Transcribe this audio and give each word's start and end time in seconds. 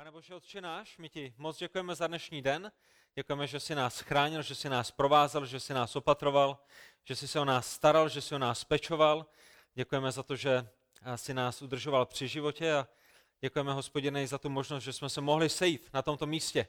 Pane 0.00 0.10
Bože, 0.10 0.34
Otče 0.34 0.60
náš, 0.60 0.98
my 0.98 1.08
ti 1.08 1.34
moc 1.36 1.58
děkujeme 1.58 1.94
za 1.94 2.06
dnešní 2.06 2.42
den. 2.42 2.72
Děkujeme, 3.14 3.46
že 3.46 3.60
jsi 3.60 3.74
nás 3.74 4.00
chránil, 4.00 4.42
že 4.42 4.54
jsi 4.54 4.68
nás 4.68 4.90
provázel, 4.90 5.46
že 5.46 5.60
jsi 5.60 5.74
nás 5.74 5.96
opatroval, 5.96 6.58
že 7.04 7.16
jsi 7.16 7.28
se 7.28 7.40
o 7.40 7.44
nás 7.44 7.72
staral, 7.72 8.08
že 8.08 8.20
jsi 8.20 8.34
o 8.34 8.38
nás 8.38 8.64
pečoval. 8.64 9.26
Děkujeme 9.74 10.12
za 10.12 10.22
to, 10.22 10.36
že 10.36 10.68
jsi 11.16 11.34
nás 11.34 11.62
udržoval 11.62 12.06
při 12.06 12.28
životě 12.28 12.72
a 12.72 12.88
děkujeme, 13.40 13.72
hospodinej, 13.72 14.26
za 14.26 14.38
tu 14.38 14.48
možnost, 14.48 14.84
že 14.84 14.92
jsme 14.92 15.08
se 15.08 15.20
mohli 15.20 15.48
sejít 15.48 15.90
na 15.92 16.02
tomto 16.02 16.26
místě 16.26 16.68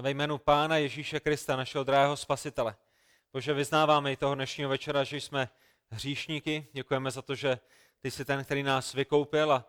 ve 0.00 0.10
jménu 0.10 0.38
Pána 0.38 0.76
Ježíše 0.76 1.20
Krista, 1.20 1.56
našeho 1.56 1.84
drahého 1.84 2.16
spasitele. 2.16 2.76
Bože, 3.32 3.54
vyznáváme 3.54 4.12
i 4.12 4.16
toho 4.16 4.34
dnešního 4.34 4.70
večera, 4.70 5.04
že 5.04 5.16
jsme 5.16 5.48
hříšníky. 5.90 6.66
Děkujeme 6.72 7.10
za 7.10 7.22
to, 7.22 7.34
že 7.34 7.58
ty 8.00 8.10
jsi 8.10 8.24
ten, 8.24 8.44
který 8.44 8.62
nás 8.62 8.92
vykoupil 8.92 9.52
a 9.52 9.68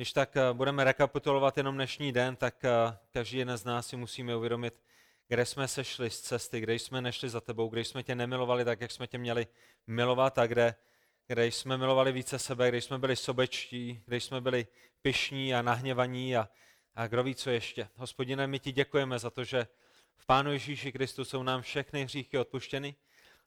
když 0.00 0.12
tak 0.12 0.36
eh, 0.36 0.52
budeme 0.52 0.84
rekapitulovat 0.84 1.56
jenom 1.56 1.74
dnešní 1.74 2.12
den, 2.12 2.36
tak 2.36 2.64
eh, 2.64 2.98
každý 3.10 3.38
jeden 3.38 3.56
z 3.56 3.64
nás 3.64 3.86
si 3.86 3.96
musíme 3.96 4.36
uvědomit, 4.36 4.82
kde 5.28 5.46
jsme 5.46 5.68
sešli 5.68 6.10
z 6.10 6.20
cesty, 6.20 6.60
kde 6.60 6.74
jsme 6.74 7.00
nešli 7.00 7.28
za 7.28 7.40
tebou, 7.40 7.68
kde 7.68 7.84
jsme 7.84 8.02
tě 8.02 8.14
nemilovali 8.14 8.64
tak, 8.64 8.80
jak 8.80 8.90
jsme 8.90 9.06
tě 9.06 9.18
měli 9.18 9.46
milovat 9.86 10.38
a 10.38 10.46
kde, 10.46 10.74
kde 11.26 11.46
jsme 11.46 11.78
milovali 11.78 12.12
více 12.12 12.38
sebe, 12.38 12.68
kde 12.68 12.80
jsme 12.80 12.98
byli 12.98 13.16
sobečtí, 13.16 14.02
kde 14.06 14.16
jsme 14.16 14.40
byli 14.40 14.66
pišní 15.02 15.54
a 15.54 15.62
nahněvaní 15.62 16.36
a, 16.36 16.48
a 16.94 17.06
kdo 17.06 17.22
ví, 17.22 17.34
co 17.34 17.50
ještě. 17.50 17.88
Hospodine, 17.96 18.46
my 18.46 18.58
ti 18.58 18.72
děkujeme 18.72 19.18
za 19.18 19.30
to, 19.30 19.44
že 19.44 19.66
v 20.16 20.26
Pánu 20.26 20.52
Ježíši 20.52 20.92
Kristu 20.92 21.24
jsou 21.24 21.42
nám 21.42 21.62
všechny 21.62 22.04
hříchy 22.04 22.38
odpuštěny. 22.38 22.94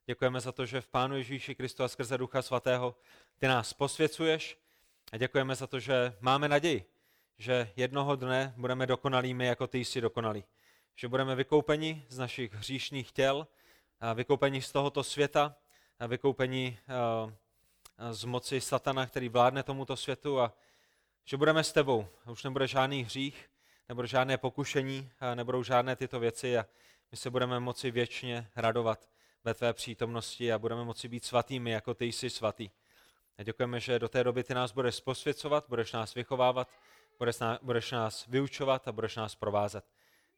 Děkujeme 0.05 0.39
za 0.39 0.51
to, 0.51 0.65
že 0.65 0.81
v 0.81 0.87
Pánu 0.87 1.17
Ježíši 1.17 1.55
Kristu 1.55 1.83
a 1.83 1.87
skrze 1.87 2.17
Ducha 2.17 2.41
Svatého 2.41 2.95
ty 3.39 3.47
nás 3.47 3.73
posvěcuješ, 3.73 4.62
a 5.13 5.17
děkujeme 5.17 5.55
za 5.55 5.67
to, 5.67 5.79
že 5.79 6.15
máme 6.19 6.47
naději, 6.47 6.85
že 7.37 7.71
jednoho 7.75 8.15
dne 8.15 8.53
budeme 8.57 8.87
dokonalými, 8.87 9.45
jako 9.45 9.67
ty 9.67 9.85
jsi 9.85 10.01
dokonalý. 10.01 10.43
Že 10.95 11.07
budeme 11.07 11.35
vykoupeni 11.35 12.05
z 12.09 12.17
našich 12.17 12.53
hříšných 12.53 13.11
těl, 13.11 13.47
vykoupeni 14.13 14.61
z 14.61 14.71
tohoto 14.71 15.03
světa, 15.03 15.55
vykoupeni 16.07 16.77
z 18.11 18.25
moci 18.25 18.61
satana, 18.61 19.05
který 19.05 19.29
vládne 19.29 19.63
tomuto 19.63 19.97
světu 19.97 20.39
a 20.39 20.53
že 21.25 21.37
budeme 21.37 21.63
s 21.63 21.71
tebou. 21.71 22.07
Už 22.31 22.43
nebude 22.43 22.67
žádný 22.67 23.03
hřích, 23.03 23.49
nebude 23.89 24.07
žádné 24.07 24.37
pokušení, 24.37 25.09
nebudou 25.35 25.63
žádné 25.63 25.95
tyto 25.95 26.19
věci 26.19 26.57
a 26.57 26.65
my 27.11 27.17
se 27.17 27.29
budeme 27.29 27.59
moci 27.59 27.91
věčně 27.91 28.47
radovat 28.55 29.09
ve 29.43 29.53
tvé 29.53 29.73
přítomnosti 29.73 30.53
a 30.53 30.59
budeme 30.59 30.83
moci 30.83 31.07
být 31.07 31.25
svatými, 31.25 31.71
jako 31.71 31.93
ty 31.93 32.05
jsi 32.05 32.29
svatý. 32.29 32.69
A 33.37 33.43
děkujeme, 33.43 33.79
že 33.79 33.99
do 33.99 34.09
té 34.09 34.23
doby 34.23 34.43
ty 34.43 34.53
nás 34.53 34.71
budeš 34.71 34.99
posvěcovat, 34.99 35.65
budeš 35.67 35.91
nás 35.91 36.13
vychovávat, 36.13 36.69
budeš 37.19 37.39
nás, 37.39 37.59
budeš 37.61 37.91
nás 37.91 38.27
vyučovat 38.27 38.87
a 38.87 38.91
budeš 38.91 39.15
nás 39.15 39.35
provázet. 39.35 39.85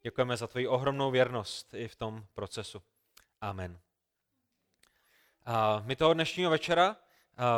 Děkujeme 0.02 0.38
za 0.38 0.48
tvoji 0.48 0.68
ohromnou 0.68 1.12
věrnost 1.12 1.74
i 1.74 1.88
v 1.88 1.96
tom 1.96 2.26
procesu. 2.34 2.82
Amen. 3.42 3.80
A 5.46 5.82
my 5.86 5.96
toho 5.96 6.14
dnešního 6.14 6.52
večera 6.52 6.96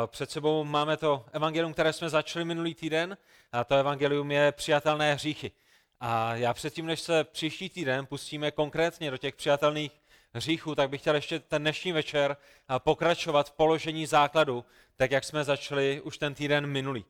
před 0.06 0.30
sebou 0.30 0.64
máme 0.64 0.96
to 0.96 1.26
evangelium, 1.32 1.72
které 1.72 1.92
jsme 1.92 2.08
začali 2.08 2.44
minulý 2.44 2.74
týden. 2.74 3.16
A 3.52 3.64
to 3.64 3.74
evangelium 3.74 4.30
je 4.30 4.52
přijatelné 4.52 5.14
hříchy. 5.14 5.52
A 6.00 6.34
já 6.34 6.54
předtím, 6.54 6.86
než 6.86 7.00
se 7.00 7.24
příští 7.24 7.68
týden 7.68 8.06
pustíme 8.06 8.50
konkrétně 8.50 9.10
do 9.10 9.16
těch 9.16 9.34
přijatelných 9.34 9.97
hříchů, 10.34 10.74
tak 10.74 10.90
bych 10.90 11.00
chtěl 11.00 11.14
ještě 11.14 11.38
ten 11.38 11.62
dnešní 11.62 11.92
večer 11.92 12.36
pokračovat 12.78 13.48
v 13.48 13.52
položení 13.52 14.06
základu, 14.06 14.64
tak 14.96 15.10
jak 15.10 15.24
jsme 15.24 15.44
začali 15.44 16.00
už 16.00 16.18
ten 16.18 16.34
týden 16.34 16.66
minulý. 16.66 17.04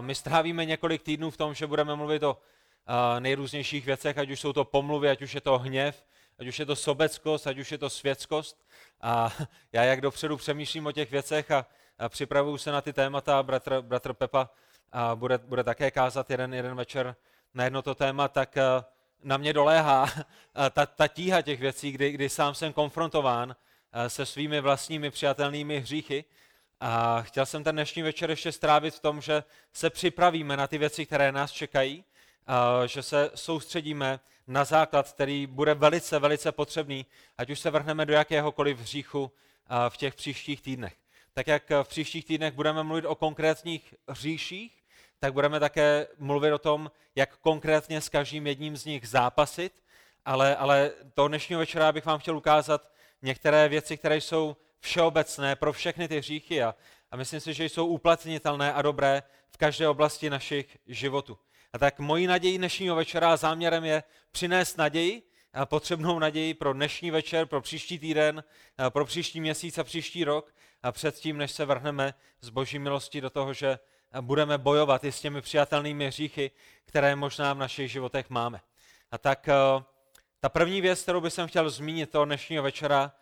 My 0.00 0.14
strávíme 0.14 0.64
několik 0.64 1.02
týdnů 1.02 1.30
v 1.30 1.36
tom, 1.36 1.54
že 1.54 1.66
budeme 1.66 1.96
mluvit 1.96 2.22
o 2.22 2.38
nejrůznějších 3.18 3.86
věcech, 3.86 4.18
ať 4.18 4.30
už 4.30 4.40
jsou 4.40 4.52
to 4.52 4.64
pomluvy, 4.64 5.10
ať 5.10 5.22
už 5.22 5.34
je 5.34 5.40
to 5.40 5.58
hněv, 5.58 6.04
ať 6.38 6.46
už 6.46 6.58
je 6.58 6.66
to 6.66 6.76
sobeckost, 6.76 7.46
ať 7.46 7.58
už 7.58 7.72
je 7.72 7.78
to 7.78 7.90
světskost. 7.90 8.64
A 9.00 9.32
já 9.72 9.84
jak 9.84 10.00
dopředu 10.00 10.36
přemýšlím 10.36 10.86
o 10.86 10.92
těch 10.92 11.10
věcech 11.10 11.50
a, 11.50 11.66
připravuju 12.08 12.58
se 12.58 12.72
na 12.72 12.80
ty 12.80 12.92
témata, 12.92 13.42
bratr, 13.42 13.80
bratr 13.80 14.12
Pepa 14.12 14.50
bude, 15.14 15.38
bude 15.38 15.64
také 15.64 15.90
kázat 15.90 16.30
jeden, 16.30 16.54
jeden 16.54 16.76
večer 16.76 17.16
na 17.54 17.64
jedno 17.64 17.82
to 17.82 17.94
téma, 17.94 18.28
tak 18.28 18.56
na 19.22 19.36
mě 19.36 19.52
doléhá 19.52 20.06
ta, 20.70 20.86
ta 20.86 21.08
tíha 21.08 21.42
těch 21.42 21.60
věcí, 21.60 21.92
kdy, 21.92 22.12
kdy 22.12 22.28
sám 22.28 22.54
jsem 22.54 22.72
konfrontován 22.72 23.56
se 24.08 24.26
svými 24.26 24.60
vlastními 24.60 25.10
přijatelnými 25.10 25.80
hříchy. 25.80 26.24
A 26.80 27.22
chtěl 27.22 27.46
jsem 27.46 27.64
ten 27.64 27.74
dnešní 27.74 28.02
večer 28.02 28.30
ještě 28.30 28.52
strávit 28.52 28.94
v 28.94 29.00
tom, 29.00 29.20
že 29.20 29.44
se 29.72 29.90
připravíme 29.90 30.56
na 30.56 30.66
ty 30.66 30.78
věci, 30.78 31.06
které 31.06 31.32
nás 31.32 31.52
čekají, 31.52 32.04
že 32.86 33.02
se 33.02 33.30
soustředíme 33.34 34.20
na 34.46 34.64
základ, 34.64 35.12
který 35.12 35.46
bude 35.46 35.74
velice, 35.74 36.18
velice 36.18 36.52
potřebný, 36.52 37.06
ať 37.38 37.50
už 37.50 37.60
se 37.60 37.70
vrhneme 37.70 38.06
do 38.06 38.12
jakéhokoliv 38.12 38.78
hříchu 38.78 39.32
v 39.88 39.96
těch 39.96 40.14
příštích 40.14 40.62
týdnech. 40.62 40.94
Tak 41.32 41.46
jak 41.46 41.70
v 41.82 41.88
příštích 41.88 42.24
týdnech 42.24 42.54
budeme 42.54 42.82
mluvit 42.82 43.04
o 43.04 43.14
konkrétních 43.14 43.94
hříších, 44.08 44.81
tak 45.22 45.32
budeme 45.32 45.60
také 45.60 46.06
mluvit 46.18 46.52
o 46.52 46.58
tom, 46.58 46.90
jak 47.14 47.36
konkrétně 47.36 48.00
s 48.00 48.08
každým 48.08 48.46
jedním 48.46 48.76
z 48.76 48.84
nich 48.84 49.08
zápasit, 49.08 49.72
ale, 50.24 50.56
ale 50.56 50.90
toho 51.14 51.28
dnešního 51.28 51.58
večera 51.58 51.92
bych 51.92 52.06
vám 52.06 52.18
chtěl 52.18 52.36
ukázat 52.36 52.90
některé 53.22 53.68
věci, 53.68 53.96
které 53.96 54.16
jsou 54.16 54.56
všeobecné 54.80 55.56
pro 55.56 55.72
všechny 55.72 56.08
ty 56.08 56.18
hříchy 56.18 56.62
a, 56.62 56.74
a 57.10 57.16
myslím 57.16 57.40
si, 57.40 57.54
že 57.54 57.64
jsou 57.64 57.86
uplatnitelné 57.86 58.72
a 58.72 58.82
dobré 58.82 59.22
v 59.50 59.56
každé 59.56 59.88
oblasti 59.88 60.30
našich 60.30 60.78
životů. 60.86 61.38
A 61.72 61.78
tak 61.78 61.98
mojí 61.98 62.26
nadějí 62.26 62.58
dnešního 62.58 62.96
večera 62.96 63.32
a 63.32 63.36
záměrem 63.36 63.84
je 63.84 64.02
přinést 64.32 64.78
naději, 64.78 65.22
a 65.54 65.66
potřebnou 65.66 66.18
naději 66.18 66.54
pro 66.54 66.72
dnešní 66.72 67.10
večer, 67.10 67.46
pro 67.46 67.60
příští 67.60 67.98
týden, 67.98 68.44
pro 68.88 69.04
příští 69.04 69.40
měsíc 69.40 69.78
a 69.78 69.84
příští 69.84 70.24
rok 70.24 70.54
a 70.82 70.92
předtím, 70.92 71.36
než 71.36 71.52
se 71.52 71.64
vrhneme 71.64 72.14
z 72.40 72.48
boží 72.48 72.78
milosti 72.78 73.20
do 73.20 73.30
toho, 73.30 73.52
že 73.52 73.78
budeme 74.20 74.58
bojovat 74.58 75.04
i 75.04 75.12
s 75.12 75.20
těmi 75.20 75.40
přijatelnými 75.40 76.06
hříchy, 76.06 76.50
které 76.84 77.16
možná 77.16 77.52
v 77.52 77.58
našich 77.58 77.90
životech 77.90 78.30
máme. 78.30 78.60
A 79.10 79.18
tak 79.18 79.48
eh, 79.48 79.54
ta 80.40 80.48
první 80.48 80.80
věc, 80.80 81.02
kterou 81.02 81.20
bych 81.20 81.32
chtěl 81.46 81.70
zmínit 81.70 82.10
toho 82.10 82.24
dnešního 82.24 82.62
večera, 82.62 83.12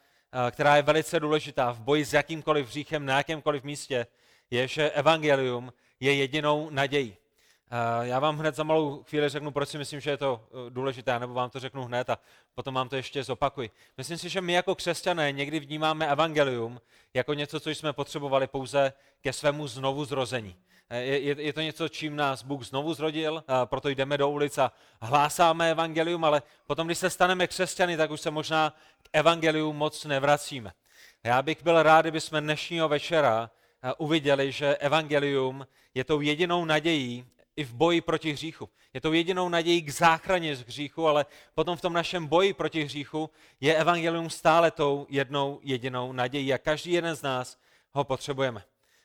eh, 0.47 0.51
která 0.51 0.77
je 0.77 0.83
velice 0.83 1.21
důležitá 1.21 1.73
v 1.73 1.81
boji 1.81 2.05
s 2.05 2.13
jakýmkoliv 2.13 2.67
hříchem 2.67 3.07
na 3.07 3.17
jakémkoliv 3.17 3.65
místě, 3.65 4.07
je, 4.51 4.69
že 4.69 4.91
evangelium 4.91 5.73
je 6.01 6.15
jedinou 6.15 6.71
nadějí. 6.71 7.17
Eh, 7.71 8.07
já 8.07 8.19
vám 8.19 8.39
hned 8.39 8.55
za 8.55 8.63
malou 8.63 9.03
chvíli 9.03 9.29
řeknu, 9.29 9.51
proč 9.51 9.69
si 9.69 9.79
myslím, 9.79 10.01
že 10.01 10.11
je 10.11 10.17
to 10.17 10.49
důležité, 10.69 11.19
nebo 11.19 11.35
vám 11.35 11.51
to 11.51 11.61
řeknu 11.61 11.85
hned 11.85 12.11
a 12.11 12.19
potom 12.55 12.75
vám 12.75 12.89
to 12.89 12.97
ještě 12.97 13.25
zopakuji. 13.25 13.71
Myslím 13.97 14.19
si, 14.19 14.29
že 14.29 14.41
my 14.41 14.53
jako 14.53 14.75
křesťané 14.75 15.33
někdy 15.33 15.61
vnímáme 15.61 16.07
evangelium 16.09 16.81
jako 17.15 17.35
něco, 17.35 17.61
co 17.61 17.71
jsme 17.71 17.93
potřebovali 17.93 18.47
pouze 18.47 18.93
ke 19.21 19.33
svému 19.33 19.67
znovu 19.67 20.05
zrození. 20.05 20.57
Je, 20.91 21.21
je, 21.21 21.43
je 21.43 21.53
to 21.53 21.61
něco, 21.61 21.89
čím 21.89 22.17
nás 22.17 22.43
Bůh 22.43 22.65
znovu 22.65 22.95
zrodil, 22.95 23.45
a 23.49 23.67
proto 23.67 23.89
jdeme 23.89 24.19
do 24.19 24.31
ulic 24.31 24.59
a 24.59 24.73
hlásáme 25.01 25.71
evangelium, 25.71 26.25
ale 26.25 26.43
potom, 26.67 26.87
když 26.87 26.99
se 26.99 27.11
staneme 27.11 27.47
křesťany, 27.47 27.97
tak 27.97 28.11
už 28.11 28.21
se 28.21 28.31
možná 28.31 28.75
k 29.03 29.09
evangeliu 29.13 29.73
moc 29.73 30.05
nevracíme. 30.05 30.73
Já 31.25 31.43
bych 31.43 31.63
byl 31.63 31.83
rád, 31.83 32.01
kdyby 32.01 32.21
jsme 32.21 32.41
dnešního 32.41 32.89
večera 32.89 33.51
uviděli, 33.99 34.53
že 34.53 34.77
evangelium 34.77 35.67
je 35.95 36.05
tou 36.05 36.21
jedinou 36.21 36.65
nadějí 36.65 37.27
i 37.57 37.65
v 37.65 37.75
boji 37.75 38.01
proti 38.01 38.33
hříchu. 38.33 38.69
Je 38.95 39.01
tou 39.01 39.13
jedinou 39.13 39.49
nadějí 39.49 39.83
k 39.83 39.91
záchraně 39.91 40.57
z 40.57 40.61
hříchu, 40.61 41.09
ale 41.09 41.27
potom 41.55 41.77
v 41.77 41.81
tom 41.81 41.93
našem 41.93 42.27
boji 42.27 42.53
proti 42.53 42.85
hříchu 42.85 43.31
je 43.61 43.75
evangelium 43.77 44.31
stále 44.31 44.71
tou 44.71 45.07
jednou 45.09 45.61
jedinou 45.63 46.13
nadějí 46.13 46.53
a 46.55 46.59
každý 46.59 46.93
jeden 46.93 47.17
z 47.17 47.23
nás 47.23 47.59
ho 47.93 48.05
potřebujeme. 48.05 48.63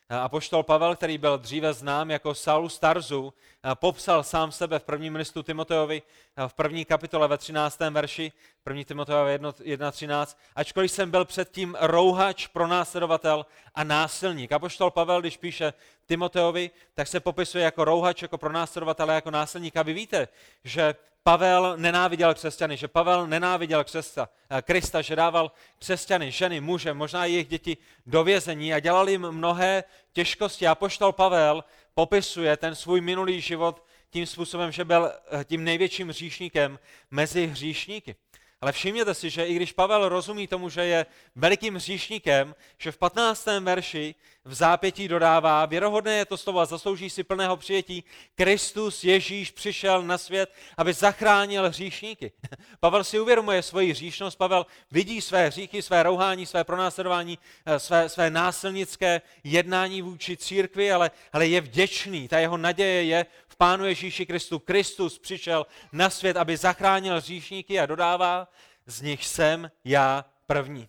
A 0.08 0.28
poštol 0.28 0.62
Pavel, 0.62 0.96
který 0.96 1.18
byl 1.18 1.38
dříve 1.38 1.72
znám 1.72 2.10
jako 2.10 2.34
Saulus 2.34 2.78
Tarzu, 2.78 3.32
popsal 3.74 4.22
sám 4.22 4.52
sebe 4.52 4.78
v 4.78 4.84
prvním 4.84 5.16
listu 5.16 5.42
Timoteovi 5.42 6.02
v 6.46 6.54
první 6.54 6.84
kapitole 6.84 7.28
ve 7.28 7.38
13. 7.38 7.80
verši, 7.90 8.32
první 8.64 8.84
Timoteovi 8.84 9.38
1.13, 9.38 10.36
ačkoliv 10.56 10.90
jsem 10.90 11.10
byl 11.10 11.24
předtím 11.24 11.76
rouhač, 11.80 12.46
pronásledovatel 12.46 13.46
a 13.74 13.84
násilník. 13.84 14.52
A 14.52 14.58
poštol 14.58 14.90
Pavel, 14.90 15.20
když 15.20 15.36
píše 15.36 15.72
Timoteovi, 16.06 16.70
tak 16.94 17.08
se 17.08 17.20
popisuje 17.20 17.64
jako 17.64 17.84
rouhač, 17.84 18.22
jako 18.22 18.38
pronásledovatel 18.38 19.10
a 19.10 19.14
jako 19.14 19.30
násilník. 19.30 19.76
A 19.76 19.82
vy 19.82 19.92
víte, 19.92 20.28
že 20.64 20.94
Pavel 21.26 21.76
nenáviděl 21.76 22.34
křesťany, 22.34 22.76
že 22.76 22.88
Pavel 22.88 23.26
nenáviděl 23.26 23.84
křesta, 23.84 24.28
eh, 24.50 24.62
Krista, 24.62 25.02
že 25.02 25.16
dával 25.16 25.52
křesťany, 25.78 26.30
ženy, 26.30 26.60
muže, 26.60 26.94
možná 26.94 27.26
i 27.26 27.32
jejich 27.32 27.48
děti 27.48 27.76
do 28.06 28.24
vězení 28.24 28.74
a 28.74 28.80
dělal 28.80 29.08
jim 29.08 29.30
mnohé 29.30 29.84
těžkosti. 30.12 30.66
A 30.66 30.74
poštol 30.74 31.12
Pavel 31.12 31.64
popisuje 31.98 32.56
ten 32.56 32.74
svůj 32.74 33.00
minulý 33.00 33.40
život 33.40 33.84
tím 34.10 34.26
způsobem, 34.26 34.72
že 34.72 34.84
byl 34.84 35.10
eh, 35.10 35.44
tím 35.44 35.64
největším 35.64 36.08
hříšníkem 36.08 36.78
mezi 37.10 37.46
hříšníky. 37.46 38.16
Ale 38.60 38.72
všimněte 38.72 39.14
si, 39.14 39.30
že 39.30 39.46
i 39.46 39.54
když 39.54 39.72
Pavel 39.72 40.08
rozumí 40.08 40.46
tomu, 40.46 40.68
že 40.68 40.84
je 40.84 41.06
velikým 41.34 41.74
hříšníkem, 41.74 42.54
že 42.78 42.92
v 42.92 42.98
15. 42.98 43.46
verši 43.60 44.14
v 44.44 44.54
zápětí 44.54 45.08
dodává, 45.08 45.66
věrohodné 45.66 46.16
je 46.16 46.24
to 46.24 46.36
slovo 46.36 46.60
a 46.60 46.64
zaslouží 46.64 47.10
si 47.10 47.24
plného 47.24 47.56
přijetí, 47.56 48.04
Kristus 48.34 49.04
Ježíš 49.04 49.50
přišel 49.50 50.02
na 50.02 50.18
svět, 50.18 50.52
aby 50.76 50.92
zachránil 50.92 51.68
hříšníky. 51.68 52.32
Pavel 52.80 53.04
si 53.04 53.20
uvědomuje 53.20 53.62
svoji 53.62 53.90
hříšnost, 53.90 54.36
Pavel 54.36 54.66
vidí 54.90 55.20
své 55.20 55.46
hříchy, 55.46 55.82
své 55.82 56.02
rouhání, 56.02 56.46
své 56.46 56.64
pronásledování, 56.64 57.38
eh, 57.66 57.78
své, 57.78 58.08
své 58.08 58.30
násilnické 58.30 59.22
jednání 59.44 60.02
vůči 60.02 60.36
církvi, 60.36 60.92
ale, 60.92 61.10
ale 61.32 61.46
je 61.46 61.60
vděčný. 61.60 62.28
Ta 62.28 62.38
jeho 62.38 62.56
naděje 62.56 63.02
je 63.02 63.26
Pánu 63.58 63.86
Ježíši 63.86 64.26
Kristu. 64.26 64.58
Kristus 64.58 65.18
přišel 65.18 65.66
na 65.92 66.10
svět, 66.10 66.36
aby 66.36 66.56
zachránil 66.56 67.16
hříšníky 67.16 67.80
a 67.80 67.86
dodává, 67.86 68.48
z 68.86 69.02
nich 69.02 69.26
jsem 69.26 69.70
já 69.84 70.24
první. 70.46 70.88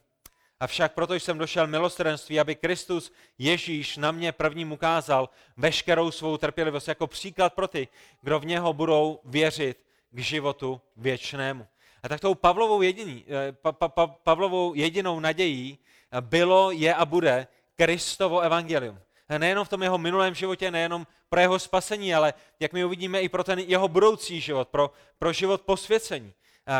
Avšak 0.59 0.93
proto 0.93 1.13
jsem 1.13 1.37
došel 1.37 1.67
milosrdenství, 1.67 2.39
aby 2.39 2.55
Kristus 2.55 3.11
Ježíš 3.37 3.97
na 3.97 4.11
mě 4.11 4.31
prvním 4.31 4.71
ukázal 4.71 5.29
veškerou 5.57 6.11
svou 6.11 6.37
trpělivost 6.37 6.87
jako 6.87 7.07
příklad 7.07 7.53
pro 7.53 7.67
ty, 7.67 7.87
kdo 8.21 8.39
v 8.39 8.45
něho 8.45 8.73
budou 8.73 9.19
věřit 9.25 9.77
k 10.11 10.19
životu 10.19 10.81
věčnému. 10.95 11.67
A 12.03 12.09
tak 12.09 12.19
tou 12.19 12.35
Pavlovou, 12.35 12.81
jediný, 12.81 13.25
eh, 13.27 13.51
pa, 13.51 13.71
pa, 13.71 13.89
pa, 13.89 14.07
Pavlovou 14.07 14.73
jedinou 14.73 15.19
nadějí 15.19 15.79
bylo, 16.21 16.71
je 16.71 16.95
a 16.95 17.05
bude 17.05 17.47
Kristovo 17.75 18.39
evangelium. 18.39 18.99
Nejenom 19.37 19.65
v 19.65 19.69
tom 19.69 19.83
jeho 19.83 19.97
minulém 19.97 20.35
životě, 20.35 20.71
nejenom 20.71 21.07
pro 21.29 21.39
jeho 21.39 21.59
spasení, 21.59 22.15
ale 22.15 22.33
jak 22.59 22.73
my 22.73 22.85
uvidíme 22.85 23.21
i 23.21 23.29
pro 23.29 23.43
ten 23.43 23.59
jeho 23.59 23.87
budoucí 23.87 24.41
život, 24.41 24.67
pro, 24.67 24.91
pro 25.19 25.33
život 25.33 25.61
posvěcení. 25.61 26.33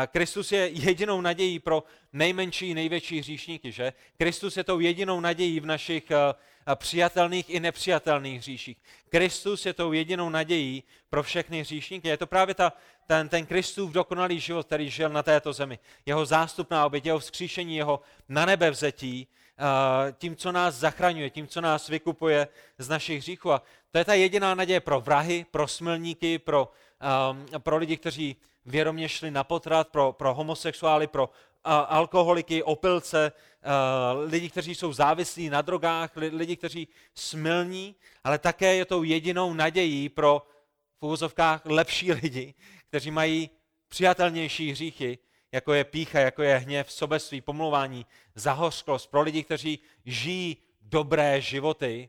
Kristus 0.06 0.52
je 0.52 0.68
jedinou 0.68 1.20
nadějí 1.20 1.58
pro 1.58 1.84
nejmenší, 2.12 2.74
největší 2.74 3.18
hříšníky, 3.18 3.72
že? 3.72 3.92
Kristus 4.18 4.56
je 4.56 4.64
tou 4.64 4.80
jedinou 4.80 5.20
nadějí 5.20 5.60
v 5.60 5.66
našich 5.66 6.04
přijatelných 6.74 7.50
i 7.50 7.60
nepřijatelných 7.60 8.40
hříších. 8.40 8.76
Kristus 9.08 9.66
je 9.66 9.72
tou 9.72 9.92
jedinou 9.92 10.28
nadějí 10.28 10.82
pro 11.10 11.22
všechny 11.22 11.60
hříšníky. 11.60 12.08
Je 12.08 12.16
to 12.16 12.26
právě 12.26 12.54
ta, 12.54 12.72
ten, 13.06 13.28
ten 13.28 13.46
Kristův 13.46 13.92
dokonalý 13.92 14.40
život, 14.40 14.66
který 14.66 14.90
žil 14.90 15.08
na 15.08 15.22
této 15.22 15.52
zemi. 15.52 15.78
Jeho 16.06 16.26
zástupná 16.26 16.86
oběť, 16.86 17.06
jeho 17.06 17.18
vzkříšení, 17.18 17.76
jeho 17.76 18.00
na 18.28 18.46
nebe 18.46 18.70
vzetí, 18.70 19.28
tím, 20.18 20.36
co 20.36 20.52
nás 20.52 20.74
zachraňuje, 20.74 21.30
tím, 21.30 21.46
co 21.46 21.60
nás 21.60 21.88
vykupuje 21.88 22.48
z 22.78 22.88
našich 22.88 23.18
hříchů. 23.18 23.52
A 23.52 23.62
to 23.90 23.98
je 23.98 24.04
ta 24.04 24.14
jediná 24.14 24.54
naděje 24.54 24.80
pro 24.80 25.00
vrahy, 25.00 25.46
pro 25.50 25.68
smilníky, 25.68 26.38
pro, 26.38 26.72
um, 27.30 27.60
pro 27.60 27.76
lidi, 27.76 27.96
kteří 27.96 28.36
vědomě 28.66 29.08
šli 29.08 29.30
na 29.30 29.44
potrat, 29.44 29.88
pro, 29.88 30.12
pro 30.12 30.34
homosexuály, 30.34 31.06
pro 31.06 31.30
alkoholiky, 31.64 32.62
opilce, 32.62 33.32
lidi, 34.26 34.50
kteří 34.50 34.74
jsou 34.74 34.92
závislí 34.92 35.50
na 35.50 35.62
drogách, 35.62 36.16
lidi, 36.16 36.56
kteří 36.56 36.88
smilní, 37.14 37.94
ale 38.24 38.38
také 38.38 38.74
je 38.74 38.84
tou 38.84 39.02
jedinou 39.02 39.54
nadějí 39.54 40.08
pro 40.08 40.42
v 41.00 41.06
úvozovkách 41.06 41.60
lepší 41.64 42.12
lidi, 42.22 42.54
kteří 42.88 43.10
mají 43.10 43.50
přijatelnější 43.88 44.72
hříchy, 44.72 45.18
jako 45.52 45.72
je 45.72 45.84
pícha, 45.84 46.20
jako 46.20 46.42
je 46.42 46.58
hněv, 46.58 46.92
sobectví, 46.92 47.40
pomluvání, 47.40 48.06
zahořklost 48.34 49.10
pro 49.10 49.22
lidi, 49.22 49.44
kteří 49.44 49.78
žijí 50.04 50.56
dobré 50.80 51.40
životy. 51.40 52.08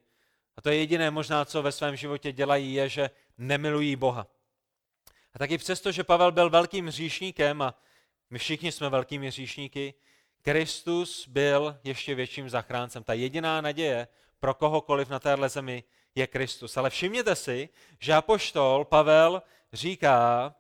A 0.58 0.62
to 0.62 0.70
je 0.70 0.78
jediné 0.78 1.12
možná, 1.12 1.46
co 1.46 1.62
ve 1.62 1.72
svém 1.72 1.96
životě 1.96 2.32
dělají, 2.32 2.74
je, 2.74 2.90
že 2.90 3.10
nemilují 3.38 3.96
Boha. 3.96 4.28
A 5.34 5.40
taky 5.40 5.58
přesto, 5.58 5.92
že 5.92 6.04
Pavel 6.04 6.32
byl 6.32 6.50
velkým 6.50 6.88
hříšníkem 6.88 7.62
a 7.62 7.80
my 8.30 8.40
všichni 8.40 8.72
jsme 8.72 8.90
velkými 8.90 9.28
hříšníky, 9.28 9.94
Kristus 10.42 11.28
byl 11.28 11.80
ještě 11.84 12.16
větším 12.16 12.50
zachráncem. 12.50 13.04
Ta 13.04 13.14
jediná 13.14 13.62
naděje 13.62 14.08
pro 14.40 14.54
kohokoliv 14.54 15.10
na 15.10 15.20
téhle 15.20 15.50
zemi 15.50 15.84
je 16.16 16.28
Kristus. 16.28 16.78
Ale 16.78 16.90
všimněte 16.90 17.36
si, 17.36 17.70
že 18.00 18.14
apoštol 18.14 18.86
Pavel 18.86 19.42
říká, 19.74 20.56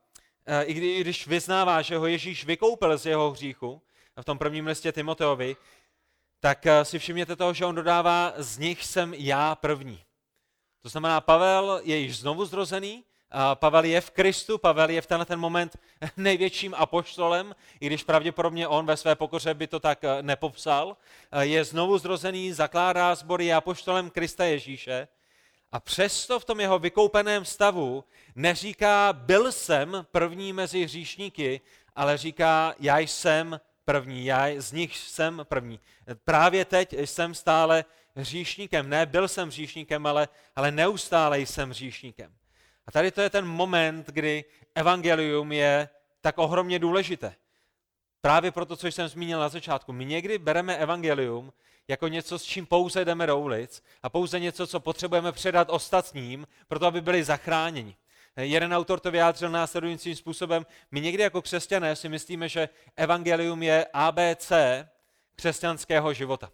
i, 0.63 0.73
kdy, 0.73 0.95
i 0.95 1.01
když 1.01 1.27
vyznává, 1.27 1.81
že 1.81 1.97
ho 1.97 2.07
Ježíš 2.07 2.45
vykoupil 2.45 2.97
z 2.97 3.05
jeho 3.05 3.31
hříchu, 3.31 3.81
v 4.21 4.25
tom 4.25 4.37
prvním 4.37 4.67
listě 4.67 4.91
Timoteovi, 4.91 5.55
tak 6.39 6.65
eh, 6.65 6.85
si 6.85 6.99
všimněte 6.99 7.35
toho, 7.35 7.53
že 7.53 7.65
on 7.65 7.75
dodává, 7.75 8.33
z 8.37 8.57
nich 8.57 8.85
jsem 8.85 9.13
já 9.13 9.55
první. 9.55 10.03
To 10.81 10.89
znamená, 10.89 11.21
Pavel 11.21 11.81
je 11.83 11.97
již 11.97 12.17
znovu 12.17 12.45
zrozený, 12.45 13.03
Pavel 13.53 13.83
je 13.83 14.01
v 14.01 14.11
Kristu, 14.11 14.57
Pavel 14.57 14.89
je 14.89 15.01
v 15.01 15.07
tenhle 15.07 15.25
ten 15.25 15.39
moment 15.39 15.77
největším 16.17 16.73
apoštolem, 16.77 17.55
i 17.79 17.85
když 17.85 18.03
pravděpodobně 18.03 18.67
on 18.67 18.85
ve 18.85 18.97
své 18.97 19.15
pokoře 19.15 19.53
by 19.53 19.67
to 19.67 19.79
tak 19.79 20.03
eh, 20.03 20.23
nepopsal. 20.23 20.97
Je 21.39 21.63
znovu 21.63 21.97
zrozený, 21.97 22.53
zakládá 22.53 23.15
sbory, 23.15 23.45
je 23.45 23.55
apoštolem 23.55 24.09
Krista 24.09 24.45
Ježíše 24.45 25.07
a 25.71 25.79
přesto 25.79 26.39
v 26.39 26.45
tom 26.45 26.59
jeho 26.59 26.79
vykoupeném 26.79 27.45
stavu 27.45 28.03
neříká, 28.35 29.13
byl 29.13 29.51
jsem 29.51 30.05
první 30.11 30.53
mezi 30.53 30.83
hříšníky, 30.83 31.61
ale 31.95 32.17
říká, 32.17 32.75
já 32.79 32.99
jsem 32.99 33.59
první, 33.85 34.25
já 34.25 34.61
z 34.61 34.71
nich 34.71 34.97
jsem 34.97 35.41
první. 35.43 35.79
Právě 36.23 36.65
teď 36.65 36.93
jsem 36.93 37.35
stále 37.35 37.85
hříšníkem. 38.15 38.89
Ne, 38.89 39.05
byl 39.05 39.27
jsem 39.27 39.47
hříšníkem, 39.47 40.05
ale, 40.05 40.27
ale 40.55 40.71
neustále 40.71 41.39
jsem 41.39 41.69
hříšníkem. 41.69 42.33
A 42.87 42.91
tady 42.91 43.11
to 43.11 43.21
je 43.21 43.29
ten 43.29 43.45
moment, 43.45 44.07
kdy 44.07 44.45
evangelium 44.75 45.51
je 45.51 45.89
tak 46.21 46.37
ohromně 46.37 46.79
důležité. 46.79 47.35
Právě 48.21 48.51
proto, 48.51 48.77
co 48.77 48.87
jsem 48.87 49.07
zmínil 49.07 49.39
na 49.39 49.49
začátku. 49.49 49.93
My 49.93 50.05
někdy 50.05 50.37
bereme 50.37 50.77
evangelium 50.77 51.53
jako 51.89 52.07
něco, 52.07 52.39
s 52.39 52.43
čím 52.43 52.65
pouze 52.65 53.05
jdeme 53.05 53.27
do 53.27 53.39
ulic 53.39 53.83
a 54.03 54.09
pouze 54.09 54.39
něco, 54.39 54.67
co 54.67 54.79
potřebujeme 54.79 55.31
předat 55.31 55.67
ostatním, 55.69 56.47
proto 56.67 56.85
aby 56.85 57.01
byli 57.01 57.23
zachráněni. 57.23 57.95
Jeden 58.35 58.73
autor 58.73 58.99
to 58.99 59.11
vyjádřil 59.11 59.49
následujícím 59.49 60.15
způsobem. 60.15 60.65
My 60.91 61.01
někdy 61.01 61.23
jako 61.23 61.41
křesťané 61.41 61.95
si 61.95 62.09
myslíme, 62.09 62.49
že 62.49 62.69
evangelium 62.95 63.63
je 63.63 63.85
ABC 63.93 64.51
křesťanského 65.35 66.13
života. 66.13 66.51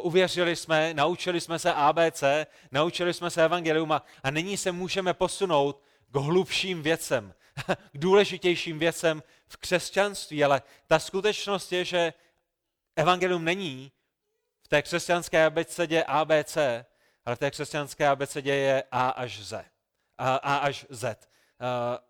Uvěřili 0.00 0.56
jsme, 0.56 0.94
naučili 0.94 1.40
jsme 1.40 1.58
se 1.58 1.72
ABC, 1.72 2.24
naučili 2.72 3.14
jsme 3.14 3.30
se 3.30 3.44
evangelium 3.44 3.92
a, 3.92 4.02
a 4.22 4.30
nyní 4.30 4.56
se 4.56 4.72
můžeme 4.72 5.14
posunout 5.14 5.82
k 6.10 6.16
hlubším 6.16 6.82
věcem, 6.82 7.34
k 7.92 7.98
důležitějším 7.98 8.78
věcem 8.78 9.22
v 9.46 9.56
křesťanství. 9.56 10.44
Ale 10.44 10.62
ta 10.86 10.98
skutečnost 10.98 11.72
je, 11.72 11.84
že 11.84 12.12
evangelium 12.96 13.44
není 13.44 13.92
v 14.68 14.70
té 14.70 14.82
křesťanské 14.82 15.44
abecedě 15.44 16.02
ABC, 16.02 16.56
ale 17.24 17.36
v 17.36 17.38
té 17.38 17.50
křesťanské 17.50 18.08
abecedě 18.08 18.54
je 18.54 18.84
A 18.92 19.08
až 19.08 19.40
Z. 19.40 19.64
A, 20.18 20.36
a 20.36 20.56
až 20.56 20.86
Z. 20.90 21.28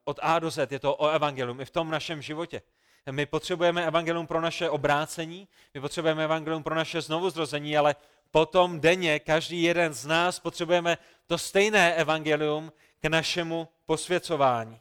Od 0.05 0.19
A 0.23 0.39
do 0.39 0.51
Z 0.51 0.73
je 0.73 0.79
to 0.79 0.97
o 0.97 1.09
evangelium 1.09 1.61
i 1.61 1.65
v 1.65 1.71
tom 1.71 1.91
našem 1.91 2.23
životě. 2.23 2.63
My 3.11 3.27
potřebujeme 3.27 3.87
evangelium 3.87 4.27
pro 4.27 4.41
naše 4.41 4.71
obrácení, 4.71 5.49
my 5.75 5.81
potřebujeme 5.81 6.25
evangelium 6.25 6.63
pro 6.63 6.75
naše 6.75 7.01
znovuzrození, 7.01 7.79
ale 7.79 7.97
potom 8.31 8.81
denně 8.81 9.19
každý 9.19 9.63
jeden 9.63 9.95
z 9.95 10.07
nás 10.07 10.41
potřebujeme 10.41 10.99
to 11.27 11.39
stejné 11.39 11.95
evangelium 11.95 12.73
k 13.01 13.05
našemu 13.05 13.69
posvěcování. 13.87 14.81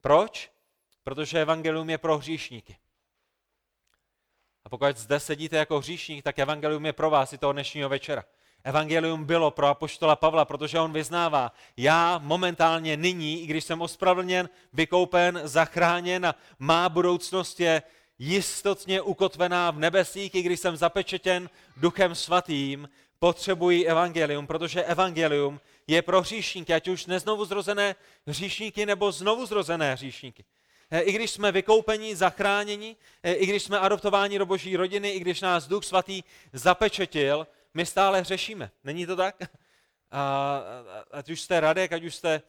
Proč? 0.00 0.50
Protože 1.04 1.42
evangelium 1.42 1.90
je 1.90 1.98
pro 1.98 2.18
hříšníky. 2.18 2.76
A 4.66 4.68
pokud 4.68 4.96
zde 4.96 5.20
sedíte 5.20 5.56
jako 5.56 5.78
hříšník, 5.78 6.24
tak 6.24 6.38
evangelium 6.38 6.86
je 6.86 6.92
pro 6.92 7.10
vás 7.10 7.32
i 7.32 7.38
toho 7.38 7.52
dnešního 7.52 7.88
večera. 7.88 8.24
Evangelium 8.64 9.24
bylo 9.24 9.50
pro 9.50 9.66
apoštola 9.66 10.16
Pavla, 10.16 10.44
protože 10.44 10.80
on 10.80 10.92
vyznává, 10.92 11.52
já 11.76 12.18
momentálně 12.18 12.96
nyní, 12.96 13.42
i 13.42 13.46
když 13.46 13.64
jsem 13.64 13.82
ospravedlněn, 13.82 14.48
vykoupen, 14.72 15.40
zachráněn 15.44 16.26
a 16.26 16.34
má 16.58 16.88
budoucnost 16.88 17.60
je 17.60 17.82
jistotně 18.18 19.00
ukotvená 19.00 19.70
v 19.70 19.78
nebesích, 19.78 20.34
i 20.34 20.42
když 20.42 20.60
jsem 20.60 20.76
zapečetěn 20.76 21.50
duchem 21.76 22.14
svatým, 22.14 22.88
potřebují 23.18 23.88
evangelium, 23.88 24.46
protože 24.46 24.84
evangelium 24.84 25.60
je 25.86 26.02
pro 26.02 26.20
hříšníky, 26.20 26.74
ať 26.74 26.88
už 26.88 27.06
neznovu 27.06 27.44
zrozené 27.44 27.94
hříšníky 28.26 28.86
nebo 28.86 29.12
znovu 29.12 29.46
zrozené 29.46 29.94
hříšníky. 29.94 30.44
Eh, 30.90 31.00
I 31.00 31.12
když 31.12 31.30
jsme 31.30 31.52
vykoupeni, 31.52 32.16
zachráněni, 32.16 32.96
eh, 33.22 33.32
i 33.32 33.46
když 33.46 33.62
jsme 33.62 33.78
adoptováni 33.78 34.38
do 34.38 34.46
boží 34.46 34.76
rodiny, 34.76 35.10
i 35.10 35.20
když 35.20 35.40
nás 35.40 35.66
Duch 35.66 35.84
Svatý 35.84 36.22
zapečetil, 36.52 37.46
my 37.74 37.86
stále 37.86 38.20
hřešíme. 38.20 38.70
Není 38.84 39.06
to 39.06 39.16
tak? 39.16 39.36
A, 40.10 40.62
ať 41.10 41.30
už 41.30 41.40
jste 41.40 41.60
Radek, 41.60 41.92
ať 41.92 42.04
už 42.04 42.14
jste 42.14 42.42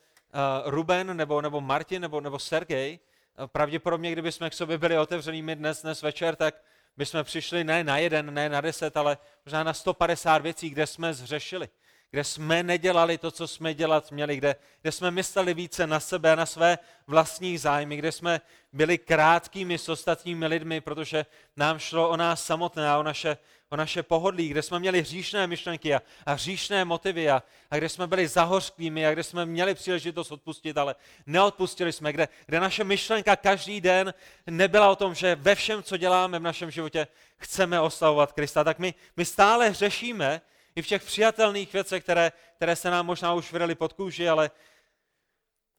Ruben, 0.65 1.17
nebo, 1.17 1.41
nebo 1.41 1.61
Martin, 1.61 2.01
nebo, 2.01 2.21
nebo 2.21 2.39
Sergej, 2.39 2.99
pravděpodobně, 3.45 4.11
kdyby 4.11 4.31
jsme 4.31 4.49
k 4.49 4.53
sobě 4.53 4.77
byli 4.77 4.97
otevřenými 4.97 5.55
dnes, 5.55 5.81
dnes 5.81 6.01
večer, 6.01 6.35
tak 6.35 6.55
bychom 6.97 7.23
přišli 7.23 7.63
ne 7.63 7.83
na 7.83 7.97
jeden, 7.97 8.33
ne 8.33 8.49
na 8.49 8.61
deset, 8.61 8.97
ale 8.97 9.17
možná 9.45 9.63
na 9.63 9.73
150 9.73 10.41
věcí, 10.41 10.69
kde 10.69 10.87
jsme 10.87 11.13
zřešili 11.13 11.69
kde 12.17 12.23
jsme 12.23 12.63
nedělali 12.63 13.17
to, 13.17 13.31
co 13.31 13.47
jsme 13.47 13.73
dělat 13.73 14.11
měli, 14.11 14.37
kde, 14.37 14.55
kde 14.81 14.91
jsme 14.91 15.11
mysleli 15.11 15.53
více 15.53 15.87
na 15.87 15.99
sebe, 15.99 16.35
na 16.35 16.45
své 16.45 16.77
vlastní 17.07 17.57
zájmy, 17.57 17.97
kde 17.97 18.11
jsme 18.11 18.41
byli 18.73 18.97
krátkými 18.97 19.77
s 19.77 19.89
ostatními 19.89 20.47
lidmi, 20.47 20.81
protože 20.81 21.25
nám 21.57 21.79
šlo 21.79 22.09
o 22.09 22.17
nás 22.17 22.45
samotné 22.45 22.89
a 22.89 22.97
o 22.97 23.03
naše, 23.03 23.37
o 23.69 23.75
naše 23.75 24.03
pohodlí, 24.03 24.49
kde 24.49 24.61
jsme 24.61 24.79
měli 24.79 25.01
hříšné 25.01 25.47
myšlenky 25.47 25.95
a, 25.95 26.01
a 26.25 26.33
hříšné 26.33 26.85
motivy 26.85 27.29
a, 27.29 27.43
a 27.71 27.77
kde 27.77 27.89
jsme 27.89 28.07
byli 28.07 28.27
zahořklými 28.27 29.07
a 29.07 29.13
kde 29.13 29.23
jsme 29.23 29.45
měli 29.45 29.75
příležitost 29.75 30.31
odpustit, 30.31 30.77
ale 30.77 30.95
neodpustili 31.25 31.93
jsme, 31.93 32.13
kde, 32.13 32.27
kde 32.45 32.59
naše 32.59 32.83
myšlenka 32.83 33.35
každý 33.35 33.81
den 33.81 34.13
nebyla 34.47 34.89
o 34.89 34.95
tom, 34.95 35.15
že 35.15 35.35
ve 35.35 35.55
všem, 35.55 35.83
co 35.83 35.97
děláme 35.97 36.39
v 36.39 36.49
našem 36.49 36.71
životě, 36.71 37.07
chceme 37.37 37.81
oslavovat 37.81 38.33
Krista. 38.33 38.63
Tak 38.63 38.79
my, 38.79 38.93
my 39.17 39.25
stále 39.25 39.73
řešíme 39.73 40.41
i 40.77 40.81
v 40.81 40.87
těch 40.87 41.03
přijatelných 41.03 41.73
věcech, 41.73 42.03
které, 42.03 42.31
které 42.55 42.75
se 42.75 42.91
nám 42.91 43.05
možná 43.05 43.33
už 43.33 43.51
vydali 43.51 43.75
pod 43.75 43.93
kůži, 43.93 44.29
ale 44.29 44.51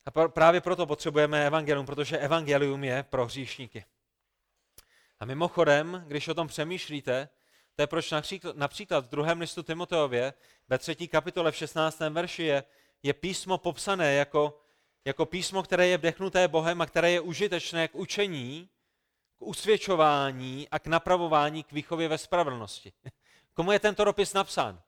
a 0.07 0.29
právě 0.29 0.61
proto 0.61 0.87
potřebujeme 0.87 1.47
evangelium, 1.47 1.87
protože 1.87 2.19
evangelium 2.19 2.85
je 2.85 3.03
pro 3.03 3.27
hříšníky. 3.27 3.85
A 5.21 5.25
mimochodem, 5.25 6.05
když 6.09 6.29
o 6.29 6.35
tom 6.35 6.49
přemýšlíte, 6.49 7.29
to 7.77 7.83
je 7.83 7.87
proč 7.87 8.13
například 8.55 9.07
v 9.07 9.09
druhém 9.09 9.41
listu 9.41 9.63
Timoteově 9.63 10.35
ve 10.69 10.79
třetí 10.79 11.09
kapitole 11.09 11.53
v 11.53 11.57
16. 11.57 12.01
verši 12.01 12.43
je, 12.43 12.65
je 13.03 13.13
písmo 13.15 13.59
popsané 13.59 14.15
jako, 14.15 14.61
jako 15.05 15.27
písmo, 15.27 15.63
které 15.63 15.87
je 15.87 15.99
vdechnuté 15.99 16.49
Bohem 16.49 16.81
a 16.81 16.87
které 16.87 17.11
je 17.11 17.21
užitečné 17.21 17.89
k 17.89 17.95
učení, 17.95 18.69
k 19.39 19.43
usvědčování 19.43 20.69
a 20.71 20.79
k 20.79 20.87
napravování 20.87 21.63
k 21.63 21.73
výchově 21.73 22.09
ve 22.09 22.19
spravedlnosti. 22.19 22.93
Komu 23.55 23.73
je 23.73 23.79
tento 23.79 24.05
dopis 24.05 24.33
napsán? 24.33 24.83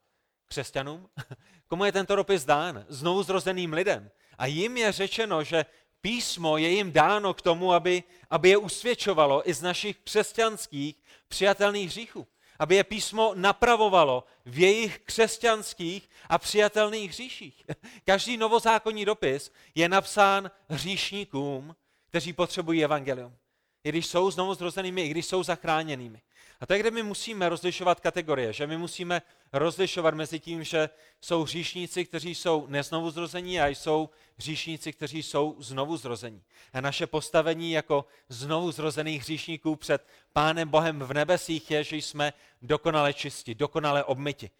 Křesťanům? 0.50 1.08
Komu 1.68 1.84
je 1.84 1.92
tento 1.92 2.16
dopis 2.16 2.44
dán? 2.44 2.84
Znovu 2.88 3.22
zrozeným 3.22 3.72
lidem. 3.72 4.10
A 4.38 4.46
jim 4.46 4.76
je 4.76 4.92
řečeno, 4.92 5.44
že 5.44 5.66
písmo 6.00 6.56
je 6.56 6.68
jim 6.68 6.92
dáno 6.92 7.34
k 7.34 7.42
tomu, 7.42 7.72
aby, 7.72 8.02
aby 8.30 8.48
je 8.48 8.56
usvědčovalo 8.56 9.48
i 9.50 9.54
z 9.54 9.62
našich 9.62 9.98
křesťanských 9.98 10.96
přijatelných 11.28 11.88
hříchů 11.88 12.26
aby 12.60 12.76
je 12.76 12.84
písmo 12.84 13.32
napravovalo 13.34 14.24
v 14.44 14.58
jejich 14.58 14.98
křesťanských 14.98 16.08
a 16.28 16.38
přijatelných 16.38 17.10
hříších. 17.10 17.64
Každý 18.04 18.36
novozákonní 18.36 19.04
dopis 19.04 19.52
je 19.74 19.88
napsán 19.88 20.50
hříšníkům, 20.68 21.76
kteří 22.08 22.32
potřebují 22.32 22.84
evangelium. 22.84 23.36
I 23.84 23.88
když 23.88 24.06
jsou 24.06 24.30
znovu 24.30 24.54
zrozenými, 24.54 25.02
i 25.02 25.08
když 25.08 25.26
jsou 25.26 25.42
zachráněnými. 25.42 26.22
A 26.60 26.66
to 26.66 26.72
je, 26.72 26.78
kde 26.78 26.90
my 26.90 27.02
musíme 27.02 27.48
rozlišovat 27.48 28.00
kategorie, 28.00 28.52
že 28.52 28.66
my 28.66 28.76
musíme 28.78 29.22
rozlišovat 29.52 30.14
mezi 30.14 30.40
tím, 30.40 30.64
že 30.64 30.88
jsou 31.20 31.42
hříšníci, 31.42 32.04
kteří 32.04 32.34
jsou 32.34 32.66
neznovu 32.66 33.10
zrození 33.10 33.60
a 33.60 33.66
jsou 33.66 34.10
hříšníci, 34.36 34.92
kteří 34.92 35.22
jsou 35.22 35.56
znovu 35.58 35.96
zrození. 35.96 36.42
A 36.72 36.80
naše 36.80 37.06
postavení 37.06 37.72
jako 37.72 38.04
znovu 38.28 38.72
zrozených 38.72 39.22
hříšníků 39.22 39.76
před 39.76 40.06
Pánem 40.32 40.68
Bohem 40.68 40.98
v 40.98 41.12
nebesích 41.12 41.70
je, 41.70 41.84
že 41.84 41.96
jsme 41.96 42.32
dokonale 42.62 43.14
čistí, 43.14 43.54
dokonale 43.54 44.04
obmyti. 44.04 44.50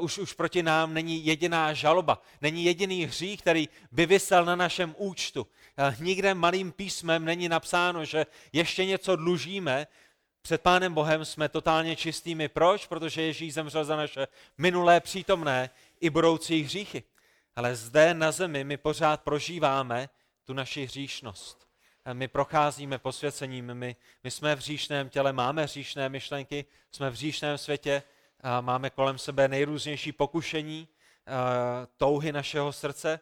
Už, 0.00 0.18
už 0.18 0.32
proti 0.32 0.62
nám 0.62 0.94
není 0.94 1.26
jediná 1.26 1.72
žaloba, 1.72 2.22
není 2.40 2.64
jediný 2.64 3.04
hřích, 3.04 3.40
který 3.40 3.68
by 3.92 4.06
vysel 4.06 4.44
na 4.44 4.56
našem 4.56 4.94
účtu. 4.98 5.46
Nikde 6.00 6.34
malým 6.34 6.72
písmem 6.72 7.24
není 7.24 7.48
napsáno, 7.48 8.04
že 8.04 8.26
ještě 8.52 8.84
něco 8.84 9.16
dlužíme, 9.16 9.86
před 10.48 10.62
Pánem 10.62 10.94
Bohem 10.94 11.24
jsme 11.24 11.48
totálně 11.48 11.96
čistými. 11.96 12.48
Proč? 12.48 12.86
Protože 12.86 13.22
Ježíš 13.22 13.54
zemřel 13.54 13.84
za 13.84 13.96
naše 13.96 14.26
minulé, 14.58 15.00
přítomné 15.00 15.70
i 16.00 16.10
budoucí 16.10 16.62
hříchy. 16.62 17.02
Ale 17.56 17.76
zde 17.76 18.14
na 18.14 18.32
zemi 18.32 18.64
my 18.64 18.76
pořád 18.76 19.22
prožíváme 19.22 20.08
tu 20.44 20.52
naši 20.52 20.84
hříšnost. 20.84 21.68
My 22.12 22.28
procházíme 22.28 22.98
posvěcením, 22.98 23.74
my, 23.74 23.96
my 24.24 24.30
jsme 24.30 24.56
v 24.56 24.58
hříšném 24.58 25.08
těle, 25.08 25.32
máme 25.32 25.64
hříšné 25.64 26.08
myšlenky, 26.08 26.64
jsme 26.92 27.10
v 27.10 27.12
hříšném 27.12 27.58
světě, 27.58 28.02
a 28.40 28.60
máme 28.60 28.90
kolem 28.90 29.18
sebe 29.18 29.48
nejrůznější 29.48 30.12
pokušení, 30.12 30.88
touhy 31.96 32.32
našeho 32.32 32.72
srdce. 32.72 33.20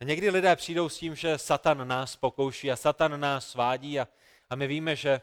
A 0.00 0.04
někdy 0.04 0.30
lidé 0.30 0.56
přijdou 0.56 0.88
s 0.88 0.98
tím, 0.98 1.14
že 1.14 1.38
Satan 1.38 1.88
nás 1.88 2.16
pokouší 2.16 2.72
a 2.72 2.76
Satan 2.76 3.20
nás 3.20 3.48
svádí 3.48 4.00
a, 4.00 4.08
a 4.50 4.56
my 4.56 4.66
víme, 4.66 4.96
že 4.96 5.20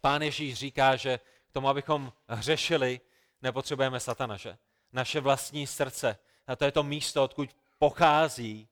Pán 0.00 0.22
Ježíš 0.22 0.54
říká, 0.54 0.96
že 0.96 1.20
k 1.50 1.52
tomu, 1.52 1.68
abychom 1.68 2.12
hřešili, 2.28 3.00
nepotřebujeme 3.42 4.00
satana, 4.00 4.36
že? 4.36 4.56
Naše 4.92 5.20
vlastní 5.20 5.66
srdce. 5.66 6.18
A 6.46 6.56
to 6.56 6.64
je 6.64 6.72
to 6.72 6.82
místo, 6.82 7.24
odkud 7.24 7.50
pochází, 7.78 8.68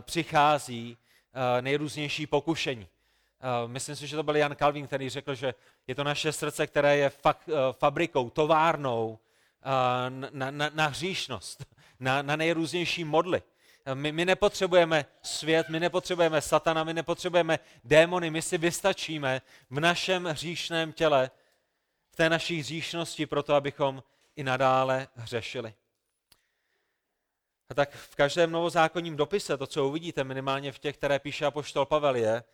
přichází 0.00 0.98
nejrůznější 1.60 2.26
pokušení. 2.26 2.88
Myslím 3.66 3.96
si, 3.96 4.06
že 4.06 4.16
to 4.16 4.22
byl 4.22 4.36
Jan 4.36 4.56
Calvin, 4.56 4.86
který 4.86 5.10
řekl, 5.10 5.34
že 5.34 5.54
je 5.86 5.94
to 5.94 6.04
naše 6.04 6.32
srdce, 6.32 6.66
které 6.66 6.96
je 6.96 7.10
fak, 7.10 7.48
fabrikou, 7.72 8.30
továrnou 8.30 9.18
na, 10.30 10.50
na, 10.50 10.70
na 10.74 10.86
hříšnost, 10.86 11.64
na, 12.00 12.22
na 12.22 12.36
nejrůznější 12.36 13.04
modly. 13.04 13.42
My, 13.94 14.12
my 14.12 14.24
nepotřebujeme 14.24 15.06
svět, 15.22 15.68
my 15.68 15.80
nepotřebujeme 15.80 16.40
satana, 16.40 16.84
my 16.84 16.94
nepotřebujeme 16.94 17.58
démony, 17.84 18.30
my 18.30 18.42
si 18.42 18.58
vystačíme 18.58 19.42
v 19.70 19.80
našem 19.80 20.24
hříšném 20.24 20.92
těle, 20.92 21.30
v 22.10 22.16
té 22.16 22.30
naší 22.30 22.58
hříšnosti, 22.58 23.26
proto 23.26 23.54
abychom 23.54 24.02
i 24.36 24.44
nadále 24.44 25.08
hřešili. 25.14 25.74
A 27.70 27.74
tak 27.74 27.92
v 27.92 28.16
každém 28.16 28.50
novozákonním 28.50 29.16
dopise, 29.16 29.56
to, 29.56 29.66
co 29.66 29.88
uvidíte 29.88 30.24
minimálně 30.24 30.72
v 30.72 30.78
těch, 30.78 30.96
které 30.96 31.18
píše 31.18 31.46
apoštol 31.46 31.86
Pavel, 31.86 32.16
je, 32.16 32.44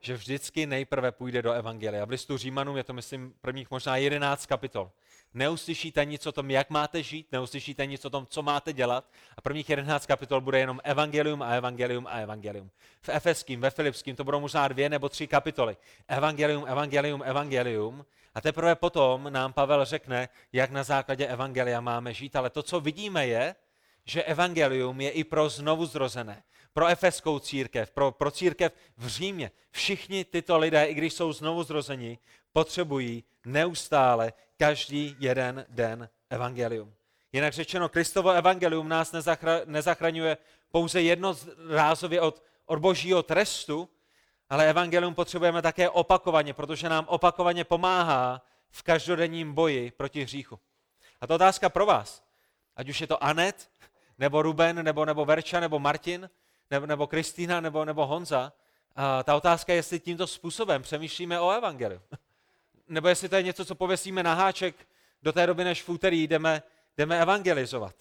že 0.00 0.14
vždycky 0.14 0.66
nejprve 0.66 1.12
půjde 1.12 1.42
do 1.42 1.52
Evangelia. 1.52 2.04
V 2.04 2.10
listu 2.10 2.36
Římanům 2.36 2.76
je 2.76 2.84
to, 2.84 2.92
myslím, 2.92 3.34
prvních 3.40 3.70
možná 3.70 3.96
11 3.96 4.46
kapitol. 4.46 4.90
Neuslyšíte 5.34 6.04
nic 6.04 6.26
o 6.26 6.32
tom, 6.32 6.50
jak 6.50 6.70
máte 6.70 7.02
žít, 7.02 7.32
neuslyšíte 7.32 7.86
nic 7.86 8.04
o 8.04 8.10
tom, 8.10 8.26
co 8.26 8.42
máte 8.42 8.72
dělat. 8.72 9.04
A 9.36 9.40
prvních 9.40 9.70
11 9.70 10.06
kapitol 10.06 10.40
bude 10.40 10.58
jenom 10.58 10.80
evangelium 10.84 11.42
a 11.42 11.46
evangelium 11.46 12.06
a 12.06 12.10
evangelium. 12.10 12.70
V 13.02 13.08
Efeským, 13.08 13.60
ve 13.60 13.70
Filipským 13.70 14.16
to 14.16 14.24
budou 14.24 14.40
možná 14.40 14.68
dvě 14.68 14.88
nebo 14.88 15.08
tři 15.08 15.26
kapitoly. 15.26 15.76
Evangelium, 16.08 16.64
evangelium, 16.66 17.22
evangelium. 17.22 18.04
A 18.34 18.40
teprve 18.40 18.74
potom 18.74 19.26
nám 19.32 19.52
Pavel 19.52 19.84
řekne, 19.84 20.28
jak 20.52 20.70
na 20.70 20.82
základě 20.82 21.26
evangelia 21.26 21.80
máme 21.80 22.14
žít. 22.14 22.36
Ale 22.36 22.50
to, 22.50 22.62
co 22.62 22.80
vidíme, 22.80 23.26
je, 23.26 23.54
že 24.04 24.22
evangelium 24.22 25.00
je 25.00 25.10
i 25.10 25.24
pro 25.24 25.48
znovu 25.48 25.86
zrozené, 25.86 26.42
pro 26.72 26.86
efeskou 26.86 27.38
církev, 27.38 27.90
pro, 27.90 28.12
pro 28.12 28.30
církev 28.30 28.72
v 28.96 29.06
Římě. 29.06 29.50
Všichni 29.70 30.24
tyto 30.24 30.58
lidé, 30.58 30.84
i 30.84 30.94
když 30.94 31.12
jsou 31.12 31.32
znovu 31.32 31.62
zrozeni, 31.62 32.18
potřebují 32.52 33.24
neustále 33.46 34.32
každý 34.58 35.16
jeden 35.18 35.66
den 35.68 36.08
evangelium. 36.30 36.94
Jinak 37.32 37.52
řečeno, 37.52 37.88
Kristovo 37.88 38.30
evangelium 38.30 38.88
nás 38.88 39.12
nezachra, 39.12 39.60
nezachraňuje 39.64 40.36
pouze 40.70 41.02
jednorázově 41.02 42.20
od, 42.20 42.42
od 42.66 42.78
božího 42.78 43.22
trestu, 43.22 43.88
ale 44.48 44.70
evangelium 44.70 45.14
potřebujeme 45.14 45.62
také 45.62 45.90
opakovaně, 45.90 46.54
protože 46.54 46.88
nám 46.88 47.04
opakovaně 47.08 47.64
pomáhá 47.64 48.42
v 48.70 48.82
každodenním 48.82 49.52
boji 49.52 49.90
proti 49.90 50.22
hříchu. 50.22 50.58
A 51.20 51.26
to 51.26 51.34
otázka 51.34 51.68
pro 51.68 51.86
vás. 51.86 52.22
Ať 52.76 52.88
už 52.88 53.00
je 53.00 53.06
to 53.06 53.24
Anet, 53.24 53.70
nebo 54.18 54.42
Ruben, 54.42 54.84
nebo, 54.84 55.04
nebo 55.04 55.24
Verča, 55.24 55.60
nebo 55.60 55.78
Martin, 55.78 56.30
nebo, 56.70 56.86
nebo 56.86 57.06
Kristýna, 57.06 57.60
nebo, 57.60 57.84
nebo 57.84 58.06
Honza. 58.06 58.52
A 58.96 59.22
ta 59.22 59.36
otázka 59.36 59.72
je, 59.72 59.78
jestli 59.78 60.00
tímto 60.00 60.26
způsobem 60.26 60.82
přemýšlíme 60.82 61.40
o 61.40 61.50
evangeliu 61.50 62.00
nebo 62.88 63.08
jestli 63.08 63.28
to 63.28 63.36
je 63.36 63.42
něco, 63.42 63.64
co 63.64 63.74
pověsíme 63.74 64.22
na 64.22 64.34
háček 64.34 64.88
do 65.22 65.32
té 65.32 65.46
doby, 65.46 65.64
než 65.64 65.82
v 65.82 65.88
úterý 65.88 66.26
jdeme, 66.26 66.62
jdeme 66.96 67.20
evangelizovat. 67.20 67.94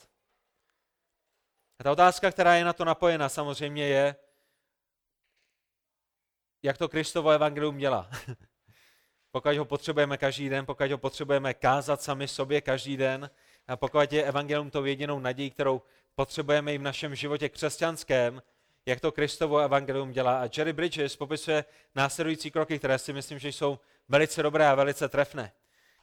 A 1.80 1.84
ta 1.84 1.92
otázka, 1.92 2.32
která 2.32 2.56
je 2.56 2.66
na 2.66 2.74
to 2.74 2.86
napojena, 2.86 3.30
samozřejmě 3.30 3.88
je, 3.88 4.16
jak 6.64 6.78
to 6.78 6.90
Kristovo 6.90 7.30
evangelium 7.30 7.78
dělá. 7.78 8.10
pokud 9.32 9.58
ho 9.58 9.66
potřebujeme 9.66 10.18
každý 10.18 10.50
den, 10.50 10.66
pokud 10.66 10.92
ho 10.92 10.98
potřebujeme 10.98 11.54
kázat 11.54 12.02
sami 12.02 12.28
sobě 12.28 12.62
každý 12.62 12.98
den, 12.98 13.30
a 13.68 13.78
pokud 13.78 14.14
je 14.14 14.24
evangelium 14.24 14.70
to 14.70 14.86
jedinou 14.86 15.20
naději, 15.20 15.52
kterou 15.52 15.82
potřebujeme 16.16 16.74
i 16.74 16.78
v 16.78 16.82
našem 16.82 17.16
životě 17.16 17.50
křesťanském, 17.50 18.42
jak 18.86 19.00
to 19.00 19.12
Kristovo 19.12 19.60
evangelium 19.60 20.12
dělá. 20.12 20.42
A 20.42 20.50
Jerry 20.58 20.74
Bridges 20.74 21.16
popisuje 21.16 21.66
následující 21.96 22.52
kroky, 22.52 22.80
které 22.80 23.00
si 23.00 23.14
myslím, 23.14 23.40
že 23.40 23.50
jsou 23.50 23.80
velice 24.10 24.44
dobré 24.44 24.68
a 24.68 24.76
velice 24.76 25.10
trefné, 25.10 25.52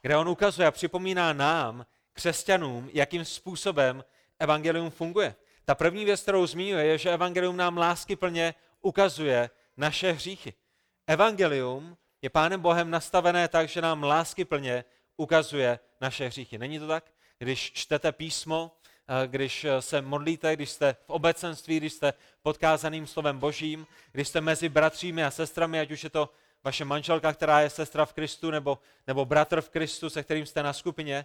kde 0.03 0.17
on 0.17 0.29
ukazuje 0.29 0.69
a 0.69 0.71
připomíná 0.71 1.33
nám, 1.33 1.87
křesťanům, 2.13 2.91
jakým 2.93 3.25
způsobem 3.25 4.05
evangelium 4.39 4.91
funguje. 4.91 5.35
Ta 5.65 5.75
první 5.75 6.05
věc, 6.05 6.23
kterou 6.23 6.47
zmiňuje, 6.47 6.87
je, 6.87 6.99
že 6.99 7.13
evangelium 7.13 7.57
nám 7.57 7.79
lásky 7.79 8.17
plně 8.17 8.55
ukazuje 8.83 9.51
naše 9.77 10.13
hříchy. 10.13 10.55
Evangelium 11.07 11.97
je 12.23 12.31
Pánem 12.31 12.61
Bohem 12.61 12.91
nastavené 12.91 13.49
tak, 13.49 13.69
že 13.69 13.81
nám 13.81 14.03
lásky 14.03 14.45
plně 14.45 14.85
ukazuje 15.17 15.79
naše 16.01 16.27
hříchy. 16.27 16.59
Není 16.59 16.79
to 16.79 16.87
tak? 16.87 17.05
Když 17.39 17.73
čtete 17.73 18.13
písmo, 18.13 18.77
když 19.27 19.67
se 19.81 20.03
modlíte, 20.03 20.57
když 20.57 20.71
jste 20.71 20.97
v 21.07 21.11
obecenství, 21.11 21.77
když 21.77 21.93
jste 21.93 22.13
podkázaným 22.43 23.07
slovem 23.07 23.39
božím, 23.39 23.87
když 24.13 24.29
jste 24.29 24.41
mezi 24.41 24.69
bratřími 24.69 25.25
a 25.25 25.31
sestrami, 25.31 25.81
ať 25.81 25.91
už 25.91 26.05
je 26.05 26.11
to 26.11 26.31
vaše 26.65 26.85
manželka, 26.85 27.33
která 27.33 27.61
je 27.61 27.71
sestra 27.71 28.05
v 28.05 28.13
Kristu, 28.13 28.51
nebo, 28.51 28.79
nebo 29.07 29.25
bratr 29.25 29.61
v 29.61 29.71
Kristu, 29.71 30.11
se 30.11 30.23
kterým 30.23 30.47
jste 30.47 30.63
na 30.63 30.73
skupině, 30.73 31.25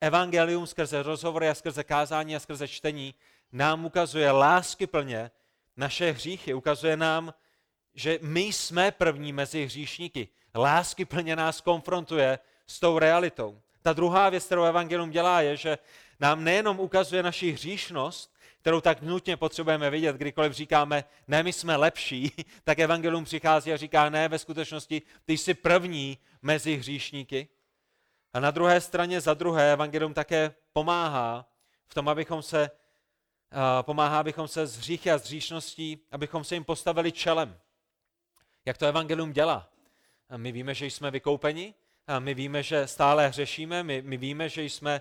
evangelium 0.00 0.66
skrze 0.66 1.02
rozhovory 1.02 1.48
a 1.48 1.54
skrze 1.54 1.84
kázání 1.84 2.36
a 2.36 2.40
skrze 2.40 2.68
čtení 2.68 3.14
nám 3.52 3.84
ukazuje 3.84 4.30
lásky 4.30 4.86
plně 4.86 5.30
naše 5.76 6.12
hříchy. 6.12 6.54
Ukazuje 6.54 6.96
nám, 6.96 7.34
že 7.94 8.18
my 8.22 8.40
jsme 8.40 8.90
první 8.90 9.32
mezi 9.32 9.64
hříšníky. 9.64 10.28
Lásky 10.54 11.04
plně 11.04 11.36
nás 11.36 11.60
konfrontuje 11.60 12.38
s 12.66 12.80
tou 12.80 12.98
realitou. 12.98 13.60
Ta 13.82 13.92
druhá 13.92 14.28
věc, 14.28 14.46
kterou 14.46 14.64
evangelium 14.64 15.10
dělá, 15.10 15.40
je, 15.40 15.56
že 15.56 15.78
nám 16.20 16.44
nejenom 16.44 16.80
ukazuje 16.80 17.22
naši 17.22 17.52
hříšnost, 17.52 18.36
kterou 18.60 18.80
tak 18.80 19.02
nutně 19.02 19.36
potřebujeme 19.36 19.90
vidět, 19.90 20.16
kdykoliv 20.16 20.52
říkáme, 20.52 21.04
ne, 21.28 21.42
my 21.42 21.52
jsme 21.52 21.76
lepší, 21.76 22.32
tak 22.64 22.78
evangelium 22.78 23.24
přichází 23.24 23.72
a 23.72 23.76
říká, 23.76 24.10
ne, 24.10 24.28
ve 24.28 24.38
skutečnosti 24.38 25.02
ty 25.24 25.38
jsi 25.38 25.54
první 25.54 26.18
mezi 26.42 26.76
hříšníky. 26.76 27.48
A 28.32 28.40
na 28.40 28.50
druhé 28.50 28.80
straně, 28.80 29.20
za 29.20 29.34
druhé, 29.34 29.72
evangelium 29.72 30.14
také 30.14 30.54
pomáhá 30.72 31.46
v 31.86 31.94
tom, 31.94 32.08
abychom 32.08 32.42
se, 32.42 32.70
pomáhá, 33.82 34.20
abychom 34.20 34.48
se 34.48 34.66
z 34.66 34.78
hříchy 34.78 35.10
a 35.10 35.18
z 35.18 35.24
hříšností, 35.24 35.98
abychom 36.10 36.44
se 36.44 36.54
jim 36.54 36.64
postavili 36.64 37.12
čelem. 37.12 37.58
Jak 38.64 38.78
to 38.78 38.86
evangelium 38.86 39.32
dělá? 39.32 39.68
My 40.36 40.52
víme, 40.52 40.74
že 40.74 40.86
jsme 40.86 41.10
vykoupeni, 41.10 41.74
my 42.18 42.34
víme, 42.34 42.62
že 42.62 42.86
stále 42.86 43.28
hřešíme, 43.28 43.82
my, 43.82 44.02
my 44.02 44.16
víme, 44.16 44.48
že 44.48 44.62
jsme 44.62 45.00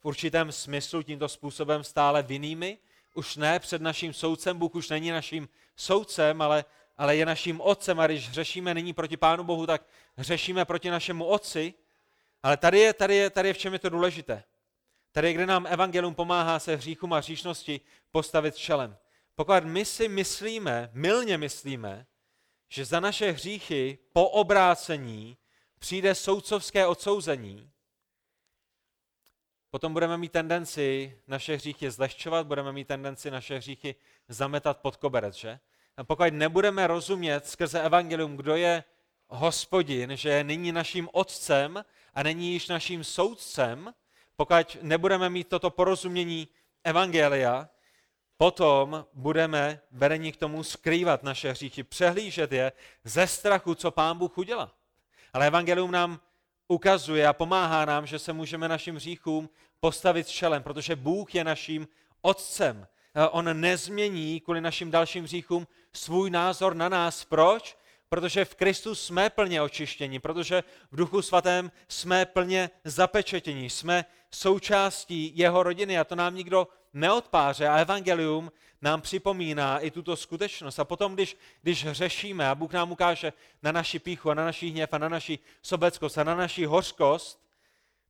v 0.00 0.04
určitém 0.04 0.52
smyslu 0.52 1.02
tímto 1.02 1.28
způsobem 1.28 1.84
stále 1.84 2.22
vinnými, 2.22 2.78
už 3.14 3.36
ne 3.36 3.58
před 3.58 3.82
naším 3.82 4.12
soudcem, 4.12 4.58
Bůh 4.58 4.74
už 4.74 4.88
není 4.88 5.10
naším 5.10 5.48
soudcem, 5.76 6.42
ale, 6.42 6.64
ale 6.98 7.16
je 7.16 7.26
naším 7.26 7.60
otcem 7.60 8.00
a 8.00 8.06
když 8.06 8.28
hřešíme 8.28 8.74
nyní 8.74 8.92
proti 8.92 9.16
Pánu 9.16 9.44
Bohu, 9.44 9.66
tak 9.66 9.82
hřešíme 10.16 10.64
proti 10.64 10.90
našemu 10.90 11.24
otci, 11.24 11.74
ale 12.42 12.56
tady 12.56 12.78
je, 12.78 12.92
tady 12.92 13.14
je, 13.14 13.30
tady 13.30 13.48
je 13.48 13.54
v 13.54 13.58
čem 13.58 13.72
je 13.72 13.78
to 13.78 13.88
důležité. 13.88 14.44
Tady 15.12 15.28
je, 15.28 15.34
kde 15.34 15.46
nám 15.46 15.66
evangelium 15.66 16.14
pomáhá 16.14 16.58
se 16.58 16.76
hříchům 16.76 17.12
a 17.12 17.18
hříšnosti 17.18 17.80
postavit 18.10 18.56
čelem. 18.56 18.96
Pokud 19.34 19.64
my 19.64 19.84
si 19.84 20.08
myslíme, 20.08 20.90
milně 20.92 21.38
myslíme, 21.38 22.06
že 22.68 22.84
za 22.84 23.00
naše 23.00 23.30
hříchy 23.30 23.98
po 24.12 24.28
obrácení 24.28 25.36
přijde 25.78 26.14
soudcovské 26.14 26.86
odsouzení, 26.86 27.70
potom 29.70 29.92
budeme 29.92 30.16
mít 30.16 30.32
tendenci 30.32 31.18
naše 31.26 31.56
hříchy 31.56 31.90
zlehčovat, 31.90 32.46
budeme 32.46 32.72
mít 32.72 32.88
tendenci 32.88 33.30
naše 33.30 33.56
hříchy 33.56 33.94
zametat 34.28 34.78
pod 34.78 34.96
koberec, 34.96 35.34
že? 35.34 35.58
A 35.96 36.04
pokud 36.04 36.34
nebudeme 36.34 36.86
rozumět 36.86 37.46
skrze 37.46 37.82
evangelium, 37.82 38.36
kdo 38.36 38.56
je 38.56 38.84
hospodin, 39.28 40.16
že 40.16 40.28
je 40.28 40.44
nyní 40.44 40.72
naším 40.72 41.08
otcem 41.12 41.84
a 42.14 42.22
není 42.22 42.52
již 42.52 42.68
naším 42.68 43.04
soudcem, 43.04 43.94
pokud 44.36 44.76
nebudeme 44.82 45.30
mít 45.30 45.48
toto 45.48 45.70
porozumění 45.70 46.48
evangelia, 46.84 47.68
potom 48.36 49.06
budeme 49.12 49.80
vedeni 49.90 50.32
k 50.32 50.36
tomu 50.36 50.62
skrývat 50.62 51.22
naše 51.22 51.50
hříchy, 51.50 51.82
přehlížet 51.82 52.52
je 52.52 52.72
ze 53.04 53.26
strachu, 53.26 53.74
co 53.74 53.90
pán 53.90 54.18
Bůh 54.18 54.38
udělá. 54.38 54.72
Ale 55.32 55.46
evangelium 55.46 55.90
nám 55.90 56.20
ukazuje 56.70 57.26
a 57.26 57.32
pomáhá 57.32 57.84
nám, 57.84 58.06
že 58.06 58.18
se 58.18 58.32
můžeme 58.32 58.68
našim 58.68 58.94
hříchům 58.94 59.50
postavit 59.80 60.28
čelem, 60.28 60.62
protože 60.62 60.96
Bůh 60.96 61.34
je 61.34 61.44
naším 61.44 61.88
otcem. 62.22 62.86
On 63.30 63.60
nezmění 63.60 64.40
kvůli 64.40 64.60
našim 64.60 64.90
dalším 64.90 65.24
hříchům 65.24 65.66
svůj 65.92 66.30
názor 66.30 66.74
na 66.74 66.88
nás. 66.88 67.24
Proč? 67.24 67.76
Protože 68.08 68.44
v 68.44 68.54
Kristu 68.54 68.94
jsme 68.94 69.30
plně 69.30 69.62
očištěni, 69.62 70.18
protože 70.18 70.64
v 70.90 70.96
Duchu 70.96 71.22
Svatém 71.22 71.72
jsme 71.88 72.26
plně 72.26 72.70
zapečetěni, 72.84 73.70
jsme 73.70 74.04
součástí 74.30 75.32
jeho 75.34 75.62
rodiny 75.62 75.98
a 75.98 76.04
to 76.04 76.16
nám 76.16 76.34
nikdo 76.34 76.68
neodpáře. 76.92 77.68
A 77.68 77.76
evangelium 77.76 78.52
nám 78.82 79.00
připomíná 79.00 79.78
i 79.78 79.90
tuto 79.90 80.16
skutečnost. 80.16 80.78
A 80.78 80.84
potom, 80.84 81.14
když, 81.14 81.36
když 81.62 81.86
řešíme 81.90 82.48
a 82.48 82.54
Bůh 82.54 82.72
nám 82.72 82.92
ukáže 82.92 83.32
na 83.62 83.72
naši 83.72 83.98
píchu 83.98 84.30
a 84.30 84.34
na 84.34 84.44
naši 84.44 84.68
hněv 84.68 84.94
a 84.94 84.98
na 84.98 85.08
naši 85.08 85.38
sobeckost 85.62 86.18
a 86.18 86.24
na 86.24 86.34
naši 86.34 86.64
hořkost, 86.64 87.40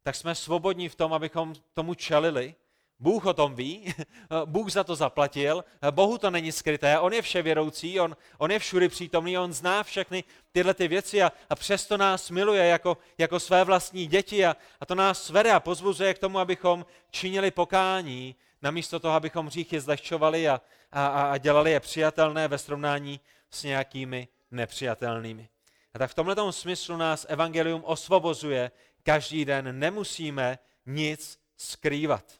tak 0.02 0.16
jsme 0.16 0.34
svobodní 0.34 0.88
v 0.88 0.94
tom, 0.94 1.12
abychom 1.12 1.54
tomu 1.74 1.94
čelili 1.94 2.54
Bůh 3.00 3.26
o 3.26 3.34
tom 3.34 3.54
ví, 3.54 3.94
Bůh 4.44 4.72
za 4.72 4.84
to 4.84 4.96
zaplatil, 4.96 5.64
Bohu 5.90 6.18
to 6.18 6.30
není 6.30 6.52
skryté, 6.52 6.98
On 6.98 7.12
je 7.12 7.22
vševědoucí, 7.22 8.00
On, 8.00 8.16
on 8.38 8.50
je 8.50 8.58
všudy 8.58 8.88
přítomný, 8.88 9.38
On 9.38 9.52
zná 9.52 9.82
všechny 9.82 10.24
tyhle 10.52 10.74
ty 10.74 10.88
věci 10.88 11.22
a, 11.22 11.32
a 11.50 11.54
přesto 11.54 11.96
nás 11.96 12.30
miluje 12.30 12.66
jako, 12.66 12.96
jako 13.18 13.40
své 13.40 13.64
vlastní 13.64 14.06
děti 14.06 14.46
a, 14.46 14.56
a 14.80 14.86
to 14.86 14.94
nás 14.94 15.30
vede 15.30 15.52
a 15.52 15.60
pozbuzuje 15.60 16.14
k 16.14 16.18
tomu, 16.18 16.38
abychom 16.38 16.86
činili 17.10 17.50
pokání, 17.50 18.36
namísto 18.62 19.00
toho, 19.00 19.14
abychom 19.14 19.46
hříchy 19.46 19.80
zlehčovali 19.80 20.48
a, 20.48 20.60
a, 20.92 21.06
a 21.06 21.38
dělali 21.38 21.70
je 21.70 21.80
přijatelné 21.80 22.48
ve 22.48 22.58
srovnání 22.58 23.20
s 23.50 23.62
nějakými 23.62 24.28
nepřijatelnými. 24.50 25.48
A 25.94 25.98
tak 25.98 26.10
v 26.10 26.14
tomto 26.14 26.52
smyslu 26.52 26.96
nás 26.96 27.26
evangelium 27.28 27.84
osvobozuje 27.84 28.70
každý 29.02 29.44
den, 29.44 29.78
nemusíme 29.78 30.58
nic 30.86 31.38
skrývat. 31.56 32.39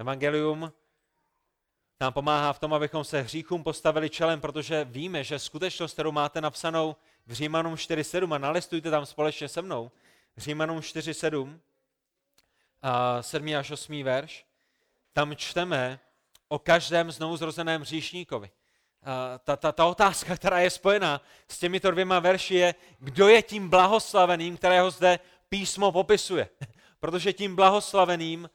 Evangelium 0.00 0.72
nám 2.00 2.12
pomáhá 2.12 2.52
v 2.52 2.58
tom, 2.58 2.74
abychom 2.74 3.04
se 3.04 3.22
hříchům 3.22 3.64
postavili 3.64 4.10
čelem, 4.10 4.40
protože 4.40 4.84
víme, 4.84 5.24
že 5.24 5.38
skutečnost, 5.38 5.92
kterou 5.92 6.12
máte 6.12 6.40
napsanou 6.40 6.96
v 7.26 7.32
Římanům 7.32 7.74
4.7 7.74 8.34
a 8.34 8.38
nalistujte 8.38 8.90
tam 8.90 9.06
společně 9.06 9.48
se 9.48 9.62
mnou, 9.62 9.90
Římanům 10.36 10.80
4.7, 10.80 11.58
7 13.20 13.56
až 13.56 13.70
8 13.70 14.02
verš, 14.02 14.46
tam 15.12 15.36
čteme 15.36 16.00
o 16.48 16.58
každém 16.58 17.10
znovu 17.10 17.36
zrozeném 17.36 17.80
hříšníkovi. 17.80 18.50
Ta, 19.44 19.56
ta, 19.56 19.72
ta 19.72 19.84
otázka, 19.84 20.36
která 20.36 20.58
je 20.58 20.70
spojená 20.70 21.20
s 21.48 21.58
těmito 21.58 21.90
dvěma 21.90 22.18
verši, 22.18 22.54
je, 22.54 22.74
kdo 22.98 23.28
je 23.28 23.42
tím 23.42 23.68
blahoslaveným, 23.68 24.56
kterého 24.56 24.90
zde 24.90 25.18
písmo 25.48 25.92
popisuje. 25.92 26.48
Protože 27.00 27.32
tím 27.32 27.56
blahoslaveným 27.56 28.50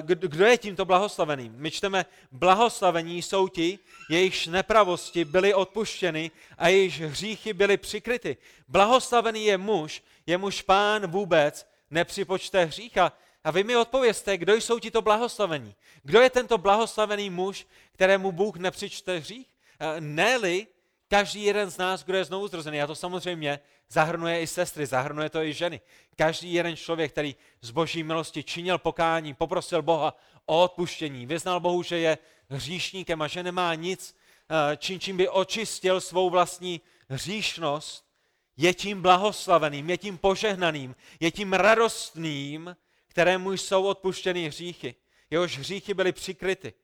kdo 0.00 0.44
je 0.46 0.58
tímto 0.58 0.84
blahoslaveným? 0.84 1.52
My 1.56 1.70
čteme, 1.70 2.06
blahoslavení 2.32 3.22
jsou 3.22 3.48
ti, 3.48 3.78
jejichž 4.10 4.46
nepravosti 4.46 5.24
byly 5.24 5.54
odpuštěny 5.54 6.30
a 6.58 6.68
jejichž 6.68 7.00
hříchy 7.00 7.52
byly 7.52 7.76
přikryty. 7.76 8.36
Blahoslavený 8.68 9.44
je 9.44 9.58
muž, 9.58 10.02
jemuž 10.26 10.62
pán 10.62 11.06
vůbec 11.06 11.66
nepřipočte 11.90 12.64
hřícha. 12.64 13.12
A 13.44 13.50
vy 13.50 13.64
mi 13.64 13.76
odpověste, 13.76 14.38
kdo 14.38 14.54
jsou 14.54 14.78
tito 14.78 15.02
blahoslavení? 15.02 15.74
Kdo 16.02 16.20
je 16.20 16.30
tento 16.30 16.58
blahoslavený 16.58 17.30
muž, 17.30 17.66
kterému 17.92 18.32
Bůh 18.32 18.56
nepřičte 18.56 19.18
hřích? 19.18 19.46
Eh, 19.80 20.00
ne-li 20.00 20.66
každý 21.08 21.42
jeden 21.42 21.70
z 21.70 21.78
nás, 21.78 22.04
kdo 22.04 22.16
je 22.16 22.24
znovu 22.24 22.48
zrozený, 22.48 22.82
a 22.82 22.86
to 22.86 22.94
samozřejmě 22.94 23.60
zahrnuje 23.88 24.40
i 24.40 24.46
sestry, 24.46 24.86
zahrnuje 24.86 25.30
to 25.30 25.42
i 25.42 25.52
ženy. 25.52 25.80
Každý 26.16 26.52
jeden 26.52 26.76
člověk, 26.76 27.12
který 27.12 27.36
z 27.60 27.70
boží 27.70 28.02
milosti 28.02 28.42
činil 28.42 28.78
pokání, 28.78 29.34
poprosil 29.34 29.82
Boha 29.82 30.16
o 30.46 30.64
odpuštění, 30.64 31.26
vyznal 31.26 31.60
Bohu, 31.60 31.82
že 31.82 31.98
je 31.98 32.18
hříšníkem 32.48 33.22
a 33.22 33.28
že 33.28 33.42
nemá 33.42 33.74
nic, 33.74 34.16
eh, 34.50 34.76
čím, 34.76 35.00
čím 35.00 35.16
by 35.16 35.28
očistil 35.28 36.00
svou 36.00 36.30
vlastní 36.30 36.80
hříšnost, 37.08 38.04
je 38.56 38.74
tím 38.74 39.02
blahoslaveným, 39.02 39.90
je 39.90 39.98
tím 39.98 40.18
požehnaným, 40.18 40.96
je 41.20 41.30
tím 41.30 41.52
radostným, 41.52 42.76
kterému 43.08 43.52
jsou 43.52 43.84
odpuštěny 43.84 44.48
hříchy. 44.48 44.94
Jehož 45.30 45.58
hříchy 45.58 45.94
byly 45.94 46.12
přikryty. 46.12 46.74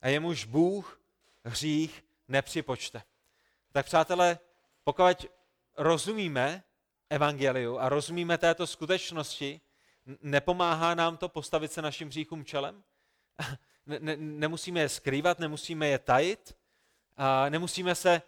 A 0.00 0.08
jemuž 0.08 0.44
Bůh 0.44 1.00
hřích 1.44 2.04
nepřipočte. 2.28 3.02
Tak 3.72 3.86
přátelé, 3.86 4.38
pokud 4.84 5.26
rozumíme 5.76 6.62
evangeliu 7.10 7.78
a 7.78 7.88
rozumíme 7.88 8.38
této 8.38 8.66
skutečnosti, 8.66 9.60
nepomáhá 10.22 10.94
nám 10.94 11.16
to 11.16 11.28
postavit 11.28 11.72
se 11.72 11.82
našim 11.82 12.08
hříchům 12.08 12.44
čelem? 12.44 12.82
Ne, 13.86 13.98
ne, 14.00 14.16
nemusíme 14.16 14.80
je 14.80 14.88
skrývat, 14.88 15.38
nemusíme 15.38 15.88
je 15.88 15.98
tajit, 15.98 16.56
a 17.16 17.48
nemusíme 17.48 17.94
se, 17.94 18.22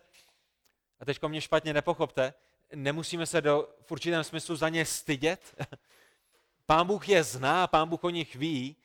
a 1.00 1.04
teď 1.04 1.22
mě 1.22 1.40
špatně 1.40 1.74
nepochopte, 1.74 2.34
nemusíme 2.74 3.26
se 3.26 3.40
do, 3.40 3.68
v 3.82 3.92
určitém 3.92 4.24
smyslu 4.24 4.56
za 4.56 4.68
ně 4.68 4.84
stydět. 4.84 5.54
Pán 6.66 6.86
Bůh 6.86 7.08
je 7.08 7.24
zná, 7.24 7.66
pán 7.66 7.88
Bůh 7.88 8.04
o 8.04 8.10
nich 8.10 8.36
ví. 8.36 8.76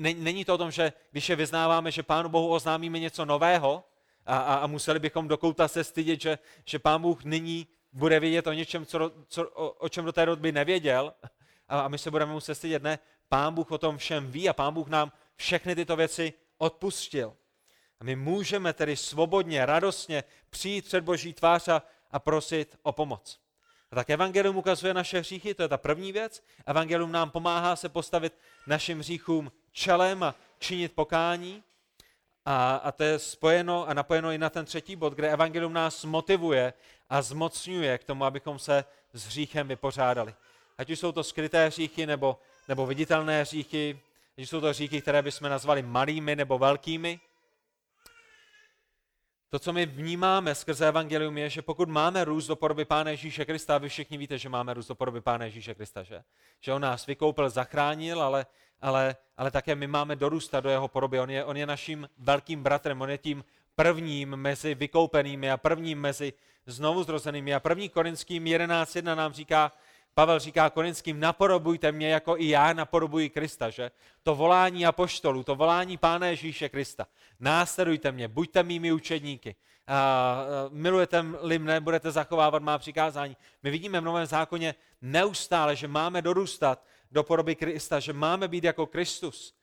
Není 0.00 0.44
to 0.44 0.54
o 0.54 0.58
tom, 0.58 0.70
že 0.70 0.92
když 1.10 1.28
je 1.28 1.36
vyznáváme, 1.36 1.90
že 1.90 2.02
pánu 2.02 2.28
Bohu 2.28 2.48
oznámíme 2.48 2.98
něco 2.98 3.24
nového 3.24 3.84
a, 4.26 4.38
a, 4.38 4.54
a 4.54 4.66
museli 4.66 4.98
bychom 4.98 5.28
do 5.28 5.36
kouta 5.36 5.68
se 5.68 5.84
stydět, 5.84 6.20
že, 6.20 6.38
že 6.64 6.78
pán 6.78 7.02
Bůh 7.02 7.24
nyní 7.24 7.66
bude 7.92 8.20
vědět 8.20 8.46
o 8.46 8.52
něčem, 8.52 8.86
co, 8.86 9.12
co, 9.28 9.48
o, 9.48 9.70
o 9.70 9.88
čem 9.88 10.04
do 10.04 10.12
té 10.12 10.26
doby 10.26 10.52
nevěděl 10.52 11.14
a, 11.68 11.80
a 11.80 11.88
my 11.88 11.98
se 11.98 12.10
budeme 12.10 12.32
muset 12.32 12.54
stydět. 12.54 12.82
Ne, 12.82 12.98
pán 13.28 13.54
Bůh 13.54 13.70
o 13.70 13.78
tom 13.78 13.98
všem 13.98 14.30
ví 14.30 14.48
a 14.48 14.52
pán 14.52 14.74
Bůh 14.74 14.88
nám 14.88 15.12
všechny 15.36 15.74
tyto 15.74 15.96
věci 15.96 16.32
odpustil. 16.58 17.36
A 18.00 18.04
my 18.04 18.16
můžeme 18.16 18.72
tedy 18.72 18.96
svobodně, 18.96 19.66
radostně 19.66 20.24
přijít 20.50 20.84
před 20.84 21.04
Boží 21.04 21.32
tvář 21.32 21.68
a, 21.68 21.82
a 22.10 22.18
prosit 22.18 22.78
o 22.82 22.92
pomoc. 22.92 23.40
A 23.90 23.94
tak 23.94 24.10
evangelium 24.10 24.56
ukazuje 24.56 24.94
naše 24.94 25.18
hříchy, 25.20 25.54
to 25.54 25.62
je 25.62 25.68
ta 25.68 25.76
první 25.76 26.12
věc. 26.12 26.42
Evangelium 26.66 27.12
nám 27.12 27.30
pomáhá 27.30 27.76
se 27.76 27.88
postavit 27.88 28.38
našim 28.66 28.98
hříchům 28.98 29.52
čelem 29.72 30.22
a 30.22 30.34
činit 30.58 30.92
pokání. 30.92 31.62
A, 32.46 32.76
a 32.76 32.92
to 32.92 33.04
je 33.04 33.18
spojeno 33.18 33.88
a 33.88 33.94
napojeno 33.94 34.30
i 34.30 34.38
na 34.38 34.50
ten 34.50 34.64
třetí 34.64 34.96
bod, 34.96 35.12
kde 35.12 35.32
evangelium 35.32 35.72
nás 35.72 36.04
motivuje 36.04 36.72
a 37.10 37.22
zmocňuje 37.22 37.98
k 37.98 38.04
tomu, 38.04 38.24
abychom 38.24 38.58
se 38.58 38.84
s 39.12 39.26
hříchem 39.26 39.68
vypořádali. 39.68 40.34
Ať 40.78 40.90
už 40.90 40.98
jsou 40.98 41.12
to 41.12 41.24
skryté 41.24 41.66
hříchy 41.66 42.06
nebo, 42.06 42.38
nebo 42.68 42.86
viditelné 42.86 43.42
hříchy, 43.42 44.00
ať 44.38 44.42
už 44.42 44.48
jsou 44.48 44.60
to 44.60 44.68
hříchy, 44.68 45.02
které 45.02 45.22
bychom 45.22 45.50
nazvali 45.50 45.82
malými 45.82 46.36
nebo 46.36 46.58
velkými, 46.58 47.20
to, 49.50 49.58
co 49.58 49.72
my 49.72 49.86
vnímáme 49.86 50.54
skrze 50.54 50.88
Evangelium, 50.88 51.38
je, 51.38 51.50
že 51.50 51.62
pokud 51.62 51.88
máme 51.88 52.24
růst 52.24 52.46
do 52.46 52.56
podoby 52.56 52.84
Pána 52.84 53.10
Ježíše 53.10 53.44
Krista, 53.44 53.78
vy 53.78 53.88
všichni 53.88 54.18
víte, 54.18 54.38
že 54.38 54.48
máme 54.48 54.74
růst 54.74 54.88
do 54.88 54.94
podoby 54.94 55.20
Pána 55.20 55.44
Ježíše 55.44 55.74
Krista, 55.74 56.02
že? 56.02 56.22
Že 56.60 56.72
on 56.72 56.82
nás 56.82 57.06
vykoupil, 57.06 57.50
zachránil, 57.50 58.22
ale, 58.22 58.46
ale, 58.80 59.16
ale 59.36 59.50
také 59.50 59.74
my 59.74 59.86
máme 59.86 60.16
dorůstat 60.16 60.60
do 60.60 60.70
jeho 60.70 60.88
podoby. 60.88 61.20
On 61.20 61.30
je, 61.30 61.44
on 61.44 61.56
je 61.56 61.66
naším 61.66 62.08
velkým 62.18 62.62
bratrem, 62.62 63.00
on 63.00 63.10
je 63.10 63.18
tím 63.18 63.44
prvním 63.74 64.36
mezi 64.36 64.74
vykoupenými 64.74 65.50
a 65.50 65.56
prvním 65.56 66.00
mezi 66.00 66.32
znovu 66.66 67.02
zrozenými. 67.02 67.54
A 67.54 67.60
první 67.60 67.88
Korinským 67.88 68.44
11.1 68.44 69.16
nám 69.16 69.32
říká, 69.32 69.72
Pavel 70.18 70.38
říká 70.38 70.70
korinským, 70.70 71.20
napodobujte 71.20 71.92
mě, 71.92 72.08
jako 72.08 72.36
i 72.38 72.48
já 72.48 72.72
napodobuji 72.72 73.30
Krista, 73.30 73.70
že? 73.70 73.90
To 74.22 74.34
volání 74.34 74.86
apoštolů, 74.86 75.42
to 75.44 75.54
volání 75.54 75.96
Pána 75.96 76.26
Ježíše 76.26 76.68
Krista. 76.68 77.06
Následujte 77.40 78.12
mě, 78.12 78.28
buďte 78.28 78.62
mými 78.62 78.92
učedníky. 78.92 79.54
A, 79.86 80.44
milujete-li 80.70 81.58
mne, 81.58 81.80
budete 81.80 82.10
zachovávat 82.10 82.62
má 82.62 82.78
přikázání. 82.78 83.36
My 83.62 83.70
vidíme 83.70 84.00
v 84.00 84.04
Novém 84.04 84.26
zákoně 84.26 84.74
neustále, 85.02 85.76
že 85.76 85.88
máme 85.88 86.22
dorůstat 86.22 86.82
do 87.10 87.22
podoby 87.22 87.54
Krista, 87.54 88.00
že 88.00 88.12
máme 88.12 88.48
být 88.48 88.64
jako 88.64 88.86
Kristus. 88.86 89.54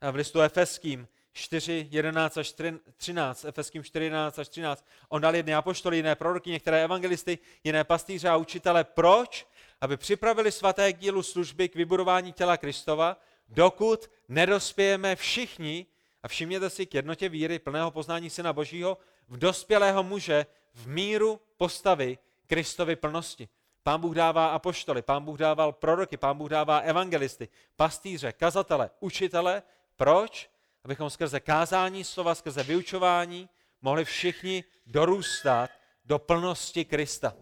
A 0.00 0.10
v 0.10 0.14
listu 0.14 0.40
Efeským 0.40 1.08
4, 1.32 1.88
11 1.90 2.36
až 2.38 2.54
13, 2.96 3.44
Efeským 3.44 3.84
4, 3.84 4.04
11 4.04 4.38
až 4.38 4.48
13. 4.48 4.86
On 5.08 5.22
dal 5.22 5.36
jedné 5.36 5.54
apoštoly, 5.54 5.96
jiné 5.96 6.14
proroky, 6.14 6.50
některé 6.50 6.84
evangelisty, 6.84 7.38
jiné 7.64 7.84
pastýře 7.84 8.28
a 8.28 8.36
učitele. 8.36 8.84
Proč? 8.84 9.46
aby 9.82 9.96
připravili 9.96 10.52
svaté 10.52 10.92
k 10.92 10.98
dílu 10.98 11.22
služby 11.22 11.68
k 11.68 11.74
vybudování 11.74 12.32
těla 12.32 12.56
Kristova, 12.56 13.16
dokud 13.48 14.10
nedospějeme 14.28 15.16
všichni, 15.16 15.86
a 16.22 16.28
všimněte 16.28 16.70
si 16.70 16.86
k 16.86 16.94
jednotě 16.94 17.28
víry, 17.28 17.58
plného 17.58 17.90
poznání 17.90 18.30
Syna 18.30 18.52
Božího, 18.52 18.98
v 19.28 19.38
dospělého 19.38 20.02
muže, 20.02 20.46
v 20.74 20.88
míru 20.88 21.40
postavy 21.56 22.18
Kristovy 22.46 22.96
plnosti. 22.96 23.48
Pán 23.82 24.00
Bůh 24.00 24.14
dává 24.14 24.46
apoštoly, 24.46 25.02
pán 25.02 25.24
Bůh 25.24 25.38
dával 25.38 25.72
proroky, 25.72 26.16
pán 26.16 26.38
Bůh 26.38 26.50
dává 26.50 26.78
evangelisty, 26.78 27.48
pastýře, 27.76 28.32
kazatele, 28.32 28.90
učitele. 29.00 29.62
Proč? 29.96 30.50
Abychom 30.84 31.10
skrze 31.10 31.40
kázání 31.40 32.04
slova, 32.04 32.34
skrze 32.34 32.62
vyučování 32.62 33.48
mohli 33.82 34.04
všichni 34.04 34.64
dorůstat 34.86 35.70
do 36.04 36.18
plnosti 36.18 36.84
Krista 36.84 37.34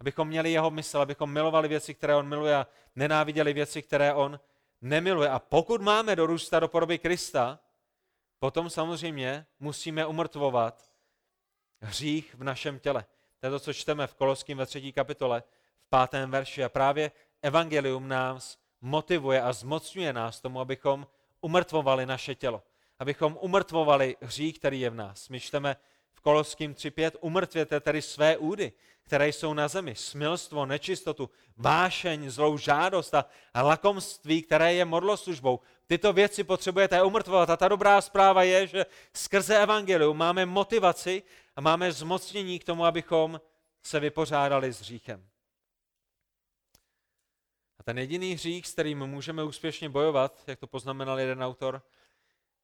abychom 0.00 0.28
měli 0.28 0.52
jeho 0.52 0.70
mysl, 0.70 0.98
abychom 0.98 1.32
milovali 1.32 1.68
věci, 1.68 1.94
které 1.94 2.16
on 2.16 2.28
miluje 2.28 2.56
a 2.56 2.66
nenáviděli 2.96 3.52
věci, 3.52 3.82
které 3.82 4.14
on 4.14 4.40
nemiluje. 4.80 5.28
A 5.28 5.38
pokud 5.38 5.80
máme 5.80 6.16
dorůstat 6.16 6.60
do 6.60 6.68
podoby 6.68 6.98
Krista, 6.98 7.58
potom 8.38 8.70
samozřejmě 8.70 9.46
musíme 9.60 10.06
umrtvovat 10.06 10.90
hřích 11.80 12.34
v 12.34 12.44
našem 12.44 12.78
těle. 12.78 13.04
To 13.40 13.46
je 13.46 13.50
to, 13.50 13.60
co 13.60 13.72
čteme 13.72 14.06
v 14.06 14.14
Koloským 14.14 14.58
ve 14.58 14.66
třetí 14.66 14.92
kapitole, 14.92 15.42
pátém 15.88 16.30
verši. 16.30 16.64
A 16.64 16.68
právě 16.68 17.10
evangelium 17.42 18.08
nás 18.08 18.58
motivuje 18.80 19.42
a 19.42 19.52
zmocňuje 19.52 20.12
nás 20.12 20.40
tomu, 20.40 20.60
abychom 20.60 21.06
umrtvovali 21.40 22.06
naše 22.06 22.34
tělo. 22.34 22.62
Abychom 22.98 23.38
umrtvovali 23.40 24.16
hřích, 24.20 24.58
který 24.58 24.80
je 24.80 24.90
v 24.90 24.94
nás. 24.94 25.28
My 25.28 25.40
čteme 25.40 25.76
v 26.14 26.20
Koloským 26.20 26.74
3.5, 26.74 27.10
umrtvěte 27.20 27.80
tedy 27.80 28.02
své 28.02 28.36
údy, 28.36 28.72
které 29.02 29.28
jsou 29.28 29.54
na 29.54 29.68
zemi, 29.68 29.94
smilstvo, 29.94 30.66
nečistotu, 30.66 31.30
vášeň, 31.56 32.30
zlou 32.30 32.58
žádost 32.58 33.14
a, 33.14 33.24
lakomství, 33.62 34.42
které 34.42 34.74
je 34.74 34.84
modloslužbou. 34.84 35.60
Tyto 35.86 36.12
věci 36.12 36.44
potřebujete 36.44 37.02
umrtvovat 37.02 37.50
a 37.50 37.56
ta 37.56 37.68
dobrá 37.68 38.00
zpráva 38.00 38.42
je, 38.42 38.66
že 38.66 38.86
skrze 39.14 39.62
evangelium 39.62 40.16
máme 40.16 40.46
motivaci 40.46 41.22
a 41.56 41.60
máme 41.60 41.92
zmocnění 41.92 42.58
k 42.58 42.64
tomu, 42.64 42.84
abychom 42.84 43.40
se 43.82 44.00
vypořádali 44.00 44.72
s 44.72 44.80
hříchem. 44.80 45.26
Ten 47.86 47.98
jediný 47.98 48.34
hřích, 48.34 48.66
s 48.66 48.72
kterým 48.72 49.06
můžeme 49.06 49.44
úspěšně 49.44 49.88
bojovat, 49.88 50.44
jak 50.46 50.58
to 50.58 50.66
poznamenal 50.66 51.20
jeden 51.20 51.42
autor, 51.42 51.82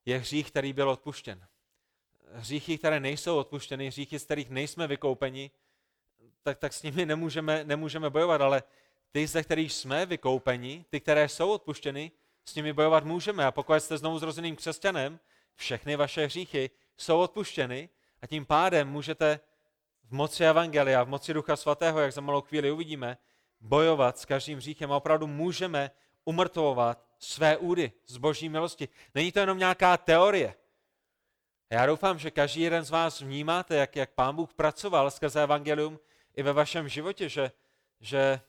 je 0.04 0.18
hřích, 0.18 0.50
který 0.50 0.72
byl 0.72 0.90
odpuštěn. 0.90 1.46
Hříchy, 2.32 2.78
které 2.78 3.00
nejsou 3.00 3.36
odpuštěny, 3.36 3.88
hříchy, 3.88 4.18
z 4.18 4.24
kterých 4.24 4.50
nejsme 4.50 4.86
vykoupeni, 4.86 5.50
tak, 6.42 6.58
tak 6.58 6.72
s 6.72 6.82
nimi 6.82 7.06
nemůžeme, 7.06 7.64
nemůžeme 7.64 8.10
bojovat, 8.10 8.40
ale 8.40 8.62
ty, 9.12 9.26
ze 9.26 9.42
kterých 9.42 9.72
jsme 9.72 10.06
vykoupeni, 10.06 10.84
ty, 10.90 11.00
které 11.00 11.28
jsou 11.28 11.50
odpuštěny, 11.50 12.12
s 12.44 12.54
nimi 12.54 12.72
bojovat 12.72 13.04
můžeme. 13.04 13.46
A 13.46 13.50
pokud 13.50 13.74
jste 13.74 13.98
znovu 13.98 14.18
zrozeným 14.18 14.56
křesťanem, 14.56 15.20
všechny 15.54 15.96
vaše 15.96 16.26
hříchy 16.26 16.70
jsou 16.96 17.20
odpuštěny 17.20 17.88
a 18.22 18.26
tím 18.26 18.46
pádem 18.46 18.88
můžete 18.88 19.40
v 20.04 20.12
moci 20.12 20.44
Evangelia, 20.44 21.02
v 21.02 21.08
moci 21.08 21.34
Ducha 21.34 21.56
Svatého, 21.56 22.00
jak 22.00 22.12
za 22.12 22.20
malou 22.20 22.40
chvíli 22.40 22.70
uvidíme, 22.70 23.18
bojovat 23.62 24.18
s 24.18 24.24
každým 24.24 24.58
hříchem 24.58 24.92
a 24.92 24.96
opravdu 24.96 25.26
můžeme 25.26 25.90
umrtvovat 26.24 27.04
své 27.18 27.56
údy 27.56 27.92
z 28.06 28.16
boží 28.16 28.48
milosti. 28.48 28.88
Není 29.14 29.32
to 29.32 29.40
jenom 29.40 29.58
nějaká 29.58 29.96
teorie. 29.96 30.54
Já 31.70 31.86
doufám, 31.86 32.18
že 32.18 32.30
každý 32.30 32.60
jeden 32.60 32.84
z 32.84 32.90
vás 32.90 33.20
vnímáte, 33.20 33.76
jak, 33.76 33.96
jak 33.96 34.10
Pán 34.10 34.36
Bůh 34.36 34.54
pracoval 34.54 35.10
skrze 35.10 35.42
Evangelium 35.42 35.98
i 36.36 36.42
ve 36.42 36.52
vašem 36.52 36.88
životě, 36.88 37.28
že, 37.28 37.52
že 38.00 38.40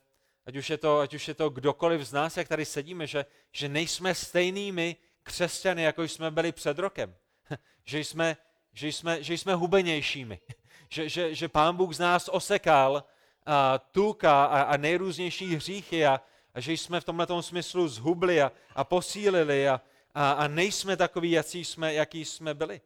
ať, 0.45 0.55
už 0.55 0.69
je 0.69 0.77
to, 0.77 0.99
ať 0.99 1.13
už 1.13 1.27
je 1.27 1.33
to 1.33 1.49
kdokoliv 1.49 2.01
z 2.01 2.13
nás, 2.13 2.37
jak 2.37 2.47
tady 2.47 2.65
sedíme, 2.65 3.07
že, 3.07 3.25
že 3.51 3.69
nejsme 3.69 4.15
stejnými 4.15 4.95
křesťany, 5.23 5.83
jako 5.83 6.03
jsme 6.03 6.31
byli 6.31 6.51
před 6.51 6.79
rokem. 6.79 7.15
Že 7.85 7.99
jsme, 7.99 8.37
že 8.73 8.87
jsme, 8.87 9.23
že 9.23 9.33
jsme 9.33 9.53
hubenějšími. 9.53 10.39
Že, 10.89 11.09
že, 11.09 11.35
že 11.35 11.47
pán 11.47 11.75
Bůh 11.75 11.95
z 11.95 11.99
nás 11.99 12.29
osekal 12.29 13.03
a, 13.45 13.77
tuk 13.77 14.23
a, 14.23 14.45
a 14.45 14.77
nejrůznější 14.77 15.55
hříchy 15.55 16.05
a, 16.05 16.21
a 16.53 16.59
že 16.59 16.73
jsme 16.73 17.01
v 17.01 17.03
tomhle 17.03 17.43
smyslu 17.43 17.87
zhubli 17.87 18.41
a, 18.41 18.51
a 18.75 18.83
posílili 18.83 19.69
a, 19.69 19.81
a, 20.13 20.31
a 20.31 20.47
nejsme 20.47 20.97
takový, 20.97 21.31
jaký 21.31 21.65
jsme, 21.65 21.93
jaký 21.93 22.25
jsme 22.25 22.53
byli. 22.53 22.81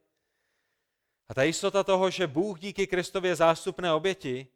A 1.29 1.33
ta 1.33 1.43
jistota 1.43 1.83
toho, 1.83 2.09
že 2.09 2.27
Bůh 2.27 2.59
díky 2.59 2.87
Kristově 2.87 3.35
zástupné 3.35 3.93
oběti 3.93 4.47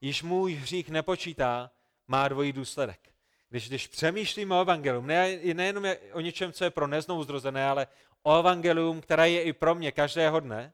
již 0.00 0.22
můj 0.22 0.54
hřích 0.54 0.88
nepočítá, 0.88 1.70
má 2.08 2.28
dvojí 2.28 2.52
důsledek. 2.52 3.00
Když, 3.48 3.68
když 3.68 3.86
přemýšlím 3.86 4.52
o 4.52 4.60
evangelium, 4.60 5.06
ne, 5.06 5.38
nejenom 5.54 5.84
o 6.12 6.20
něčem, 6.20 6.52
co 6.52 6.64
je 6.64 6.70
pro 6.70 6.86
neznovu 6.86 7.24
zrozené, 7.24 7.68
ale 7.68 7.86
o 8.22 8.38
evangelium, 8.38 9.00
které 9.00 9.30
je 9.30 9.42
i 9.42 9.52
pro 9.52 9.74
mě 9.74 9.92
každého 9.92 10.40
dne, 10.40 10.72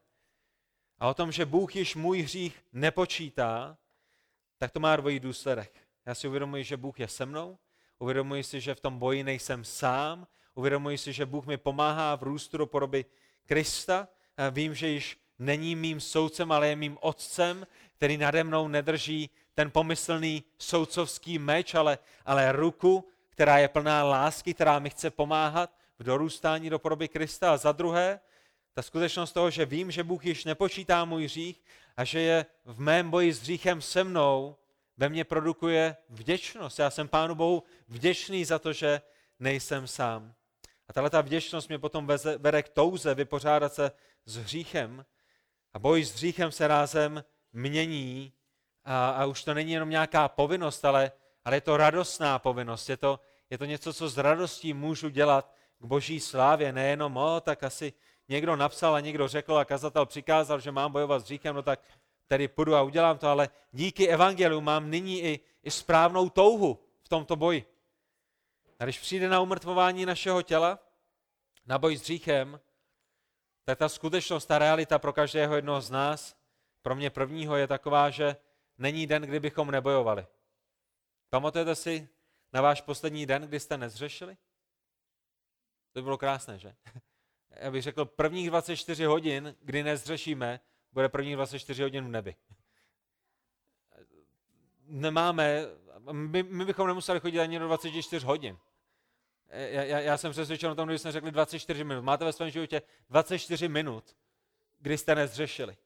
a 0.99 1.09
o 1.09 1.13
tom, 1.13 1.31
že 1.31 1.45
Bůh 1.45 1.75
již 1.75 1.95
můj 1.95 2.21
hřích 2.21 2.63
nepočítá, 2.73 3.77
tak 4.63 4.71
to 4.71 4.79
má 4.79 4.95
dvojí 4.95 5.19
důsledek. 5.19 5.73
Já 6.05 6.15
si 6.15 6.27
uvědomuji, 6.27 6.63
že 6.63 6.77
Bůh 6.77 6.99
je 6.99 7.07
se 7.07 7.25
mnou, 7.25 7.57
uvědomuji 7.99 8.43
si, 8.43 8.61
že 8.61 8.75
v 8.75 8.79
tom 8.79 8.99
boji 8.99 9.23
nejsem 9.23 9.63
sám, 9.63 10.27
uvědomuji 10.55 10.97
si, 10.97 11.13
že 11.13 11.25
Bůh 11.25 11.45
mi 11.45 11.57
pomáhá 11.57 12.15
v 12.15 12.23
růstu 12.23 12.57
do 12.57 12.65
podoby 12.65 13.05
Krista, 13.45 14.07
vím, 14.51 14.75
že 14.75 14.87
již 14.87 15.17
není 15.39 15.75
mým 15.75 15.99
soudcem, 15.99 16.51
ale 16.51 16.67
je 16.67 16.75
mým 16.75 16.97
otcem, 17.01 17.67
který 17.95 18.17
nade 18.17 18.43
mnou 18.43 18.67
nedrží 18.67 19.29
ten 19.53 19.71
pomyslný 19.71 20.43
soudcovský 20.57 21.39
meč, 21.39 21.73
ale, 21.73 21.97
ale 22.25 22.51
ruku, 22.51 23.07
která 23.29 23.57
je 23.57 23.67
plná 23.67 24.03
lásky, 24.03 24.53
která 24.53 24.79
mi 24.79 24.89
chce 24.89 25.11
pomáhat 25.11 25.77
v 25.99 26.03
dorůstání 26.03 26.69
do 26.69 26.79
podoby 26.79 27.07
Krista. 27.07 27.53
A 27.53 27.57
za 27.57 27.71
druhé, 27.71 28.19
ta 28.73 28.81
skutečnost 28.81 29.31
toho, 29.31 29.49
že 29.49 29.65
vím, 29.65 29.91
že 29.91 30.03
Bůh 30.03 30.25
již 30.25 30.45
nepočítá 30.45 31.05
můj 31.05 31.23
hřích 31.25 31.61
a 31.97 32.03
že 32.03 32.19
je 32.19 32.45
v 32.65 32.79
mém 32.79 33.09
boji 33.09 33.33
s 33.33 33.41
hříchem 33.41 33.81
se 33.81 34.03
mnou, 34.03 34.55
ve 34.97 35.09
mně 35.09 35.23
produkuje 35.23 35.97
vděčnost. 36.09 36.79
Já 36.79 36.89
jsem 36.89 37.07
Pánu 37.07 37.35
Bohu 37.35 37.63
vděčný 37.87 38.45
za 38.45 38.59
to, 38.59 38.73
že 38.73 39.01
nejsem 39.39 39.87
sám. 39.87 40.33
A 40.87 40.93
tahle 40.93 41.09
ta 41.09 41.21
vděčnost 41.21 41.67
mě 41.69 41.79
potom 41.79 42.07
vede 42.37 42.63
k 42.63 42.69
touze 42.69 43.15
vypořádat 43.15 43.73
se 43.73 43.91
s 44.25 44.35
hříchem. 44.35 45.05
A 45.73 45.79
boj 45.79 46.03
s 46.03 46.13
hříchem 46.13 46.51
se 46.51 46.67
rázem 46.67 47.23
mění 47.53 48.33
a, 48.85 49.09
a 49.09 49.25
už 49.25 49.43
to 49.43 49.53
není 49.53 49.71
jenom 49.71 49.89
nějaká 49.89 50.27
povinnost, 50.27 50.85
ale, 50.85 51.11
ale 51.45 51.57
je 51.57 51.61
to 51.61 51.77
radostná 51.77 52.39
povinnost. 52.39 52.89
Je 52.89 52.97
to, 52.97 53.19
je 53.49 53.57
to 53.57 53.65
něco, 53.65 53.93
co 53.93 54.09
s 54.09 54.17
radostí 54.17 54.73
můžu 54.73 55.09
dělat, 55.09 55.53
k 55.79 55.85
boží 55.85 56.19
slávě, 56.19 56.71
nejenom, 56.71 57.17
o, 57.17 57.41
tak 57.41 57.63
asi 57.63 57.93
někdo 58.29 58.55
napsal 58.55 58.95
a 58.95 58.99
někdo 58.99 59.27
řekl 59.27 59.57
a 59.57 59.65
kazatel 59.65 60.05
přikázal, 60.05 60.59
že 60.59 60.71
mám 60.71 60.91
bojovat 60.91 61.19
s 61.19 61.25
říkem, 61.25 61.55
no 61.55 61.63
tak 61.63 61.79
tedy 62.27 62.47
půjdu 62.47 62.75
a 62.75 62.81
udělám 62.81 63.17
to, 63.17 63.27
ale 63.27 63.49
díky 63.71 64.07
evangeliu 64.07 64.61
mám 64.61 64.89
nyní 64.89 65.23
i, 65.23 65.39
i 65.63 65.71
správnou 65.71 66.29
touhu 66.29 66.79
v 67.01 67.09
tomto 67.09 67.35
boji. 67.35 67.65
A 68.79 68.83
když 68.83 68.99
přijde 68.99 69.29
na 69.29 69.41
umrtvování 69.41 70.05
našeho 70.05 70.41
těla, 70.41 70.79
na 71.65 71.77
boj 71.77 71.97
s 71.97 72.01
hříchem, 72.01 72.59
tak 73.65 73.79
ta 73.79 73.89
skutečnost, 73.89 74.45
ta 74.45 74.59
realita 74.59 74.99
pro 74.99 75.13
každého 75.13 75.55
jednoho 75.55 75.81
z 75.81 75.91
nás, 75.91 76.35
pro 76.81 76.95
mě 76.95 77.09
prvního 77.09 77.55
je 77.55 77.67
taková, 77.67 78.09
že 78.09 78.35
není 78.77 79.07
den, 79.07 79.23
kdy 79.23 79.39
bychom 79.39 79.71
nebojovali. 79.71 80.27
Pamatujete 81.29 81.75
si 81.75 82.09
na 82.53 82.61
váš 82.61 82.81
poslední 82.81 83.25
den, 83.25 83.41
kdy 83.41 83.59
jste 83.59 83.77
nezřešili? 83.77 84.37
To 85.93 85.99
by 85.99 86.03
bylo 86.03 86.17
krásné, 86.17 86.59
že? 86.59 86.75
Já 87.55 87.71
bych 87.71 87.83
řekl, 87.83 88.05
prvních 88.05 88.49
24 88.49 89.05
hodin, 89.05 89.55
kdy 89.61 89.83
nezřešíme, 89.83 90.59
bude 90.93 91.09
prvních 91.09 91.35
24 91.35 91.83
hodin 91.83 92.05
v 92.05 92.09
nebi. 92.09 92.35
Nemáme, 94.87 95.65
my, 96.11 96.43
my 96.43 96.65
bychom 96.65 96.87
nemuseli 96.87 97.19
chodit 97.19 97.39
ani 97.39 97.59
do 97.59 97.67
24 97.67 98.25
hodin. 98.25 98.57
Já, 99.49 99.83
já, 99.83 99.99
já 99.99 100.17
jsem 100.17 100.31
přesvědčen 100.31 100.71
o 100.71 100.75
tom, 100.75 100.89
když 100.89 101.01
jsme 101.01 101.11
řekli 101.11 101.31
24 101.31 101.83
minut. 101.83 102.01
Máte 102.01 102.25
ve 102.25 102.33
svém 102.33 102.49
životě 102.49 102.81
24 103.09 103.67
minut, 103.67 104.15
kdy 104.79 104.97
jste 104.97 105.15
nezřešili. 105.15 105.77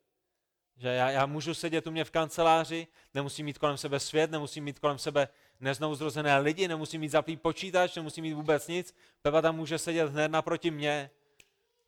Že 0.77 0.87
já, 0.87 1.09
já 1.09 1.25
můžu 1.25 1.53
sedět 1.53 1.87
u 1.87 1.91
mě 1.91 2.03
v 2.03 2.11
kanceláři, 2.11 2.87
nemusím 3.13 3.45
mít 3.45 3.57
kolem 3.57 3.77
sebe 3.77 3.99
svět, 3.99 4.31
nemusím 4.31 4.63
mít 4.63 4.79
kolem 4.79 4.97
sebe 4.97 5.27
neznouzrozené 5.59 6.39
lidi, 6.39 6.67
nemusím 6.67 7.01
mít 7.01 7.09
zaplý 7.09 7.37
počítač, 7.37 7.95
nemusím 7.95 8.21
mít 8.21 8.33
vůbec 8.33 8.67
nic. 8.67 8.95
Peva 9.21 9.41
tam 9.41 9.55
může 9.55 9.77
sedět 9.77 10.09
hned 10.09 10.31
naproti 10.31 10.71
mě 10.71 11.09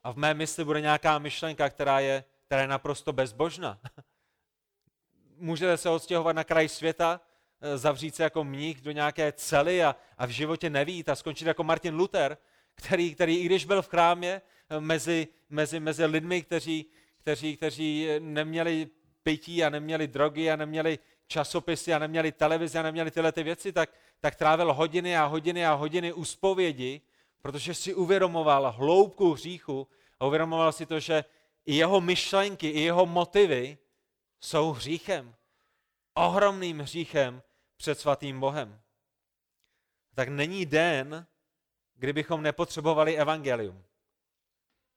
a 0.04 0.12
v 0.12 0.18
mé 0.18 0.34
mysli 0.34 0.66
bude 0.66 0.82
nějaká 0.82 1.20
myšlenka, 1.20 1.70
která 1.70 2.00
je, 2.00 2.24
která 2.46 2.62
je 2.62 2.68
naprosto 2.68 3.14
bezbožná. 3.14 3.80
Můžete 5.38 5.78
se 5.78 5.90
odstěhovat 5.90 6.36
na 6.36 6.44
kraj 6.44 6.70
světa, 6.70 7.22
eh, 7.62 7.78
zavřít 7.78 8.16
se 8.16 8.24
jako 8.24 8.44
mních 8.44 8.82
do 8.82 8.92
nějaké 8.92 9.32
cely 9.32 9.84
a, 9.84 9.96
a 10.18 10.26
v 10.26 10.30
životě 10.30 10.70
nevít 10.70 11.10
a 11.10 11.16
skončit 11.16 11.48
jako 11.48 11.64
Martin 11.64 11.96
Luther, 11.96 12.38
který, 12.76 13.16
který 13.16 13.38
i 13.38 13.46
když 13.46 13.66
byl 13.66 13.82
v 13.82 13.88
chrámě 13.88 14.42
eh, 14.70 14.80
mezi, 14.80 15.28
mezi, 15.50 15.80
mezi 15.80 16.06
lidmi, 16.06 16.42
kteří, 16.42 16.86
kteří, 17.18 17.58
kteří 17.58 18.08
neměli 18.20 18.88
pití 19.24 19.64
a 19.64 19.70
neměli 19.70 20.08
drogy 20.08 20.52
a 20.52 20.56
neměli 20.56 21.00
časopisy 21.28 21.94
a 21.94 22.00
neměli 22.00 22.32
televizi 22.32 22.78
a 22.78 22.82
neměli 22.82 23.12
tyhle 23.12 23.32
ty 23.32 23.44
věci, 23.44 23.72
tak, 23.72 23.90
tak 24.20 24.36
trávil 24.36 24.74
hodiny 24.74 25.18
a 25.18 25.26
hodiny 25.26 25.66
a 25.66 25.74
hodiny 25.74 26.14
u 26.14 26.26
protože 27.42 27.74
si 27.74 27.94
uvědomoval 27.94 28.72
hloubku 28.72 29.34
hříchu 29.34 29.88
a 30.20 30.26
uvědomoval 30.26 30.72
si 30.72 30.86
to, 30.86 31.00
že 31.00 31.24
i 31.66 31.76
jeho 31.76 32.02
myšlenky, 32.02 32.70
i 32.70 32.80
jeho 32.80 33.06
motivy 33.06 33.78
jsou 34.40 34.72
hříchem. 34.72 35.36
Ohromným 36.14 36.80
hříchem 36.80 37.42
před 37.78 38.00
svatým 38.00 38.40
Bohem. 38.40 38.82
Tak 40.16 40.30
není 40.30 40.66
den, 40.66 41.28
kdybychom 41.96 42.42
nepotřebovali 42.44 43.18
evangelium. 43.18 43.84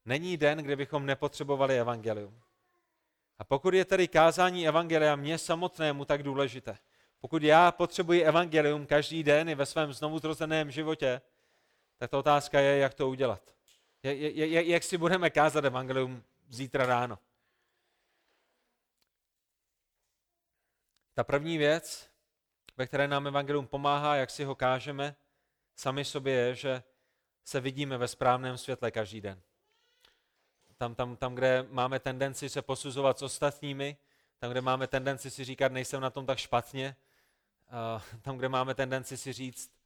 Není 0.04 0.36
den, 0.36 0.58
kdybychom 0.58 1.06
nepotřebovali 1.06 1.80
evangelium. 1.80 2.40
A 3.38 3.44
pokud 3.44 3.74
je 3.74 3.84
tedy 3.84 4.08
kázání 4.08 4.68
evangelia 4.68 5.16
mě 5.16 5.38
samotnému 5.38 6.04
tak 6.04 6.22
důležité, 6.22 6.78
pokud 7.20 7.42
já 7.42 7.72
potřebuji 7.72 8.22
evangelium 8.22 8.86
každý 8.86 9.22
den 9.22 9.48
i 9.48 9.54
ve 9.54 9.66
svém 9.66 9.92
znovu 9.92 10.18
zrozeném 10.18 10.70
životě, 10.70 11.20
tak 12.02 12.10
ta 12.10 12.18
otázka 12.18 12.60
je, 12.60 12.78
jak 12.78 12.94
to 12.94 13.08
udělat. 13.08 13.54
Jak, 14.02 14.66
jak 14.66 14.82
si 14.82 14.98
budeme 14.98 15.30
kázat 15.30 15.64
evangelium 15.64 16.24
zítra 16.48 16.86
ráno. 16.86 17.18
Ta 21.14 21.24
první 21.24 21.58
věc, 21.58 22.10
ve 22.76 22.86
které 22.86 23.08
nám 23.08 23.26
evangelium 23.26 23.66
pomáhá, 23.66 24.16
jak 24.16 24.30
si 24.30 24.44
ho 24.44 24.54
kážeme, 24.54 25.16
sami 25.76 26.04
sobě 26.04 26.34
je, 26.34 26.54
že 26.54 26.82
se 27.44 27.60
vidíme 27.60 27.98
ve 27.98 28.08
správném 28.08 28.58
světle 28.58 28.90
každý 28.90 29.20
den. 29.20 29.42
Tam, 30.76 30.94
tam, 30.94 31.16
tam, 31.16 31.34
kde 31.34 31.66
máme 31.70 32.00
tendenci 32.00 32.48
se 32.48 32.62
posuzovat 32.62 33.18
s 33.18 33.22
ostatními, 33.22 33.96
tam, 34.38 34.50
kde 34.50 34.60
máme 34.60 34.86
tendenci 34.86 35.30
si 35.30 35.44
říkat, 35.44 35.72
nejsem 35.72 36.00
na 36.00 36.10
tom 36.10 36.26
tak 36.26 36.38
špatně, 36.38 36.96
tam, 38.22 38.38
kde 38.38 38.48
máme 38.48 38.74
tendenci 38.74 39.16
si 39.16 39.32
říct, 39.32 39.81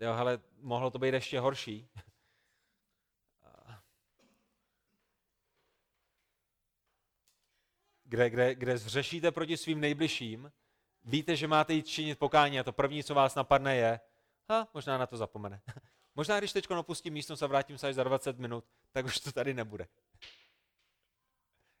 jo, 0.00 0.12
hele, 0.12 0.40
mohlo 0.60 0.90
to 0.90 0.98
být 0.98 1.14
ještě 1.14 1.40
horší, 1.40 1.88
kde, 8.10 8.30
kde, 8.30 8.54
kde 8.54 8.78
zřešíte 8.78 9.30
proti 9.32 9.56
svým 9.56 9.80
nejbližším, 9.80 10.52
víte, 11.04 11.36
že 11.36 11.46
máte 11.46 11.72
jít 11.72 11.86
činit 11.86 12.18
pokání 12.18 12.60
a 12.60 12.64
to 12.64 12.72
první, 12.72 13.04
co 13.04 13.14
vás 13.14 13.34
napadne, 13.34 13.76
je, 13.76 14.00
a 14.48 14.68
možná 14.74 14.98
na 14.98 15.06
to 15.06 15.16
zapomene. 15.16 15.62
možná, 16.14 16.38
když 16.38 16.52
teď 16.52 16.70
opustím 16.70 17.14
místnost 17.14 17.42
a 17.42 17.46
vrátím 17.46 17.78
se 17.78 17.88
až 17.88 17.94
za 17.94 18.04
20 18.04 18.38
minut, 18.38 18.64
tak 18.92 19.04
už 19.04 19.20
to 19.20 19.32
tady 19.32 19.54
nebude. 19.54 19.88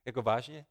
jako 0.04 0.22
vážně? 0.22 0.66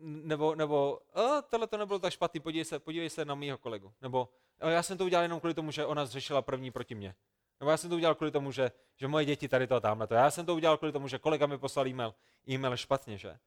Nebo, 0.00 0.54
nebo 0.54 1.00
tohle 1.48 1.66
to 1.66 1.76
nebylo 1.76 1.98
tak 1.98 2.12
špatný, 2.12 2.40
podívej 2.40 2.64
se, 2.64 2.78
podívej 2.78 3.10
se 3.10 3.24
na 3.24 3.34
mýho 3.34 3.58
kolegu. 3.58 3.94
Nebo 4.00 4.28
já 4.66 4.82
jsem 4.82 4.98
to 4.98 5.04
udělal 5.04 5.22
jenom 5.22 5.40
kvůli 5.40 5.54
tomu, 5.54 5.70
že 5.70 5.86
ona 5.86 6.06
zřešila 6.06 6.42
první 6.42 6.70
proti 6.70 6.94
mně. 6.94 7.14
Nebo 7.60 7.70
já 7.70 7.76
jsem 7.76 7.90
to 7.90 7.96
udělal 7.96 8.14
kvůli 8.14 8.30
tomu, 8.30 8.52
že, 8.52 8.72
že 8.96 9.08
moje 9.08 9.24
děti 9.24 9.48
tady 9.48 9.66
to 9.66 9.74
a 9.74 9.80
tamhle 9.80 10.06
to. 10.06 10.14
Já 10.14 10.30
jsem 10.30 10.46
to 10.46 10.54
udělal 10.54 10.76
kvůli 10.76 10.92
tomu, 10.92 11.08
že 11.08 11.18
kolega 11.18 11.46
mi 11.46 11.58
poslal 11.58 11.88
e-mail, 11.88 12.14
e-mail 12.48 12.76
špatně, 12.76 13.18
že? 13.18 13.38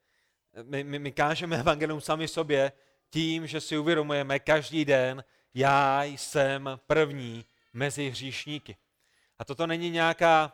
My, 0.63 0.84
my, 0.84 1.00
my 1.00 1.12
kážeme 1.12 1.60
evangelium 1.60 2.02
sami 2.02 2.28
sobě 2.28 2.71
tím, 3.10 3.47
že 3.47 3.62
si 3.62 3.78
uvědomujeme 3.78 4.39
každý 4.39 4.86
den, 4.86 5.24
já 5.54 6.04
jsem 6.04 6.80
první 6.88 7.45
mezi 7.74 8.10
hříšníky. 8.10 8.78
A 9.39 9.45
toto 9.45 9.67
není 9.67 9.89
nějaká, 9.89 10.54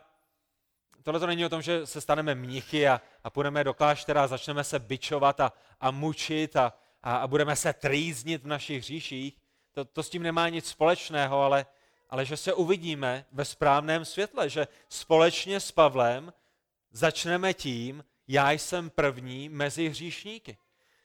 tohle 1.02 1.20
to 1.20 1.26
není 1.26 1.46
o 1.46 1.48
tom, 1.48 1.62
že 1.62 1.86
se 1.86 2.00
staneme 2.00 2.34
mnichy 2.34 2.88
a, 2.88 3.00
a 3.24 3.30
půjdeme 3.30 3.64
do 3.64 3.74
kláštera 3.74 4.24
a 4.24 4.26
začneme 4.26 4.64
se 4.64 4.78
bičovat 4.78 5.40
a, 5.40 5.52
a 5.80 5.90
mučit 5.90 6.56
a, 6.56 6.72
a, 7.02 7.16
a 7.16 7.26
budeme 7.26 7.56
se 7.56 7.72
trýznit 7.72 8.42
v 8.42 8.46
našich 8.46 8.82
hříších. 8.82 9.38
To, 9.78 9.84
to 9.84 10.02
s 10.02 10.10
tím 10.10 10.22
nemá 10.22 10.48
nic 10.48 10.68
společného, 10.68 11.42
ale 11.42 11.66
ale 12.10 12.24
že 12.24 12.36
se 12.36 12.54
uvidíme 12.54 13.24
ve 13.32 13.44
správném 13.44 14.04
světle, 14.04 14.50
že 14.50 14.68
společně 14.88 15.60
s 15.60 15.72
Pavlem 15.72 16.32
začneme 16.90 17.54
tím, 17.54 18.04
já 18.28 18.50
jsem 18.50 18.90
první 18.90 19.48
mezi 19.48 19.88
hříšníky. 19.88 20.58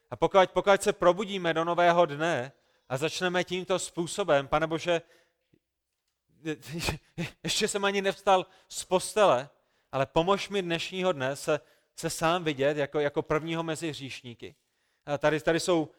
A 0.09 0.15
pokud, 0.15 0.51
pokud 0.51 0.81
se 0.81 0.93
probudíme 0.93 1.53
do 1.53 1.63
nového 1.63 2.05
dne 2.05 2.51
a 2.89 2.97
začneme 2.97 3.43
tímto 3.43 3.79
způsobem, 3.79 4.47
pane 4.47 4.67
Bože, 4.67 5.01
ještě 7.43 7.67
jsem 7.67 7.85
ani 7.85 8.01
nevstal 8.01 8.45
z 8.69 8.83
postele, 8.83 9.49
ale 9.91 10.05
pomož 10.05 10.49
mi 10.49 10.61
dnešního 10.61 11.11
dne 11.11 11.35
se, 11.35 11.59
se 11.95 12.09
sám 12.09 12.43
vidět 12.43 12.77
jako, 12.77 12.99
jako 12.99 13.21
prvního 13.21 13.63
mezi 13.63 13.89
hříšníky. 13.89 14.55
A 15.05 15.17
tady, 15.17 15.39
tady 15.39 15.59
jsou 15.59 15.89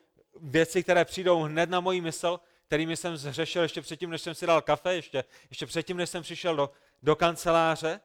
věci, 0.41 0.83
které 0.83 1.05
přijdou 1.05 1.43
hned 1.43 1.71
na 1.71 1.81
moji 1.81 2.01
mysl, 2.01 2.41
kterými 2.66 2.96
jsem 2.96 3.16
zřešil 3.16 3.62
ještě 3.62 3.83
předtím, 3.83 4.11
než 4.11 4.22
jsem 4.22 4.35
si 4.35 4.46
dal 4.46 4.62
kafe, 4.62 4.94
ještě, 4.94 5.24
ještě 5.50 5.66
předtím, 5.66 5.96
než 5.96 6.11
jsem 6.11 6.22
přišel 6.22 6.57
do, 6.57 6.70
do 7.03 7.16
kanceláře, 7.16 8.00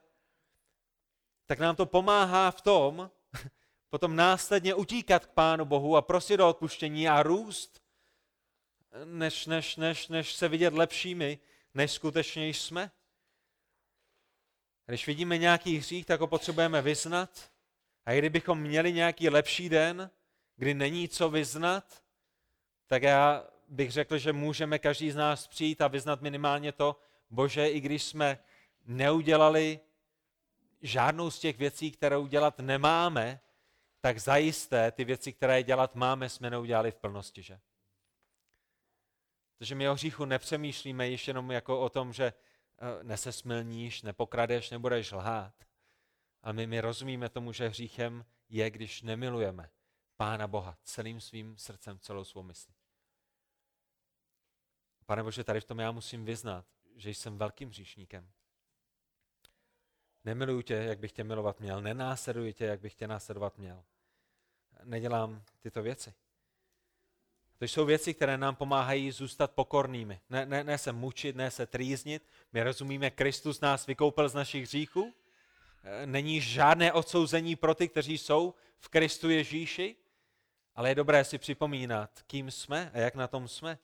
tak 1.46 1.58
nám 1.58 1.76
to 1.76 1.86
pomáhá 1.86 2.50
v 2.50 2.60
tom, 2.60 3.10
potom 3.90 4.16
následně 4.16 4.74
utíkat 4.74 5.26
k 5.26 5.30
Pánu 5.30 5.64
Bohu 5.64 5.96
a 5.96 6.02
prosit 6.02 6.40
o 6.40 6.48
odpuštění 6.48 7.08
a 7.08 7.22
růst, 7.22 7.82
než, 9.04 9.46
než, 9.46 9.76
než, 9.76 10.08
než 10.08 10.34
se 10.34 10.48
vidět 10.48 10.74
lepšími, 10.74 11.38
než 11.74 11.92
skutečně 11.92 12.48
jsme. 12.48 12.90
Když 14.86 15.06
vidíme 15.06 15.38
nějaký 15.38 15.76
hřích, 15.76 16.06
tak 16.06 16.20
ho 16.20 16.26
potřebujeme 16.26 16.82
vyznat. 16.82 17.50
A 18.06 18.12
kdybychom 18.12 18.60
měli 18.60 18.92
nějaký 18.92 19.28
lepší 19.28 19.68
den, 19.68 20.10
kdy 20.56 20.74
není 20.74 21.08
co 21.08 21.30
vyznat, 21.30 22.02
tak 22.86 23.02
já 23.02 23.46
bych 23.70 23.90
řekl, 23.90 24.18
že 24.18 24.32
můžeme 24.32 24.78
každý 24.78 25.10
z 25.10 25.16
nás 25.16 25.46
přijít 25.46 25.80
a 25.80 25.88
vyznat 25.88 26.20
minimálně 26.20 26.72
to, 26.72 27.00
bože, 27.30 27.68
i 27.68 27.80
když 27.80 28.02
jsme 28.02 28.38
neudělali 28.86 29.80
žádnou 30.82 31.30
z 31.30 31.38
těch 31.38 31.58
věcí, 31.58 31.90
které 31.90 32.16
udělat 32.16 32.58
nemáme, 32.58 33.40
tak 34.00 34.18
zajisté 34.18 34.92
ty 34.92 35.04
věci, 35.04 35.32
které 35.32 35.62
dělat 35.62 35.94
máme, 35.94 36.28
jsme 36.28 36.50
neudělali 36.50 36.90
v 36.90 36.96
plnosti, 36.96 37.42
že? 37.42 37.60
Protože 39.58 39.74
my 39.74 39.88
o 39.88 39.94
hříchu 39.94 40.24
nepřemýšlíme 40.24 41.08
již 41.08 41.28
jenom 41.28 41.50
jako 41.50 41.80
o 41.80 41.88
tom, 41.88 42.12
že 42.12 42.24
eh, 42.24 43.04
nesesmilníš, 43.04 44.02
nepokradeš, 44.02 44.70
nebudeš 44.70 45.12
lhát. 45.12 45.54
Ale 46.42 46.52
my, 46.52 46.66
my 46.66 46.80
rozumíme 46.80 47.28
tomu, 47.28 47.52
že 47.52 47.68
hříchem 47.68 48.24
je, 48.48 48.70
když 48.70 49.02
nemilujeme 49.02 49.70
Pána 50.16 50.48
Boha 50.48 50.78
celým 50.82 51.20
svým 51.20 51.56
srdcem, 51.56 51.98
celou 51.98 52.24
svou 52.24 52.42
myslí. 52.42 52.79
Pane 55.10 55.22
Bože, 55.22 55.44
tady 55.44 55.60
v 55.60 55.64
tom 55.64 55.78
já 55.78 55.90
musím 55.92 56.24
vyznat, 56.24 56.64
že 56.96 57.10
jsem 57.10 57.38
velkým 57.38 57.68
hříšníkem. 57.68 58.30
Nemiluju 60.24 60.62
tě, 60.62 60.74
jak 60.74 60.98
bych 60.98 61.12
tě 61.12 61.24
milovat 61.24 61.60
měl. 61.60 61.82
Nenásleduji 61.82 62.52
tě, 62.52 62.64
jak 62.64 62.80
bych 62.80 62.94
tě 62.94 63.08
následovat 63.08 63.58
měl. 63.58 63.84
Nedělám 64.84 65.42
tyto 65.60 65.82
věci. 65.82 66.14
To 67.58 67.64
jsou 67.64 67.84
věci, 67.84 68.14
které 68.14 68.38
nám 68.38 68.56
pomáhají 68.56 69.10
zůstat 69.10 69.50
pokornými. 69.50 70.20
Ne, 70.30 70.46
ne, 70.46 70.64
ne 70.64 70.78
se 70.78 70.92
mučit, 70.92 71.36
ne 71.36 71.50
se 71.50 71.66
trýznit. 71.66 72.28
My 72.52 72.62
rozumíme, 72.62 73.10
Kristus 73.10 73.60
nás 73.60 73.86
vykoupil 73.86 74.28
z 74.28 74.34
našich 74.34 74.62
hříchů. 74.62 75.14
Není 76.04 76.40
žádné 76.40 76.92
odsouzení 76.92 77.56
pro 77.56 77.74
ty, 77.74 77.88
kteří 77.88 78.18
jsou 78.18 78.54
v 78.78 78.88
Kristu 78.88 79.30
Ježíši, 79.30 79.96
ale 80.74 80.88
je 80.88 80.94
dobré 80.94 81.24
si 81.24 81.38
připomínat, 81.38 82.22
kým 82.26 82.50
jsme 82.50 82.90
a 82.94 82.98
jak 82.98 83.14
na 83.14 83.28
tom 83.28 83.48
jsme. 83.48 83.78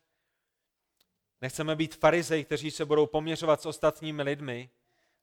Nechceme 1.40 1.76
být 1.76 1.94
farizej, 1.96 2.44
kteří 2.44 2.70
se 2.70 2.84
budou 2.84 3.06
poměřovat 3.06 3.62
s 3.62 3.66
ostatními 3.66 4.22
lidmi, 4.22 4.70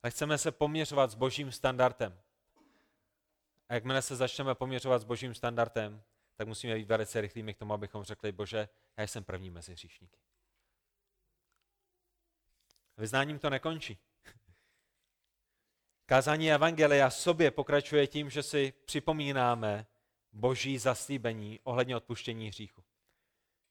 ale 0.04 0.12
chceme 0.12 0.38
se 0.38 0.52
poměřovat 0.52 1.12
s 1.12 1.15
božím 1.15 1.52
standardem. 1.52 2.19
A 3.69 3.73
jakmile 3.73 4.02
se 4.02 4.15
začneme 4.15 4.56
poměřovat 4.56 5.02
s 5.02 5.04
božím 5.04 5.36
standardem, 5.36 6.04
tak 6.36 6.47
musíme 6.47 6.76
být 6.76 6.88
velice 6.88 7.21
rychlými 7.21 7.54
k 7.54 7.58
tomu, 7.58 7.73
abychom 7.73 8.04
řekli, 8.04 8.32
bože, 8.32 8.69
já 8.97 9.08
jsem 9.08 9.23
první 9.23 9.49
mezi 9.49 9.71
hříšníky. 9.71 10.19
Vyznáním 12.97 13.39
to 13.39 13.49
nekončí. 13.49 13.97
Kázání 16.06 16.52
Evangelia 16.52 17.10
sobě 17.10 17.52
pokračuje 17.52 18.08
tím, 18.08 18.30
že 18.30 18.43
si 18.43 18.73
připomínáme 18.86 19.86
boží 20.32 20.78
zaslíbení 20.78 21.60
ohledně 21.63 21.97
odpuštění 21.97 22.47
hříchu. 22.47 22.84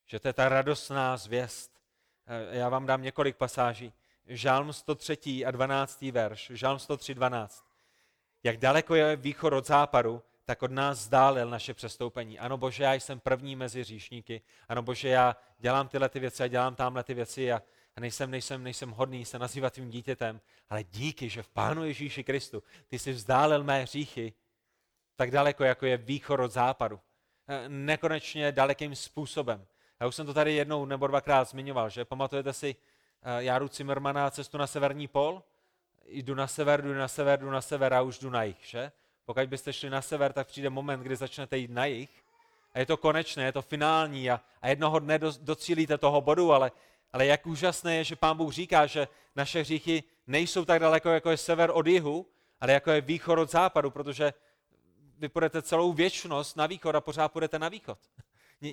Že 0.07 0.21
to 0.21 0.29
je 0.29 0.33
ta 0.33 0.49
radostná 0.49 1.17
zvěst. 1.17 1.72
Eh, 2.27 2.57
já 2.57 2.69
vám 2.69 2.87
dám 2.87 3.03
několik 3.03 3.37
pasáží. 3.37 3.93
Žálm 4.27 4.73
103. 4.73 5.47
a 5.47 5.51
12. 5.51 6.13
verš. 6.13 6.51
Žálm 6.55 6.79
103, 6.79 7.15
12. 7.15 7.65
Jak 8.43 8.57
daleko 8.57 8.95
je 8.95 9.17
východ 9.17 9.53
od 9.53 9.67
západu, 9.67 10.23
tak 10.45 10.63
od 10.63 10.71
nás 10.71 10.99
zdálil 10.99 11.51
naše 11.51 11.75
přestoupení. 11.75 12.39
Ano, 12.39 12.57
Bože, 12.59 12.85
já 12.85 12.95
jsem 12.95 13.21
první 13.21 13.57
mezi 13.57 13.85
říšníky. 13.85 14.43
Ano, 14.69 14.83
Bože, 14.83 15.09
já 15.09 15.37
dělám 15.59 15.89
tyhle 15.89 16.09
ty 16.09 16.21
věci 16.21 16.43
a 16.43 16.47
dělám 16.47 16.75
tamhle 16.75 17.05
ty 17.05 17.15
věci 17.15 17.53
a, 17.53 17.63
a 17.97 18.01
nejsem, 18.01 18.31
nejsem, 18.31 18.65
nejsem 18.65 18.91
hodný 18.91 19.25
se 19.25 19.39
nazývat 19.39 19.73
tvým 19.73 19.91
dítětem, 19.91 20.41
ale 20.71 20.85
díky, 20.85 21.29
že 21.29 21.43
v 21.43 21.49
Pánu 21.49 21.85
Ježíši 21.85 22.25
Kristu 22.25 22.63
ty 22.89 22.99
jsi 22.99 23.13
vzdálil 23.13 23.65
mé 23.65 23.83
hříchy 23.83 24.33
tak 25.17 25.31
daleko, 25.31 25.65
jako 25.65 25.87
je 25.87 25.97
východ 25.97 26.41
od 26.41 26.53
západu. 26.53 27.01
Eh, 27.49 27.69
nekonečně 27.69 28.53
dalekým 28.53 28.95
způsobem. 28.95 29.67
Já 30.03 30.09
už 30.09 30.15
jsem 30.15 30.27
to 30.27 30.35
tady 30.35 30.55
jednou 30.55 30.85
nebo 30.85 31.07
dvakrát 31.07 31.49
zmiňoval, 31.49 31.91
že 31.91 32.05
pamatujete 32.05 32.53
si 32.53 32.77
eh, 33.23 33.43
Járu 33.43 33.69
Zimmermana 33.69 34.31
cestu 34.31 34.59
na 34.59 34.67
severní 34.67 35.09
pol? 35.09 35.43
Jdu 36.07 36.35
na 36.35 36.47
sever, 36.47 36.83
jdu 36.83 36.95
na 36.95 37.09
sever, 37.09 37.41
jdu 37.41 37.51
na 37.51 37.61
sever 37.61 37.95
a 37.95 38.03
už 38.03 38.19
jdu 38.19 38.31
na 38.31 38.43
jich, 38.43 38.57
že? 38.63 38.93
Pokud 39.25 39.49
byste 39.49 39.73
šli 39.73 39.91
na 39.91 40.03
sever, 40.03 40.33
tak 40.33 40.47
přijde 40.47 40.71
moment, 40.71 41.01
kdy 41.01 41.17
začnete 41.17 41.59
jít 41.59 41.71
na 41.71 41.85
jich 41.85 42.11
a 42.75 42.79
je 42.79 42.87
to 42.87 42.97
konečné, 42.97 43.45
je 43.45 43.53
to 43.53 43.63
finální 43.63 44.31
a, 44.31 44.41
a 44.63 44.69
jednoho 44.69 44.99
dne 44.99 45.19
do, 45.19 45.33
docílíte 45.41 45.99
toho 45.99 46.21
bodu, 46.21 46.53
ale, 46.53 46.73
ale 47.13 47.27
jak 47.27 47.47
úžasné 47.47 47.97
je, 47.97 48.05
že 48.05 48.17
Pán 48.17 48.37
Bůh 48.37 48.53
říká, 48.53 48.87
že 48.87 49.09
naše 49.37 49.61
hříchy 49.61 50.03
nejsou 50.27 50.65
tak 50.65 50.81
daleko, 50.81 51.09
jako 51.09 51.31
je 51.31 51.37
sever 51.37 51.71
od 51.75 51.87
jihu, 51.87 52.27
ale 52.61 52.73
jako 52.73 52.91
je 52.91 53.01
východ 53.01 53.39
od 53.39 53.51
západu, 53.51 53.91
protože 53.91 54.33
vy 55.19 55.29
půjdete 55.29 55.63
celou 55.63 55.93
věčnost 55.93 56.57
na 56.57 56.67
východ 56.67 56.95
a 56.95 57.01
pořád 57.01 57.29
půjdete 57.33 57.59
na 57.59 57.69
východ. 57.69 57.99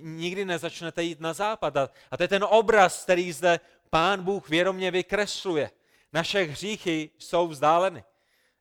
Nikdy 0.02 0.46
nezačnete 0.46 1.04
jít 1.04 1.20
na 1.20 1.34
západ. 1.34 1.78
A 2.12 2.18
to 2.18 2.24
je 2.24 2.28
ten 2.28 2.46
obraz, 2.50 3.04
který 3.04 3.32
zde 3.32 3.60
Pán 3.90 4.24
Bůh 4.24 4.50
vědomě 4.50 4.92
vykresluje. 4.92 5.72
Naše 6.14 6.44
hříchy 6.44 7.10
jsou 7.18 7.48
vzdáleny. 7.48 8.04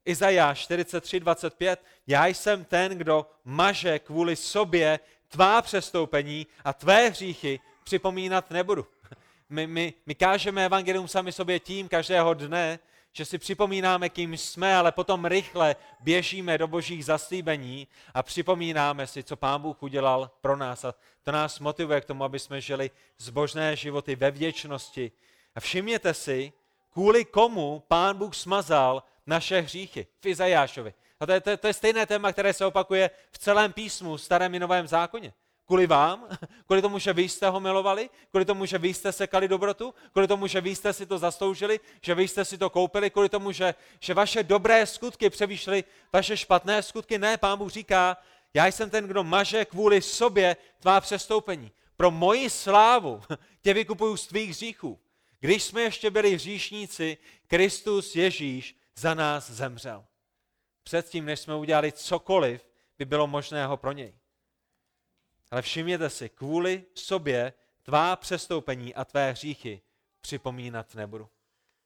Izajáš 0.04 0.68
43.25. 0.68 1.76
Já 2.06 2.26
jsem 2.26 2.64
ten, 2.64 2.98
kdo 2.98 3.30
maže 3.44 3.98
kvůli 3.98 4.36
sobě 4.36 5.00
tvá 5.28 5.62
přestoupení 5.62 6.46
a 6.64 6.72
tvé 6.72 7.08
hříchy 7.08 7.60
připomínat 7.84 8.50
nebudu. 8.50 8.86
My, 9.50 9.66
my, 9.66 9.94
my 10.06 10.14
kážeme 10.14 10.64
evangelium 10.64 11.08
sami 11.08 11.32
sobě 11.32 11.60
tím 11.60 11.88
každého 11.88 12.34
dne, 12.34 12.78
že 13.18 13.24
si 13.24 13.38
připomínáme, 13.38 14.08
kým 14.08 14.36
jsme, 14.36 14.76
ale 14.76 14.92
potom 14.92 15.24
rychle 15.24 15.76
běžíme 16.00 16.58
do 16.58 16.68
božích 16.68 17.04
zaslíbení 17.04 17.88
a 18.14 18.22
připomínáme 18.22 19.06
si, 19.06 19.22
co 19.22 19.36
Pán 19.36 19.62
Bůh 19.62 19.82
udělal 19.82 20.30
pro 20.40 20.56
nás. 20.56 20.84
A 20.84 20.94
to 21.22 21.32
nás 21.32 21.58
motivuje 21.58 22.00
k 22.00 22.04
tomu, 22.04 22.24
aby 22.24 22.38
jsme 22.38 22.60
žili 22.60 22.90
zbožné 23.18 23.76
životy 23.76 24.16
ve 24.16 24.30
věčnosti. 24.30 25.12
A 25.54 25.60
všimněte 25.60 26.14
si, 26.14 26.52
kvůli 26.92 27.24
komu 27.24 27.82
Pán 27.88 28.18
Bůh 28.18 28.34
smazal 28.34 29.02
naše 29.26 29.60
hříchy 29.60 30.06
v 30.20 30.26
Izajášovi. 30.26 30.94
A 31.20 31.26
to 31.26 31.32
je, 31.32 31.40
to, 31.40 31.50
je, 31.50 31.56
to 31.56 31.66
je 31.66 31.74
stejné 31.74 32.06
téma, 32.06 32.32
které 32.32 32.52
se 32.52 32.66
opakuje 32.66 33.10
v 33.30 33.38
celém 33.38 33.72
písmu, 33.72 34.18
starém 34.18 34.54
i 34.54 34.58
novém 34.58 34.86
zákoně. 34.86 35.32
Kvůli 35.68 35.86
vám? 35.86 36.28
Kvůli 36.66 36.82
tomu, 36.82 36.98
že 36.98 37.12
vy 37.12 37.28
jste 37.28 37.48
ho 37.48 37.60
milovali? 37.60 38.10
Kvůli 38.30 38.44
tomu, 38.44 38.66
že 38.66 38.78
vy 38.78 38.94
jste 38.94 39.12
sekali 39.12 39.48
dobrotu? 39.48 39.94
Kvůli 40.12 40.28
tomu, 40.28 40.46
že 40.46 40.60
vy 40.60 40.76
jste 40.76 40.92
si 40.92 41.06
to 41.06 41.18
zasloužili? 41.18 41.80
Že 42.02 42.14
vy 42.14 42.28
jste 42.28 42.44
si 42.44 42.58
to 42.58 42.70
koupili? 42.70 43.10
Kvůli 43.10 43.28
tomu, 43.28 43.52
že, 43.52 43.74
že 44.00 44.14
vaše 44.14 44.42
dobré 44.42 44.86
skutky 44.86 45.30
převýšly 45.30 45.84
vaše 46.12 46.36
špatné 46.36 46.82
skutky? 46.82 47.18
Ne, 47.18 47.36
pán 47.36 47.58
Bůh 47.58 47.70
říká, 47.72 48.16
já 48.54 48.66
jsem 48.66 48.90
ten, 48.90 49.06
kdo 49.06 49.24
maže 49.24 49.64
kvůli 49.64 50.02
sobě 50.02 50.56
tvá 50.80 51.00
přestoupení. 51.00 51.72
Pro 51.96 52.10
moji 52.10 52.50
slávu 52.50 53.22
tě 53.62 53.74
vykupuju 53.74 54.16
z 54.16 54.26
tvých 54.26 54.50
hříchů. 54.50 54.98
Když 55.40 55.62
jsme 55.62 55.82
ještě 55.82 56.10
byli 56.10 56.34
hříšníci, 56.34 57.18
Kristus 57.46 58.16
Ježíš 58.16 58.76
za 58.96 59.14
nás 59.14 59.50
zemřel. 59.50 60.04
Předtím, 60.82 61.24
než 61.24 61.40
jsme 61.40 61.54
udělali 61.54 61.92
cokoliv, 61.92 62.64
by 62.98 63.04
bylo 63.04 63.26
možného 63.26 63.76
pro 63.76 63.92
něj. 63.92 64.14
Ale 65.50 65.62
všimněte 65.62 66.10
si, 66.10 66.28
kvůli 66.28 66.84
sobě 66.94 67.52
tvá 67.82 68.16
přestoupení 68.16 68.94
a 68.94 69.04
tvé 69.04 69.32
hříchy 69.32 69.80
připomínat 70.20 70.94
nebudu. 70.94 71.28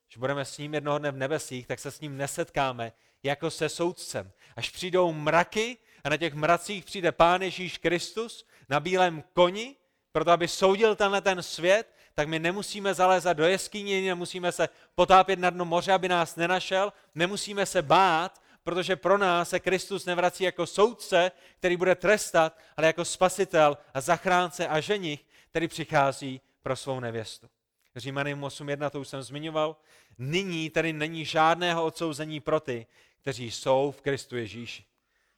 Když 0.07 0.17
budeme 0.17 0.45
s 0.45 0.57
ním 0.57 0.73
jednoho 0.73 0.99
dne 0.99 1.11
v 1.11 1.17
nebesích, 1.17 1.67
tak 1.67 1.79
se 1.79 1.91
s 1.91 1.99
ním 1.99 2.17
nesetkáme 2.17 2.91
jako 3.23 3.51
se 3.51 3.69
soudcem. 3.69 4.31
Až 4.55 4.69
přijdou 4.69 5.13
mraky 5.13 5.77
a 6.03 6.09
na 6.09 6.17
těch 6.17 6.33
mracích 6.33 6.85
přijde 6.85 7.11
Pán 7.11 7.41
Ježíš 7.41 7.77
Kristus 7.77 8.45
na 8.69 8.79
bílém 8.79 9.23
koni, 9.33 9.75
proto 10.11 10.31
aby 10.31 10.47
soudil 10.47 10.95
tenhle 10.95 11.21
ten 11.21 11.43
svět, 11.43 11.95
tak 12.15 12.27
my 12.27 12.39
nemusíme 12.39 12.93
zalézat 12.93 13.37
do 13.37 13.45
jeskyně, 13.45 14.01
nemusíme 14.01 14.51
se 14.51 14.69
potápět 14.95 15.39
na 15.39 15.49
dno 15.49 15.65
moře, 15.65 15.93
aby 15.93 16.07
nás 16.07 16.35
nenašel, 16.35 16.93
nemusíme 17.15 17.65
se 17.65 17.81
bát, 17.81 18.42
protože 18.63 18.95
pro 18.95 19.17
nás 19.17 19.49
se 19.49 19.59
Kristus 19.59 20.05
nevrací 20.05 20.43
jako 20.43 20.65
soudce, 20.65 21.31
který 21.57 21.77
bude 21.77 21.95
trestat, 21.95 22.57
ale 22.77 22.87
jako 22.87 23.05
spasitel 23.05 23.77
a 23.93 24.01
zachránce 24.01 24.67
a 24.67 24.79
ženich, 24.79 25.25
který 25.49 25.67
přichází 25.67 26.41
pro 26.61 26.75
svou 26.75 26.99
nevěstu. 26.99 27.49
Římaným 27.95 28.41
8.1, 28.41 28.89
to 28.89 29.01
už 29.01 29.07
jsem 29.07 29.23
zmiňoval. 29.23 29.75
Nyní 30.17 30.69
tedy 30.69 30.93
není 30.93 31.25
žádného 31.25 31.85
odsouzení 31.85 32.39
pro 32.39 32.59
ty, 32.59 32.87
kteří 33.21 33.51
jsou 33.51 33.93
v 33.97 34.01
Kristu 34.01 34.37
Ježíši. 34.37 34.85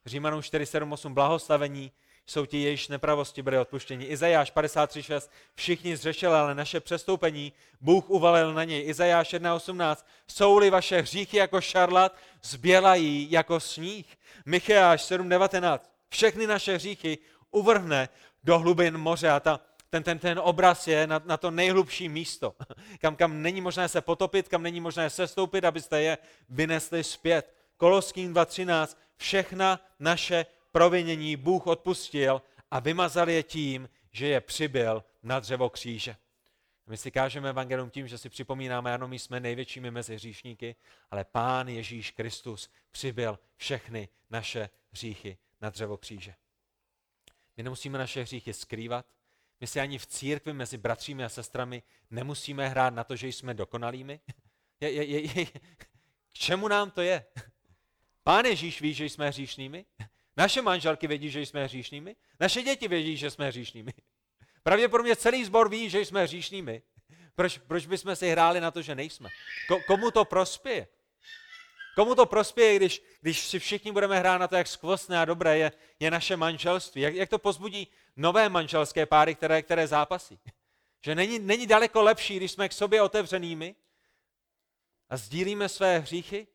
Římanům 0.06 0.40
4.7.8 0.40 1.14
blahostavení 1.14 1.92
jsou 2.26 2.46
ti, 2.46 2.62
jejichž 2.62 2.88
nepravosti 2.88 3.42
byly 3.42 3.58
odpuštěni. 3.58 4.06
Izajáš 4.06 4.54
53.6. 4.54 5.30
Všichni 5.56 5.98
zřešili, 5.98 6.34
ale 6.34 6.56
naše 6.56 6.80
přestoupení 6.80 7.54
Bůh 7.82 8.10
uvalil 8.10 8.54
na 8.54 8.64
něj. 8.64 8.90
Izajáš 8.90 9.34
1.18. 9.34 9.96
Jsou-li 10.28 10.70
vaše 10.70 11.02
hříchy 11.02 11.38
jako 11.38 11.62
šarlat, 11.62 12.16
zbělají 12.44 13.32
jako 13.32 13.60
sníh. 13.60 14.18
Micheáš 14.46 15.12
7.19. 15.12 15.80
Všechny 16.10 16.48
naše 16.48 16.76
hříchy 16.76 17.18
uvrhne 17.52 18.10
do 18.44 18.60
hlubin 18.60 18.98
moře. 18.98 19.30
A 19.30 19.40
ta, 19.40 19.60
ten, 19.90 20.04
ten, 20.04 20.20
ten 20.20 20.40
obraz 20.44 20.88
je 20.88 21.08
na, 21.08 21.22
na 21.26 21.38
to 21.38 21.52
nejhlubší 21.52 22.10
místo, 22.10 22.56
kam, 23.00 23.16
kam 23.16 23.42
není 23.42 23.62
možné 23.62 23.90
se 23.90 24.02
potopit, 24.02 24.48
kam 24.48 24.64
není 24.64 24.80
možné 24.80 25.10
sestoupit, 25.10 25.66
abyste 25.66 26.02
je 26.02 26.18
vynesli 26.50 27.04
zpět. 27.04 27.54
Koloským 27.78 28.34
2.13. 28.34 28.98
Všechna 29.18 29.80
naše 30.00 30.46
provinění 30.76 31.36
Bůh 31.36 31.68
odpustil 31.68 32.42
a 32.72 32.80
vymazal 32.80 33.30
je 33.30 33.44
tím, 33.44 33.90
že 34.12 34.28
je 34.28 34.42
přibyl 34.42 35.04
na 35.24 35.40
dřevo 35.40 35.70
kříže. 35.70 36.16
My 36.88 36.98
si 36.98 37.12
kážeme 37.12 37.50
evangelium 37.50 37.90
tím, 37.90 38.08
že 38.08 38.18
si 38.18 38.30
připomínáme, 38.30 38.94
ano, 38.94 39.08
my 39.08 39.20
jsme 39.20 39.40
největšími 39.40 39.92
mezi 39.92 40.16
hříšníky, 40.16 40.76
ale 41.12 41.26
Pán 41.26 41.68
Ježíš 41.68 42.12
Kristus 42.12 42.70
přibyl 42.92 43.40
všechny 43.56 44.10
naše 44.30 44.70
hříchy 44.92 45.38
na 45.62 45.70
dřevo 45.70 45.98
kříže. 45.98 46.36
My 47.58 47.64
nemusíme 47.64 47.98
naše 47.98 48.22
hříchy 48.22 48.54
skrývat, 48.54 49.06
my 49.60 49.68
si 49.68 49.80
ani 49.80 49.98
v 49.98 50.08
církvi 50.08 50.54
mezi 50.54 50.78
bratřími 50.78 51.24
a 51.24 51.30
sestrami 51.30 51.84
nemusíme 52.10 52.70
hrát 52.70 52.94
na 52.94 53.04
to, 53.04 53.16
že 53.16 53.28
jsme 53.28 53.54
dokonalými. 53.54 54.20
Je, 54.80 54.92
je, 54.92 55.06
je, 55.06 55.40
je, 55.40 55.46
k 55.46 56.34
čemu 56.34 56.68
nám 56.68 56.92
to 56.92 57.02
je? 57.02 57.26
Pán 58.24 58.46
Ježíš 58.46 58.82
ví, 58.82 58.94
že 58.94 59.06
jsme 59.06 59.30
hříšnými. 59.30 59.86
Naše 60.38 60.62
manželky 60.62 61.08
vědí, 61.08 61.30
že 61.30 61.42
jsme 61.42 61.64
hříšnými. 61.64 62.16
Naše 62.40 62.62
děti 62.62 62.88
vědí, 62.88 63.18
že 63.18 63.32
jsme 63.32 63.48
hříšnými. 63.48 63.94
Pravděpodobně 64.64 65.16
celý 65.16 65.46
sbor 65.46 65.70
ví, 65.70 65.90
že 65.90 66.00
jsme 66.00 66.24
hříšnými. 66.24 66.82
Proč, 67.36 67.58
proč 67.58 67.86
bychom 67.86 68.16
si 68.16 68.30
hráli 68.30 68.62
na 68.62 68.72
to, 68.72 68.82
že 68.82 68.96
nejsme? 68.96 69.30
Ko, 69.68 69.80
komu 69.88 70.12
to 70.12 70.26
prospěje? 70.26 70.88
Komu 71.96 72.16
to 72.16 72.26
prospěje, 72.26 72.76
když, 72.76 73.04
když 73.22 73.48
si 73.48 73.60
všichni 73.60 73.92
budeme 73.92 74.20
hrát 74.20 74.38
na 74.38 74.48
to, 74.48 74.56
jak 74.56 74.68
skvostné 74.68 75.20
a 75.20 75.26
dobré 75.26 75.58
je, 75.58 75.72
je 76.00 76.12
naše 76.12 76.38
manželství? 76.38 77.02
Jak, 77.02 77.16
jak 77.16 77.30
to 77.30 77.40
pozbudí 77.40 77.88
nové 78.16 78.50
manželské 78.50 79.06
páry, 79.06 79.36
které, 79.36 79.62
které 79.62 79.88
zápasí? 79.88 80.40
Že 81.06 81.16
není, 81.16 81.40
není 81.40 81.68
daleko 81.68 82.02
lepší, 82.02 82.38
když 82.38 82.52
jsme 82.52 82.70
k 82.70 82.74
sobě 82.74 83.02
otevřenými 83.02 83.76
a 85.10 85.18
sdílíme 85.18 85.70
své 85.70 86.00
hříchy? 86.00 86.48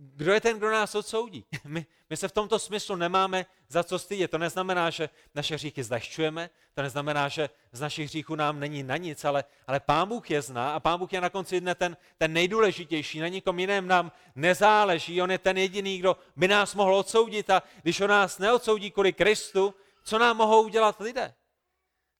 Kdo 0.00 0.32
je 0.32 0.40
ten, 0.40 0.58
kdo 0.58 0.70
nás 0.70 0.94
odsoudí? 0.94 1.44
My, 1.64 1.86
my 2.10 2.16
se 2.16 2.28
v 2.28 2.32
tomto 2.32 2.58
smyslu 2.58 2.96
nemáme 2.96 3.46
za 3.68 3.84
co 3.84 3.98
stydět. 3.98 4.30
To 4.30 4.38
neznamená, 4.38 4.90
že 4.90 5.08
naše 5.34 5.54
hříchy 5.54 5.84
zlehčujeme, 5.84 6.50
to 6.74 6.82
neznamená, 6.82 7.28
že 7.28 7.50
z 7.72 7.80
našich 7.80 8.08
hříchů 8.08 8.34
nám 8.34 8.60
není 8.60 8.82
na 8.82 8.96
nic, 8.96 9.24
ale, 9.24 9.44
ale 9.66 9.80
Pán 9.80 10.08
Bůh 10.08 10.30
je 10.30 10.42
zná 10.42 10.74
a 10.74 10.80
Pán 10.80 10.98
Bůh 10.98 11.12
je 11.12 11.20
na 11.20 11.30
konci 11.30 11.60
dne 11.60 11.74
ten, 11.74 11.96
ten 12.18 12.32
nejdůležitější. 12.32 13.20
Na 13.20 13.28
nikom 13.28 13.58
jiném 13.58 13.86
nám 13.86 14.12
nezáleží. 14.34 15.22
On 15.22 15.30
je 15.30 15.38
ten 15.38 15.58
jediný, 15.58 15.98
kdo 15.98 16.16
by 16.36 16.48
nás 16.48 16.74
mohl 16.74 16.94
odsoudit 16.94 17.50
a 17.50 17.62
když 17.82 18.00
on 18.00 18.10
nás 18.10 18.38
neodsoudí 18.38 18.90
kvůli 18.90 19.12
Kristu, 19.12 19.74
co 20.04 20.18
nám 20.18 20.36
mohou 20.36 20.62
udělat 20.62 21.00
lidé? 21.00 21.34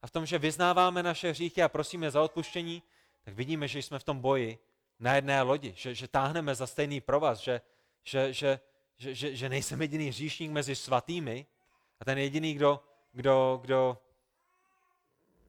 A 0.02 0.06
v 0.06 0.10
tom, 0.10 0.26
že 0.26 0.38
vyznáváme 0.38 1.02
naše 1.02 1.30
hříchy 1.30 1.62
a 1.62 1.68
prosíme 1.68 2.10
za 2.10 2.22
odpuštění, 2.22 2.82
tak 3.24 3.34
vidíme, 3.34 3.68
že 3.68 3.78
jsme 3.78 3.98
v 3.98 4.04
tom 4.04 4.20
boji 4.20 4.58
na 5.00 5.14
jedné 5.14 5.42
lodi, 5.42 5.72
že, 5.76 5.94
že 5.94 6.08
táhneme 6.08 6.54
za 6.54 6.66
stejný 6.66 7.00
provaz, 7.00 7.40
že, 7.40 7.60
že, 8.04 8.32
že, 8.32 8.60
že, 8.96 9.14
že, 9.14 9.36
že 9.36 9.48
nejsem 9.48 9.82
jediný 9.82 10.08
hříšník 10.08 10.50
mezi 10.50 10.74
svatými 10.74 11.46
a 12.00 12.04
ten 12.04 12.18
jediný, 12.18 12.54
kdo, 12.54 12.80
kdo, 13.12 13.58
kdo 13.62 13.98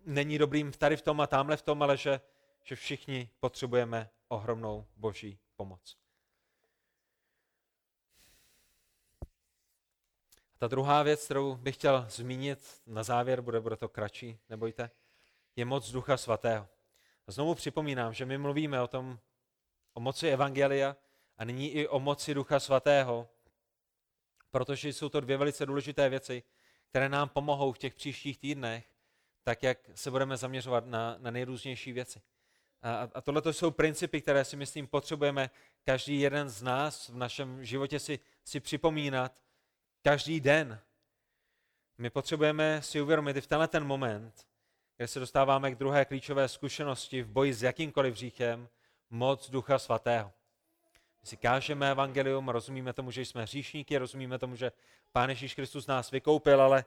není 0.06 0.38
dobrým 0.38 0.72
tady 0.72 0.98
v 0.98 1.02
tom 1.02 1.22
a 1.22 1.28
tamhle 1.28 1.58
v 1.58 1.62
tom, 1.62 1.84
ale 1.84 1.98
že, 1.98 2.22
že 2.64 2.76
všichni 2.76 3.30
potřebujeme 3.40 4.10
ohromnou 4.28 4.86
boží 4.98 5.40
pomoc. 5.56 5.98
Ta 10.58 10.68
druhá 10.68 11.04
věc, 11.04 11.26
kterou 11.26 11.56
bych 11.56 11.76
chtěl 11.76 12.06
zmínit 12.10 12.82
na 12.88 13.04
závěr, 13.04 13.42
bude, 13.42 13.60
bude 13.60 13.78
to 13.78 13.90
kratší, 13.90 14.40
nebojte, 14.50 14.92
je 15.56 15.66
moc 15.66 15.92
Ducha 15.92 16.18
Svatého. 16.18 16.68
Znovu 17.28 17.56
připomínám, 17.56 18.14
že 18.14 18.26
my 18.26 18.38
mluvíme 18.38 18.82
o 18.82 18.88
tom, 18.88 19.20
o 20.00 20.02
moci 20.02 20.30
Evangelia 20.30 20.96
a 21.38 21.44
nyní 21.44 21.72
i 21.72 21.88
o 21.88 22.00
moci 22.00 22.34
Ducha 22.34 22.60
Svatého, 22.60 23.30
protože 24.52 24.90
jsou 24.90 25.10
to 25.10 25.20
dvě 25.20 25.38
velice 25.38 25.66
důležité 25.66 26.10
věci, 26.10 26.44
které 26.90 27.10
nám 27.10 27.30
pomohou 27.30 27.72
v 27.72 27.78
těch 27.78 27.96
příštích 27.96 28.38
týdnech, 28.38 28.86
tak 29.44 29.64
jak 29.64 29.78
se 29.96 30.12
budeme 30.12 30.38
zaměřovat 30.38 30.86
na, 30.86 31.16
na 31.18 31.32
nejrůznější 31.32 31.92
věci. 31.92 32.22
A, 32.82 33.10
a 33.14 33.22
tohle 33.22 33.54
jsou 33.54 33.72
principy, 33.72 34.22
které 34.22 34.46
si 34.46 34.56
myslím 34.56 34.88
potřebujeme 34.88 35.50
každý 35.84 36.20
jeden 36.20 36.50
z 36.50 36.62
nás 36.62 37.10
v 37.10 37.18
našem 37.18 37.66
životě 37.66 38.00
si, 38.00 38.20
si 38.44 38.60
připomínat 38.60 39.42
každý 40.02 40.40
den. 40.40 40.80
My 41.98 42.10
potřebujeme 42.10 42.82
si 42.82 43.02
uvědomit 43.02 43.38
i 43.38 43.42
v 43.42 43.48
tenhle 43.48 43.68
ten 43.68 43.84
moment, 43.84 44.48
kde 44.98 45.08
se 45.08 45.20
dostáváme 45.20 45.72
k 45.72 45.78
druhé 45.78 46.06
klíčové 46.06 46.48
zkušenosti 46.48 47.22
v 47.22 47.30
boji 47.30 47.54
s 47.54 47.64
jakýmkoliv 47.64 48.16
říchem, 48.16 48.70
moc 49.10 49.50
Ducha 49.50 49.80
Svatého. 49.80 50.32
My 51.22 51.28
si 51.28 51.38
kážeme 51.38 51.92
evangelium, 51.92 52.50
rozumíme 52.50 52.94
tomu, 52.94 53.12
že 53.12 53.22
jsme 53.22 53.44
hříšníky, 53.44 53.98
rozumíme 53.98 54.40
tomu, 54.40 54.56
že 54.56 54.72
Pán 55.12 55.30
Ježíš 55.30 55.56
Kristus 55.56 55.88
nás 55.88 56.12
vykoupil, 56.12 56.62
ale 56.62 56.86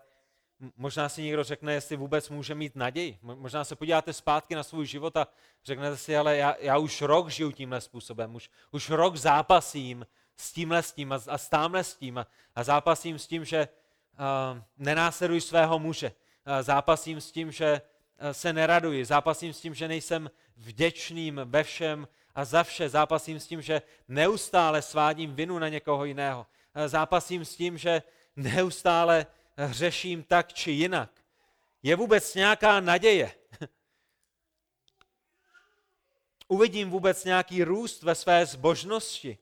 možná 0.76 1.08
si 1.08 1.22
někdo 1.22 1.44
řekne, 1.44 1.74
jestli 1.74 1.96
vůbec 1.96 2.28
může 2.28 2.54
mít 2.54 2.76
naději. 2.76 3.18
Možná 3.22 3.64
se 3.64 3.76
podíváte 3.76 4.12
zpátky 4.12 4.54
na 4.54 4.62
svůj 4.62 4.86
život 4.86 5.16
a 5.16 5.28
řeknete 5.64 5.96
si, 5.96 6.16
ale 6.16 6.36
já, 6.36 6.56
já 6.58 6.78
už 6.78 7.02
rok 7.02 7.28
žiju 7.28 7.52
tímhle 7.52 7.80
způsobem, 7.80 8.34
už, 8.34 8.50
už 8.70 8.90
rok 8.90 9.16
zápasím 9.16 10.06
s 10.36 10.52
tímhle 10.52 10.82
s 10.82 10.92
tím 10.92 11.12
a, 11.12 11.20
a 11.28 11.38
s 11.38 11.48
támhle 11.48 11.84
s 11.84 11.96
tím 11.96 12.18
a, 12.18 12.26
a 12.54 12.64
zápasím 12.64 13.18
s 13.18 13.26
tím, 13.26 13.44
že 13.44 13.68
uh, 13.68 14.58
nenásleduji 14.76 15.40
svého 15.40 15.78
muže. 15.78 16.12
Uh, 16.46 16.62
zápasím 16.62 17.20
s 17.20 17.32
tím, 17.32 17.52
že 17.52 17.80
se 18.32 18.52
neraduji. 18.52 19.04
Zápasím 19.04 19.52
s 19.52 19.60
tím, 19.60 19.74
že 19.74 19.88
nejsem 19.88 20.30
vděčným 20.56 21.40
ve 21.44 21.64
všem 21.64 22.08
a 22.34 22.44
za 22.44 22.62
vše. 22.62 22.88
Zápasím 22.88 23.40
s 23.40 23.46
tím, 23.46 23.62
že 23.62 23.82
neustále 24.08 24.82
svádím 24.82 25.34
vinu 25.34 25.58
na 25.58 25.68
někoho 25.68 26.04
jiného. 26.04 26.46
Uh, 26.76 26.86
zápasím 26.86 27.44
s 27.44 27.56
tím, 27.56 27.78
že 27.78 28.02
neustále 28.36 29.26
hřeším 29.56 30.22
tak 30.22 30.52
či 30.52 30.70
jinak. 30.70 31.10
Je 31.82 31.96
vůbec 31.96 32.34
nějaká 32.34 32.80
naděje? 32.80 33.32
Uvidím 36.48 36.90
vůbec 36.90 37.24
nějaký 37.24 37.64
růst 37.64 38.02
ve 38.02 38.14
své 38.14 38.46
zbožnosti? 38.46 39.38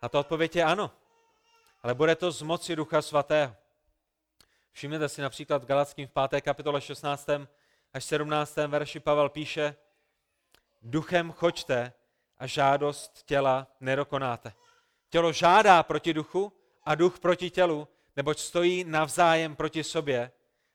A 0.00 0.08
to 0.08 0.20
odpověď 0.20 0.56
je 0.56 0.64
ano. 0.64 0.90
Ale 1.82 1.94
bude 1.94 2.16
to 2.16 2.30
z 2.30 2.42
moci 2.42 2.76
Ducha 2.76 3.02
Svatého. 3.02 3.56
Všimněte 4.72 5.08
si 5.08 5.22
například 5.22 5.62
v 5.62 5.66
Galackým 5.66 6.08
v 6.08 6.28
5. 6.28 6.40
kapitole 6.40 6.80
16. 6.80 7.28
až 7.96 8.04
17. 8.04 8.56
verši 8.56 9.00
Pavel 9.00 9.28
píše, 9.28 9.76
duchem 10.82 11.32
choďte 11.32 11.92
a 12.38 12.46
žádost 12.46 13.22
těla 13.26 13.66
nedokonáte. 13.80 14.52
Tělo 15.10 15.32
žádá 15.32 15.82
proti 15.82 16.14
duchu 16.14 16.52
a 16.84 16.94
duch 16.94 17.18
proti 17.18 17.50
tělu, 17.50 17.88
neboť 18.16 18.38
stojí 18.38 18.84
navzájem 18.84 19.56
proti 19.56 19.84
sobě, 19.84 20.30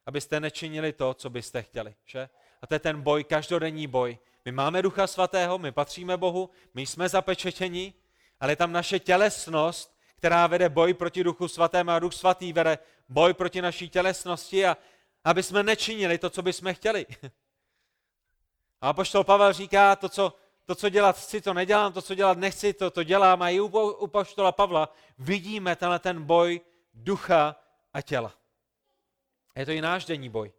abyste 0.05 0.39
nečinili 0.39 0.93
to, 0.93 1.13
co 1.13 1.29
byste 1.29 1.61
chtěli. 1.61 1.95
Že? 2.05 2.29
A 2.61 2.67
to 2.67 2.75
je 2.75 2.79
ten 2.79 3.01
boj, 3.01 3.23
každodenní 3.23 3.87
boj. 3.87 4.17
My 4.45 4.51
máme 4.51 4.81
Ducha 4.81 5.07
Svatého, 5.07 5.57
my 5.57 5.71
patříme 5.71 6.17
Bohu, 6.17 6.49
my 6.73 6.85
jsme 6.85 7.09
zapečetěni, 7.09 7.93
ale 8.39 8.51
je 8.51 8.55
tam 8.55 8.71
naše 8.71 8.99
tělesnost, 8.99 9.97
která 10.15 10.47
vede 10.47 10.69
boj 10.69 10.93
proti 10.93 11.23
Duchu 11.23 11.47
Svatému 11.47 11.91
a 11.91 11.99
Duch 11.99 12.13
Svatý 12.13 12.53
vede 12.53 12.77
boj 13.09 13.33
proti 13.33 13.61
naší 13.61 13.89
tělesnosti 13.89 14.65
a 14.65 14.77
aby 15.23 15.43
jsme 15.43 15.63
nečinili 15.63 16.17
to, 16.17 16.29
co 16.29 16.41
bychom 16.41 16.73
chtěli. 16.73 17.05
A 18.81 18.93
poštol 18.93 19.23
Pavel 19.23 19.53
říká, 19.53 19.95
to 19.95 20.09
co, 20.09 20.33
to, 20.65 20.75
co 20.75 20.89
dělat 20.89 21.17
chci, 21.17 21.41
to 21.41 21.53
nedělám, 21.53 21.93
to, 21.93 22.01
co 22.01 22.15
dělat 22.15 22.37
nechci, 22.37 22.73
to, 22.73 22.91
to 22.91 23.03
dělám. 23.03 23.41
A 23.41 23.49
i 23.49 23.59
u, 23.59 23.65
u 23.89 24.07
poštola 24.07 24.51
Pavla 24.51 24.93
vidíme 25.17 25.75
tenhle 25.75 25.99
ten 25.99 26.23
boj 26.23 26.61
ducha 26.93 27.55
a 27.93 28.01
těla. 28.01 28.33
Je 29.55 29.65
to 29.65 29.71
i 29.71 29.81
náš 29.81 30.05
denní 30.05 30.29
boj. 30.29 30.53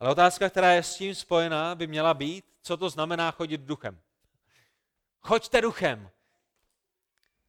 Ale 0.00 0.10
otázka, 0.10 0.50
která 0.50 0.72
je 0.72 0.82
s 0.82 0.96
tím 0.96 1.14
spojená, 1.14 1.74
by 1.74 1.86
měla 1.86 2.14
být, 2.14 2.44
co 2.62 2.76
to 2.76 2.90
znamená 2.90 3.30
chodit 3.30 3.60
duchem. 3.60 4.00
Choďte 5.20 5.60
duchem 5.60 6.10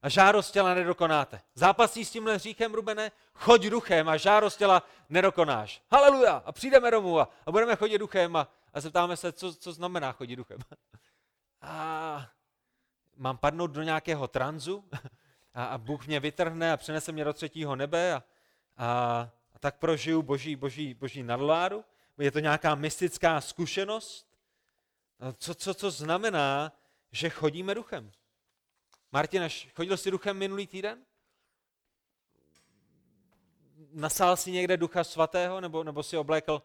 a 0.02 0.10
žádost 0.10 0.52
těla 0.52 0.74
nedokonáte. 0.74 1.42
Zápasí 1.56 2.06
s 2.06 2.12
tímhle 2.12 2.36
hříchem, 2.36 2.74
Rubene? 2.74 3.12
Choď 3.34 3.62
duchem 3.62 4.10
a 4.10 4.18
žádost 4.18 4.58
těla 4.58 4.84
nedokonáš. 5.10 5.82
Haleluja! 5.92 6.44
A 6.46 6.52
přijdeme 6.52 6.92
domů 6.92 7.20
a, 7.20 7.30
a 7.46 7.52
budeme 7.52 7.76
chodit 7.76 7.98
duchem 7.98 8.36
a, 8.36 8.48
a 8.74 8.82
zeptáme 8.82 9.18
se, 9.18 9.32
co, 9.32 9.54
co 9.54 9.74
znamená 9.74 10.12
chodit 10.12 10.36
duchem. 10.36 10.60
A 11.62 12.28
mám 13.18 13.38
padnout 13.38 13.72
do 13.72 13.84
nějakého 13.84 14.28
tranzu 14.28 14.84
a, 15.54 15.66
a 15.66 15.78
Bůh 15.78 16.08
mě 16.08 16.20
vytrhne 16.20 16.74
a 16.74 16.78
přenese 16.78 17.12
mě 17.12 17.24
do 17.24 17.34
třetího 17.34 17.76
nebe 17.76 18.14
a, 18.14 18.24
a, 18.78 19.30
a 19.56 19.60
tak 19.60 19.78
prožiju 19.78 20.22
boží, 20.22 20.56
boží, 20.56 20.94
boží 20.94 21.24
nadládu? 21.24 21.86
Je 22.18 22.32
to 22.32 22.40
nějaká 22.40 22.76
mystická 22.76 23.42
zkušenost? 23.42 24.28
Co, 25.38 25.56
co, 25.56 25.74
co 25.74 25.92
znamená, 25.92 26.72
že 27.12 27.30
chodíme 27.30 27.76
duchem? 27.76 28.12
Martin, 29.12 29.50
chodil 29.76 29.98
jsi 29.98 30.12
duchem 30.12 30.38
minulý 30.38 30.68
týden? 30.68 31.06
Nasál 33.92 34.38
si 34.38 34.52
někde 34.52 34.78
ducha 34.78 35.04
svatého, 35.04 35.62
nebo, 35.62 35.84
nebo 35.84 36.04
si 36.04 36.18
oblékl 36.18 36.62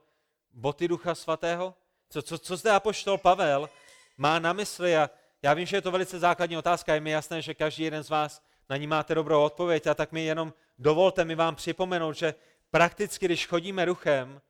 boty 0.53 0.88
ducha 0.88 1.14
svatého? 1.14 1.74
Co, 2.09 2.22
co, 2.22 2.38
co 2.38 2.57
zde 2.57 2.70
apoštol 2.70 3.18
Pavel 3.18 3.70
má 4.16 4.38
na 4.38 4.53
mysli? 4.53 4.97
A 4.97 5.11
já 5.42 5.55
vím, 5.55 5.66
že 5.66 5.76
je 5.76 5.82
to 5.82 5.90
velice 5.90 6.18
základní 6.18 6.57
otázka, 6.57 6.95
je 6.95 7.01
mi 7.01 7.11
jasné, 7.11 7.42
že 7.42 7.55
každý 7.55 7.84
jeden 7.84 8.05
z 8.05 8.11
vás 8.11 8.42
na 8.68 8.76
ní 8.76 8.86
máte 8.86 9.14
dobrou 9.14 9.42
odpověď, 9.42 9.86
a 9.86 9.95
tak 9.95 10.12
mi 10.12 10.24
jenom 10.24 10.55
dovolte 10.78 11.24
mi 11.24 11.34
vám 11.34 11.55
připomenout, 11.55 12.12
že 12.12 12.34
prakticky, 12.70 13.26
když 13.26 13.47
chodíme 13.47 13.86
duchem, 13.86 14.40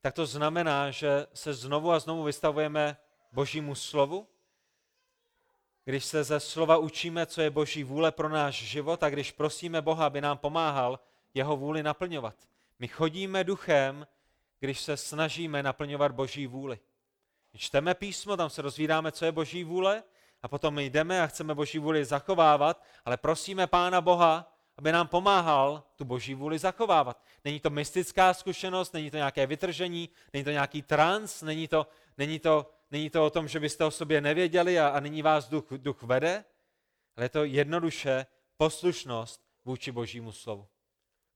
tak 0.00 0.14
to 0.14 0.26
znamená, 0.26 0.90
že 0.90 1.26
se 1.34 1.54
znovu 1.54 1.92
a 1.92 1.98
znovu 1.98 2.22
vystavujeme 2.22 2.96
Božímu 3.32 3.74
slovu, 3.74 4.28
když 5.88 6.04
se 6.04 6.24
ze 6.24 6.40
slova 6.40 6.76
učíme, 6.76 7.26
co 7.26 7.40
je 7.40 7.50
Boží 7.50 7.84
vůle 7.84 8.12
pro 8.12 8.28
náš 8.28 8.54
život 8.54 9.02
a 9.02 9.10
když 9.10 9.32
prosíme 9.32 9.82
Boha, 9.82 10.06
aby 10.06 10.20
nám 10.20 10.38
pomáhal 10.38 10.98
jeho 11.34 11.56
vůli 11.56 11.82
naplňovat. 11.82 12.34
My 12.78 12.88
chodíme 12.88 13.44
duchem, 13.44 14.06
když 14.60 14.80
se 14.80 14.96
snažíme 14.96 15.62
naplňovat 15.62 16.12
Boží 16.12 16.46
vůli. 16.46 16.78
Čteme 17.56 17.94
písmo, 17.94 18.36
tam 18.36 18.50
se 18.50 18.62
rozvídáme, 18.62 19.12
co 19.12 19.24
je 19.24 19.32
Boží 19.32 19.64
vůle 19.64 20.02
a 20.42 20.48
potom 20.48 20.74
my 20.74 20.90
jdeme 20.90 21.22
a 21.22 21.26
chceme 21.26 21.54
Boží 21.54 21.78
vůli 21.78 22.04
zachovávat, 22.04 22.82
ale 23.04 23.16
prosíme 23.16 23.66
Pána 23.66 24.00
Boha, 24.00 24.52
aby 24.78 24.92
nám 24.92 25.08
pomáhal 25.08 25.82
tu 25.96 26.04
Boží 26.04 26.34
vůli 26.34 26.58
zachovávat. 26.58 27.22
Není 27.44 27.60
to 27.60 27.70
mystická 27.70 28.34
zkušenost, 28.34 28.94
není 28.94 29.10
to 29.10 29.16
nějaké 29.16 29.46
vytržení, 29.46 30.08
není 30.32 30.44
to 30.44 30.50
nějaký 30.50 30.82
trans, 30.82 31.42
není 31.42 31.68
to, 31.68 31.86
není 32.18 32.38
to 32.38 32.70
Není 32.90 33.10
to 33.10 33.26
o 33.26 33.30
tom, 33.30 33.48
že 33.48 33.60
byste 33.60 33.84
o 33.84 33.90
sobě 33.90 34.20
nevěděli 34.20 34.80
a, 34.80 34.88
a 34.88 35.00
nyní 35.00 35.22
vás 35.22 35.48
duch, 35.48 35.64
duch 35.76 36.02
vede, 36.02 36.44
ale 37.16 37.24
je 37.24 37.28
to 37.28 37.44
jednoduše 37.44 38.26
poslušnost 38.56 39.46
vůči 39.64 39.92
božímu 39.92 40.32
slovu. 40.32 40.66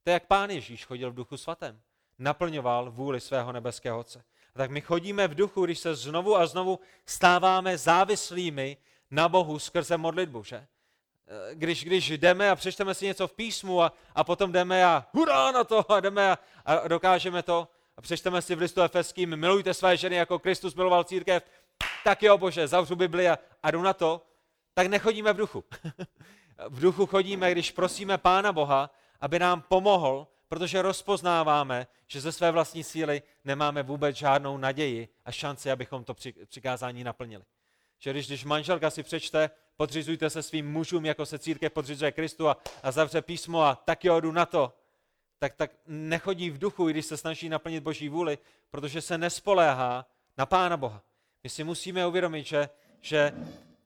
To 0.02 0.10
je 0.10 0.14
jak 0.14 0.26
pán 0.26 0.50
Ježíš 0.50 0.84
chodil 0.84 1.10
v 1.10 1.14
duchu 1.14 1.36
svatém. 1.36 1.80
Naplňoval 2.18 2.90
vůli 2.90 3.20
svého 3.20 3.52
nebeského 3.52 3.98
Otce. 3.98 4.24
A 4.54 4.58
tak 4.58 4.70
my 4.70 4.80
chodíme 4.80 5.28
v 5.28 5.34
duchu, 5.34 5.64
když 5.64 5.78
se 5.78 5.94
znovu 5.94 6.36
a 6.36 6.46
znovu 6.46 6.80
stáváme 7.06 7.78
závislými 7.78 8.76
na 9.10 9.28
Bohu 9.28 9.58
skrze 9.58 9.96
modlitbu, 9.96 10.44
že? 10.44 10.66
Když, 11.52 11.84
když 11.84 12.10
jdeme 12.10 12.50
a 12.50 12.56
přečteme 12.56 12.94
si 12.94 13.06
něco 13.06 13.28
v 13.28 13.32
písmu 13.32 13.82
a, 13.82 13.92
a 14.14 14.24
potom 14.24 14.52
jdeme 14.52 14.84
a 14.84 15.06
hurá 15.12 15.52
na 15.52 15.64
to 15.64 15.92
a 15.92 16.00
jdeme 16.00 16.30
a, 16.30 16.38
a 16.64 16.88
dokážeme 16.88 17.42
to 17.42 17.68
a 18.00 18.02
přečteme 18.02 18.42
si 18.42 18.54
v 18.54 18.58
listu 18.58 18.82
Efeským, 18.82 19.36
milujte 19.36 19.74
své 19.74 19.96
ženy 19.96 20.16
jako 20.16 20.38
Kristus 20.38 20.74
miloval 20.74 21.04
církev, 21.04 21.42
tak 22.04 22.22
jo 22.22 22.38
Bože, 22.38 22.68
zavřu 22.68 22.96
Bibli 22.96 23.28
a, 23.28 23.38
a 23.62 23.70
jdu 23.70 23.82
na 23.82 23.92
to, 23.92 24.26
tak 24.74 24.86
nechodíme 24.86 25.32
v 25.32 25.36
duchu. 25.36 25.64
v 26.68 26.80
duchu 26.80 27.06
chodíme, 27.06 27.52
když 27.52 27.70
prosíme 27.70 28.18
Pána 28.18 28.52
Boha, 28.52 28.90
aby 29.20 29.38
nám 29.38 29.62
pomohl, 29.62 30.26
protože 30.48 30.82
rozpoznáváme, 30.82 31.86
že 32.06 32.20
ze 32.20 32.32
své 32.32 32.50
vlastní 32.50 32.84
síly 32.84 33.22
nemáme 33.44 33.82
vůbec 33.82 34.16
žádnou 34.16 34.56
naději 34.56 35.08
a 35.24 35.32
šanci, 35.32 35.70
abychom 35.70 36.04
to 36.04 36.14
přikázání 36.48 37.04
naplnili. 37.04 37.44
Že 37.98 38.10
když, 38.10 38.26
když 38.26 38.44
manželka 38.44 38.90
si 38.90 39.02
přečte, 39.02 39.50
podřizujte 39.76 40.30
se 40.30 40.42
svým 40.42 40.72
mužům, 40.72 41.04
jako 41.04 41.26
se 41.26 41.38
církev 41.38 41.72
podřizuje 41.72 42.12
Kristu 42.12 42.48
a, 42.48 42.56
a 42.82 42.90
zavře 42.90 43.22
písmo 43.22 43.62
a 43.62 43.74
tak 43.74 44.04
jo, 44.04 44.20
jdu 44.20 44.32
na 44.32 44.46
to, 44.46 44.72
tak, 45.40 45.54
tak 45.54 45.70
nechodí 45.86 46.50
v 46.50 46.58
duchu, 46.58 46.88
i 46.88 46.92
když 46.92 47.06
se 47.06 47.16
snaží 47.16 47.48
naplnit 47.48 47.82
Boží 47.82 48.08
vůli, 48.08 48.38
protože 48.70 49.00
se 49.00 49.18
nespoléhá 49.18 50.06
na 50.38 50.46
Pána 50.46 50.76
Boha. 50.76 51.02
My 51.44 51.50
si 51.50 51.64
musíme 51.64 52.06
uvědomit, 52.06 52.46
že, 52.46 52.68
že 53.00 53.32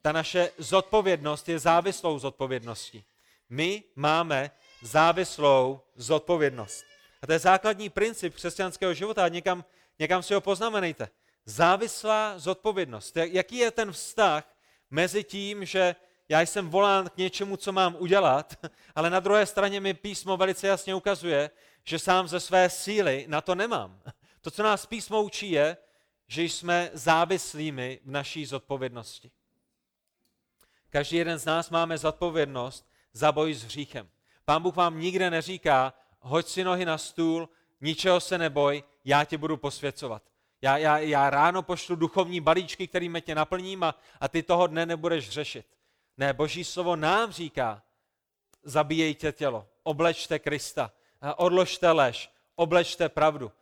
ta 0.03 0.13
naše 0.13 0.51
zodpovědnost 0.59 1.49
je 1.49 1.59
závislou 1.59 2.19
zodpovědností. 2.19 3.05
My 3.51 3.83
máme 3.97 4.51
závislou 4.83 5.81
zodpovědnost. 5.97 6.85
A 7.23 7.27
to 7.27 7.33
je 7.33 7.39
základní 7.39 7.89
princip 7.89 8.35
křesťanského 8.35 8.95
života 8.95 9.29
někam, 9.29 9.65
někam 9.99 10.23
si 10.23 10.35
ho 10.35 10.41
poznamenejte. 10.41 11.09
Závislá 11.45 12.39
zodpovědnost. 12.39 13.17
Jaký 13.17 13.57
je 13.57 13.71
ten 13.71 13.93
vztah 13.93 14.55
mezi 14.91 15.25
tím, 15.25 15.65
že 15.65 15.97
já 16.29 16.41
jsem 16.41 16.71
volán 16.71 17.09
k 17.09 17.17
něčemu, 17.17 17.57
co 17.57 17.73
mám 17.73 17.97
udělat, 17.99 18.55
ale 18.95 19.11
na 19.11 19.21
druhé 19.21 19.47
straně 19.47 19.81
mi 19.81 19.95
písmo 19.95 20.37
velice 20.37 20.67
jasně 20.67 20.95
ukazuje, 20.95 21.51
že 21.85 21.99
sám 21.99 22.29
ze 22.29 22.41
své 22.41 22.71
síly 22.71 23.25
na 23.29 23.41
to 23.41 23.55
nemám. 23.55 24.01
To, 24.41 24.51
co 24.51 24.63
nás 24.63 24.87
písmo 24.87 25.23
učí, 25.23 25.51
je, 25.51 25.77
že 26.29 26.43
jsme 26.43 26.91
závislými 26.93 28.01
v 28.05 28.11
naší 28.11 28.47
zodpovědnosti. 28.47 29.31
Každý 30.91 31.17
jeden 31.17 31.39
z 31.39 31.45
nás 31.45 31.71
máme 31.71 31.99
zodpovědnost 31.99 32.89
za 33.13 33.33
boj 33.33 33.55
s 33.55 33.65
hříchem. 33.65 34.09
Pán 34.45 34.63
Bůh 34.63 34.77
vám 34.77 35.01
nikde 35.01 35.31
neříká, 35.31 35.95
hoď 36.21 36.47
si 36.47 36.65
nohy 36.65 36.85
na 36.85 36.99
stůl, 36.99 37.49
ničeho 37.81 38.21
se 38.21 38.39
neboj, 38.39 38.85
já 39.05 39.25
tě 39.25 39.39
budu 39.39 39.57
posvěcovat. 39.57 40.23
Já, 40.63 40.77
já, 40.77 40.99
já 40.99 41.31
ráno 41.31 41.63
pošlu 41.63 41.97
duchovní 41.97 42.41
balíčky, 42.41 42.89
kterými 42.89 43.23
tě 43.23 43.35
naplním 43.35 43.83
a, 43.83 43.95
a 44.21 44.29
ty 44.29 44.43
toho 44.43 44.67
dne 44.67 44.87
nebudeš 44.87 45.31
řešit. 45.31 45.67
Ne, 46.17 46.33
boží 46.33 46.65
slovo 46.65 46.97
nám 46.97 47.33
říká, 47.33 47.83
zabíjejte 48.63 49.33
tělo, 49.33 49.67
oblečte 49.83 50.39
Krista, 50.39 50.93
odložte 51.37 51.91
lež, 51.91 52.31
oblečte 52.57 53.09
pravdu, 53.09 53.53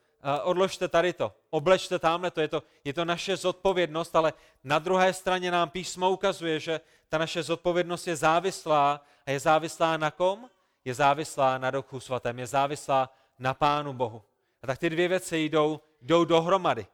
odložte 0.43 0.89
tady 0.89 1.13
to, 1.13 1.33
oblečte 1.51 1.99
tamhle 1.99 2.31
to. 2.31 2.41
Je, 2.41 2.49
to. 2.49 2.63
je 2.85 2.93
to 2.93 3.05
naše 3.05 3.37
zodpovědnost, 3.37 4.17
ale 4.17 4.33
na 4.65 4.79
druhé 4.79 5.13
straně 5.13 5.51
nám 5.51 5.71
písmo 5.71 6.11
ukazuje, 6.11 6.61
že 6.61 6.81
ta 7.09 7.19
naše 7.19 7.43
zodpovědnost 7.43 8.07
je 8.07 8.17
závislá 8.17 9.05
a 9.27 9.31
je 9.31 9.41
závislá 9.41 9.97
na 9.97 10.11
kom? 10.11 10.51
Je 10.85 10.95
závislá 10.95 11.59
na 11.59 11.71
Duchu 11.71 12.01
Svatém, 12.01 12.39
je 12.39 12.47
závislá 12.47 13.11
na 13.39 13.55
Pánu 13.55 13.93
Bohu. 13.93 14.23
A 14.63 14.67
tak 14.67 14.79
ty 14.79 14.91
dvě 14.91 15.09
věci 15.09 15.39
jdou, 15.39 15.81
jdou 16.03 16.25
dohromady. 16.25 16.87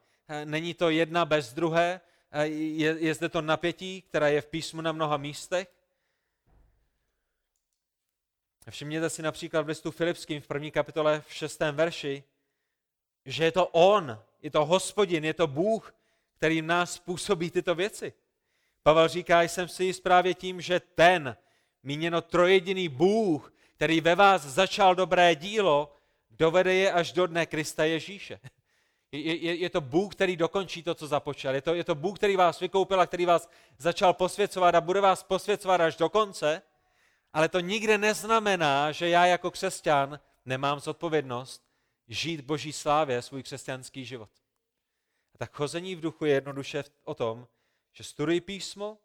Není 0.44 0.74
to 0.74 0.90
jedna 0.90 1.24
bez 1.24 1.52
druhé, 1.52 2.00
je, 2.42 2.96
je 2.98 3.14
zde 3.14 3.28
to 3.28 3.42
napětí, 3.42 4.02
které 4.02 4.32
je 4.32 4.40
v 4.40 4.46
písmu 4.46 4.80
na 4.80 4.92
mnoha 4.92 5.16
místech. 5.16 5.68
Všimněte 8.70 9.10
si 9.10 9.22
například 9.22 9.62
v 9.62 9.68
listu 9.68 9.90
Filipským 9.90 10.40
v 10.40 10.46
první 10.46 10.70
kapitole 10.70 11.22
v 11.26 11.34
šestém 11.34 11.74
verši, 11.74 12.24
že 13.24 13.44
je 13.44 13.52
to 13.52 13.66
On, 13.66 14.18
je 14.42 14.50
to 14.50 14.66
hospodin, 14.66 15.24
je 15.24 15.34
to 15.34 15.46
Bůh, 15.46 15.94
který 16.36 16.62
nás 16.62 16.92
způsobí 16.92 17.50
tyto 17.50 17.74
věci. 17.74 18.12
Pavel 18.82 19.08
říká, 19.08 19.42
jsem 19.42 19.68
si 19.68 19.84
jist 19.84 20.00
právě 20.00 20.34
tím, 20.34 20.60
že 20.60 20.80
ten, 20.80 21.36
míněno 21.82 22.22
trojediný 22.22 22.88
Bůh, 22.88 23.54
který 23.74 24.00
ve 24.00 24.14
vás 24.14 24.42
začal 24.42 24.94
dobré 24.94 25.34
dílo, 25.34 25.96
dovede 26.30 26.74
je 26.74 26.92
až 26.92 27.12
do 27.12 27.26
dne 27.26 27.46
Krista 27.46 27.84
Ježíše. 27.84 28.40
Je, 29.12 29.36
je, 29.36 29.54
je 29.54 29.70
to 29.70 29.80
Bůh, 29.80 30.14
který 30.14 30.36
dokončí 30.36 30.82
to, 30.82 30.94
co 30.94 31.06
započal. 31.06 31.54
Je 31.54 31.62
to, 31.62 31.74
je 31.74 31.84
to 31.84 31.94
Bůh, 31.94 32.18
který 32.18 32.36
vás 32.36 32.60
vykoupil 32.60 33.00
a 33.00 33.06
který 33.06 33.26
vás 33.26 33.50
začal 33.78 34.14
posvěcovat 34.14 34.74
a 34.74 34.80
bude 34.80 35.00
vás 35.00 35.22
posvěcovat 35.22 35.80
až 35.80 35.96
do 35.96 36.08
konce, 36.08 36.62
ale 37.32 37.48
to 37.48 37.60
nikde 37.60 37.98
neznamená, 37.98 38.92
že 38.92 39.08
já 39.08 39.26
jako 39.26 39.50
křesťan 39.50 40.20
nemám 40.44 40.80
zodpovědnost 40.80 41.68
žít 42.08 42.40
Boží 42.40 42.72
slávě 42.72 43.22
svůj 43.22 43.42
křesťanský 43.42 44.04
život. 44.04 44.30
A 45.34 45.38
tak 45.38 45.52
chození 45.52 45.94
v 45.94 46.00
duchu 46.00 46.24
je 46.24 46.34
jednoduše 46.34 46.84
o 47.04 47.14
tom, 47.14 47.48
že 47.92 48.04
studuji 48.04 48.40
písmo, 48.40 48.98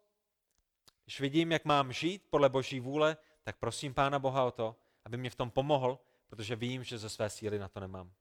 když 1.04 1.20
vidím, 1.20 1.52
jak 1.52 1.64
mám 1.64 1.92
žít 1.92 2.22
podle 2.30 2.48
Boží 2.48 2.80
vůle, 2.80 3.16
tak 3.42 3.56
prosím 3.56 3.94
Pána 3.94 4.18
Boha 4.18 4.44
o 4.44 4.50
to, 4.50 4.76
aby 5.04 5.16
mě 5.16 5.30
v 5.30 5.34
tom 5.34 5.50
pomohl, 5.50 5.98
protože 6.26 6.56
vím, 6.56 6.84
že 6.84 6.98
ze 6.98 7.08
své 7.08 7.30
síly 7.30 7.58
na 7.58 7.68
to 7.68 7.80
nemám. 7.80 8.12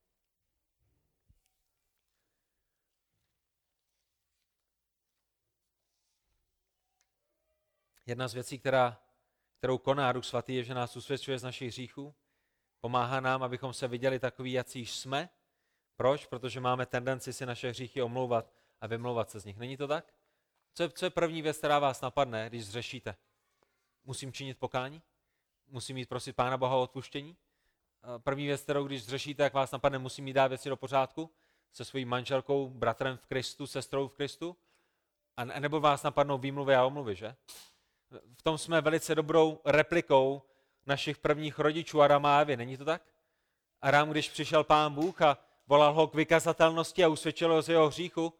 Jedna 8.05 8.27
z 8.27 8.33
věcí, 8.33 8.59
která, 8.59 9.01
kterou 9.57 9.77
koná 9.77 10.11
Duch 10.11 10.25
Svatý, 10.25 10.55
je, 10.55 10.63
že 10.63 10.73
nás 10.73 10.95
usvědčuje 10.95 11.39
z 11.39 11.43
našich 11.43 11.67
hříchů. 11.67 12.15
Pomáhá 12.81 13.19
nám, 13.19 13.43
abychom 13.43 13.73
se 13.73 13.87
viděli 13.87 14.19
takový, 14.19 14.51
jací 14.51 14.85
jsme. 14.85 15.29
Proč? 15.95 16.25
Protože 16.25 16.59
máme 16.59 16.85
tendenci 16.85 17.33
si 17.33 17.45
naše 17.45 17.69
hříchy 17.69 18.01
omlouvat 18.01 18.53
a 18.81 18.87
vymlouvat 18.87 19.29
se 19.29 19.39
z 19.39 19.45
nich. 19.45 19.57
Není 19.57 19.77
to 19.77 19.87
tak? 19.87 20.13
Co 20.73 20.83
je, 20.83 20.89
co 20.89 21.05
je 21.05 21.09
první 21.09 21.41
věc, 21.41 21.57
která 21.57 21.79
vás 21.79 22.01
napadne, 22.01 22.49
když 22.49 22.65
zřešíte? 22.65 23.15
Musím 24.03 24.33
činit 24.33 24.59
pokání? 24.59 25.01
Musím 25.67 25.97
jít 25.97 26.09
prosit 26.09 26.35
Pána 26.35 26.57
Boha 26.57 26.75
o 26.75 26.81
odpuštění? 26.81 27.37
První 28.17 28.45
věc, 28.45 28.61
kterou 28.61 28.87
když 28.87 29.03
zřešíte, 29.03 29.43
jak 29.43 29.53
vás 29.53 29.71
napadne, 29.71 29.99
musím 29.99 30.27
jít 30.27 30.33
dát 30.33 30.47
věci 30.47 30.69
do 30.69 30.77
pořádku 30.77 31.31
se 31.71 31.85
svojí 31.85 32.05
manželkou, 32.05 32.69
bratrem 32.69 33.17
v 33.17 33.25
Kristu, 33.25 33.67
sestrou 33.67 34.07
v 34.07 34.15
Kristu? 34.15 34.57
A 35.37 35.45
nebo 35.45 35.79
vás 35.79 36.03
napadnou 36.03 36.37
výmluvy 36.37 36.75
a 36.75 36.85
omluvy, 36.85 37.15
že? 37.15 37.35
V 38.37 38.41
tom 38.43 38.57
jsme 38.57 38.81
velice 38.81 39.15
dobrou 39.15 39.59
replikou 39.65 40.41
našich 40.85 41.17
prvních 41.17 41.59
rodičů 41.59 42.01
Arama 42.01 42.37
a 42.37 42.41
Evy, 42.41 42.57
není 42.57 42.77
to 42.77 42.85
tak? 42.85 43.01
Aram, 43.81 44.09
když 44.09 44.29
přišel 44.29 44.63
pán 44.63 44.93
Bůh 44.93 45.21
a 45.21 45.37
volal 45.67 45.93
ho 45.93 46.07
k 46.07 46.13
vykazatelnosti 46.13 47.03
a 47.03 47.07
usvědčil 47.07 47.53
ho 47.53 47.61
z 47.61 47.69
jeho 47.69 47.87
hříchu, 47.87 48.33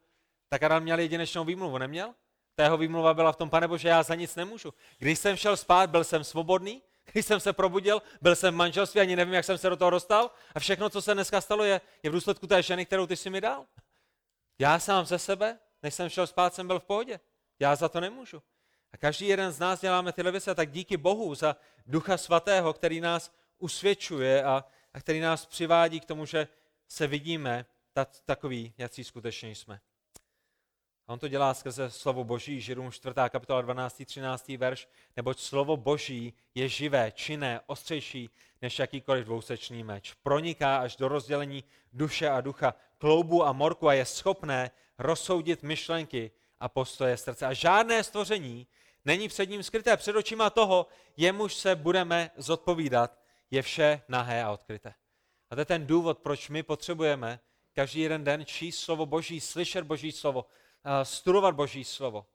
tak 0.50 0.64
Aram 0.64 0.84
měl 0.84 1.00
jedinečnou 1.00 1.44
výmluvu, 1.44 1.78
neměl? 1.78 2.14
Ta 2.56 2.64
jeho 2.64 2.78
výmluva 2.78 3.14
byla 3.14 3.32
v 3.32 3.36
tom, 3.36 3.50
pane 3.50 3.68
Bože, 3.68 3.88
já 3.90 4.04
za 4.04 4.16
nic 4.16 4.36
nemůžu. 4.36 4.74
Když 4.98 5.20
jsem 5.20 5.36
šel 5.36 5.58
spát, 5.58 5.90
byl 5.90 6.04
jsem 6.04 6.24
svobodný, 6.24 6.82
když 7.12 7.26
jsem 7.26 7.40
se 7.40 7.54
probudil, 7.54 8.02
byl 8.22 8.36
jsem 8.36 8.54
v 8.54 8.58
manželství, 8.58 9.02
ani 9.02 9.16
nevím, 9.16 9.34
jak 9.34 9.46
jsem 9.46 9.58
se 9.58 9.70
do 9.70 9.78
toho 9.78 9.92
dostal. 9.92 10.32
A 10.56 10.60
všechno, 10.60 10.90
co 10.90 11.02
se 11.02 11.14
dneska 11.14 11.42
stalo, 11.42 11.64
je, 11.64 11.82
je 12.04 12.10
v 12.10 12.14
důsledku 12.14 12.48
té 12.48 12.64
ženy, 12.64 12.86
kterou 12.86 13.08
ty 13.08 13.16
jsi 13.16 13.30
mi 13.30 13.42
dal. 13.42 13.66
Já 14.60 14.80
sám 14.80 15.06
ze 15.06 15.20
sebe, 15.20 15.60
než 15.84 15.94
jsem 15.94 16.10
šel 16.10 16.28
spát, 16.28 16.54
jsem 16.54 16.68
byl 16.68 16.80
v 16.80 16.84
pohodě. 16.84 17.20
Já 17.60 17.76
za 17.76 17.90
to 17.90 18.00
nemůžu. 18.00 18.42
A 18.94 18.98
každý 18.98 19.28
jeden 19.28 19.52
z 19.52 19.60
nás 19.60 19.82
děláme 19.82 20.12
tyhle 20.12 20.32
věci 20.32 20.56
tak 20.56 20.72
díky 20.72 20.98
Bohu 20.98 21.36
za 21.36 21.56
Ducha 21.86 22.18
Svatého, 22.18 22.74
který 22.74 23.02
nás 23.02 23.32
usvědčuje 23.60 24.44
a, 24.44 24.66
a 24.94 25.00
který 25.00 25.20
nás 25.20 25.46
přivádí 25.46 26.00
k 26.00 26.06
tomu, 26.06 26.26
že 26.26 26.48
se 26.88 27.08
vidíme 27.08 27.66
tak, 27.94 28.10
takový, 28.26 28.74
jaký 28.78 29.04
skutečně 29.04 29.50
jsme. 29.50 29.80
A 31.08 31.14
on 31.14 31.20
to 31.20 31.28
dělá 31.28 31.54
skrze 31.54 31.92
slovo 31.92 32.24
Boží, 32.24 32.62
Židům 32.62 32.92
4. 32.92 33.14
kapitola 33.30 33.62
12. 33.62 34.04
13. 34.06 34.48
verš, 34.48 34.88
neboť 35.18 35.40
slovo 35.40 35.78
Boží 35.78 36.34
je 36.56 36.70
živé, 36.70 37.12
činné, 37.12 37.62
ostřejší 37.66 38.30
než 38.62 38.80
jakýkoliv 38.80 39.26
dvousečný 39.26 39.84
meč. 39.84 40.14
Proniká 40.14 40.78
až 40.78 40.96
do 40.96 41.08
rozdělení 41.08 41.64
duše 41.94 42.30
a 42.30 42.42
ducha, 42.42 42.74
kloubu 42.98 43.46
a 43.46 43.52
morku 43.54 43.88
a 43.88 43.94
je 43.94 44.06
schopné 44.06 44.72
rozsoudit 44.98 45.64
myšlenky 45.64 46.32
a 46.60 46.70
postoje 46.70 47.18
srdce. 47.18 47.46
A 47.46 47.54
žádné 47.54 48.04
stvoření 48.04 48.68
není 49.06 49.28
před 49.28 49.50
ním 49.50 49.64
skryté. 49.64 49.98
Před 49.98 50.16
očima 50.16 50.50
toho, 50.50 50.88
jemuž 51.18 51.56
se 51.56 51.76
budeme 51.76 52.32
zodpovídat, 52.38 53.20
je 53.52 53.62
vše 53.62 54.02
nahé 54.08 54.44
a 54.44 54.52
odkryté. 54.52 54.94
A 55.50 55.56
to 55.56 55.62
je 55.62 55.66
ten 55.66 55.88
důvod, 55.88 56.20
proč 56.20 56.50
my 56.50 56.64
potřebujeme 56.64 57.40
každý 57.74 58.02
jeden 58.02 58.24
den 58.24 58.46
číst 58.46 58.80
slovo 58.80 59.06
Boží, 59.06 59.42
slyšet 59.42 59.86
Boží 59.86 60.12
slovo, 60.12 60.46
studovat 61.04 61.56
Boží 61.56 61.84
slovo. 61.84 62.26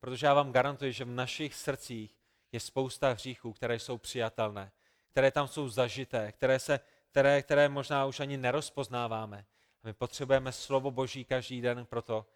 Protože 0.00 0.26
já 0.26 0.34
vám 0.34 0.52
garantuji, 0.52 0.92
že 0.92 1.04
v 1.04 1.10
našich 1.10 1.54
srdcích 1.54 2.16
je 2.52 2.60
spousta 2.60 3.12
hříchů, 3.12 3.52
které 3.52 3.78
jsou 3.78 3.98
přijatelné, 3.98 4.72
které 5.10 5.30
tam 5.30 5.48
jsou 5.48 5.68
zažité, 5.68 6.32
které, 6.32 6.58
se, 6.58 6.80
které, 7.10 7.42
které 7.42 7.68
možná 7.68 8.06
už 8.06 8.20
ani 8.20 8.36
nerozpoznáváme. 8.36 9.46
My 9.82 9.92
potřebujeme 9.92 10.52
slovo 10.52 10.90
Boží 10.90 11.24
každý 11.24 11.60
den 11.60 11.86
proto, 11.86 12.26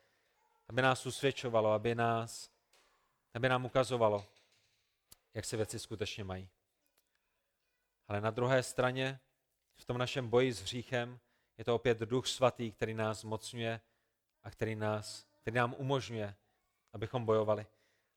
aby 0.68 0.82
nás 0.82 1.06
usvědčovalo, 1.06 1.72
aby, 1.72 1.94
nás, 1.94 2.50
aby 3.39 3.49
nám 3.49 3.64
ukazovalo, 3.64 4.26
jak 5.34 5.45
se 5.45 5.57
věci 5.57 5.78
skutečně 5.78 6.24
mají. 6.24 6.49
Ale 8.09 8.20
na 8.20 8.30
druhé 8.30 8.62
straně, 8.62 9.20
v 9.76 9.84
tom 9.84 9.99
našem 9.99 10.28
boji 10.28 10.53
s 10.53 10.62
hříchem, 10.62 11.18
je 11.59 11.64
to 11.64 11.74
opět 11.74 11.99
duch 11.99 12.26
svatý, 12.26 12.72
který 12.72 12.95
nás 12.95 13.20
zmocňuje 13.20 13.80
a 14.43 14.51
který, 14.51 14.76
nás, 14.76 15.26
který 15.41 15.55
nám 15.57 15.74
umožňuje, 15.78 16.34
abychom 16.93 17.24
bojovali. 17.24 17.66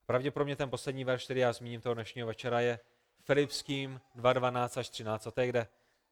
Pravděpodobně 0.05 0.55
ten 0.55 0.69
poslední 0.69 1.03
verš, 1.03 1.23
který 1.23 1.39
já 1.39 1.53
zmíním 1.53 1.81
toho 1.81 1.93
dnešního 1.93 2.27
večera, 2.27 2.59
je 2.59 2.79
Filipským 3.19 4.01
2.12 4.15 4.79
až 4.79 4.89
13. 4.89 5.27
A 5.27 5.31
to 5.31 5.41
je, 5.41 5.47
kde 5.47 5.67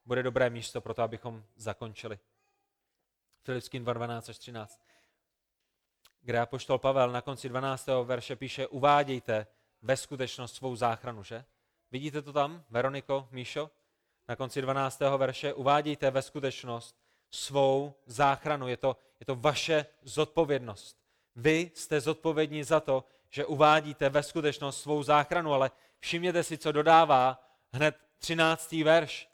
bude 0.05 0.23
dobré 0.23 0.49
místo 0.49 0.81
pro 0.81 0.93
to, 0.93 1.01
abychom 1.01 1.43
zakončili. 1.55 2.19
Filipským 3.43 3.85
2.12 3.85 4.29
až 4.29 4.37
13. 4.37 4.88
Kde 6.29 6.39
apoštol 6.39 6.77
Pavel 6.77 7.11
na 7.11 7.21
konci 7.21 7.49
12. 7.49 7.87
verše 8.03 8.35
píše, 8.35 8.67
uvádějte 8.67 9.47
ve 9.81 9.97
skutečnost 9.97 10.55
svou 10.55 10.75
záchranu, 10.75 11.23
že? 11.23 11.45
Vidíte 11.91 12.21
to 12.21 12.33
tam, 12.33 12.63
Veroniko, 12.69 13.27
Míšo? 13.31 13.69
Na 14.27 14.35
konci 14.35 14.61
12. 14.61 14.99
verše 15.17 15.53
uvádějte 15.53 16.11
ve 16.11 16.21
skutečnost 16.21 16.95
svou 17.31 17.93
záchranu. 18.05 18.67
Je 18.67 18.77
to, 18.77 18.97
je 19.19 19.25
to 19.25 19.35
vaše 19.35 19.85
zodpovědnost. 20.01 20.97
Vy 21.35 21.71
jste 21.73 22.01
zodpovědní 22.01 22.63
za 22.63 22.79
to, 22.79 23.03
že 23.29 23.45
uvádíte 23.45 24.09
ve 24.09 24.23
skutečnost 24.23 24.81
svou 24.81 25.03
záchranu, 25.03 25.53
ale 25.53 25.71
všimněte 25.99 26.43
si, 26.43 26.57
co 26.57 26.71
dodává 26.71 27.43
hned 27.73 27.95
13. 28.17 28.71
verš. 28.71 29.29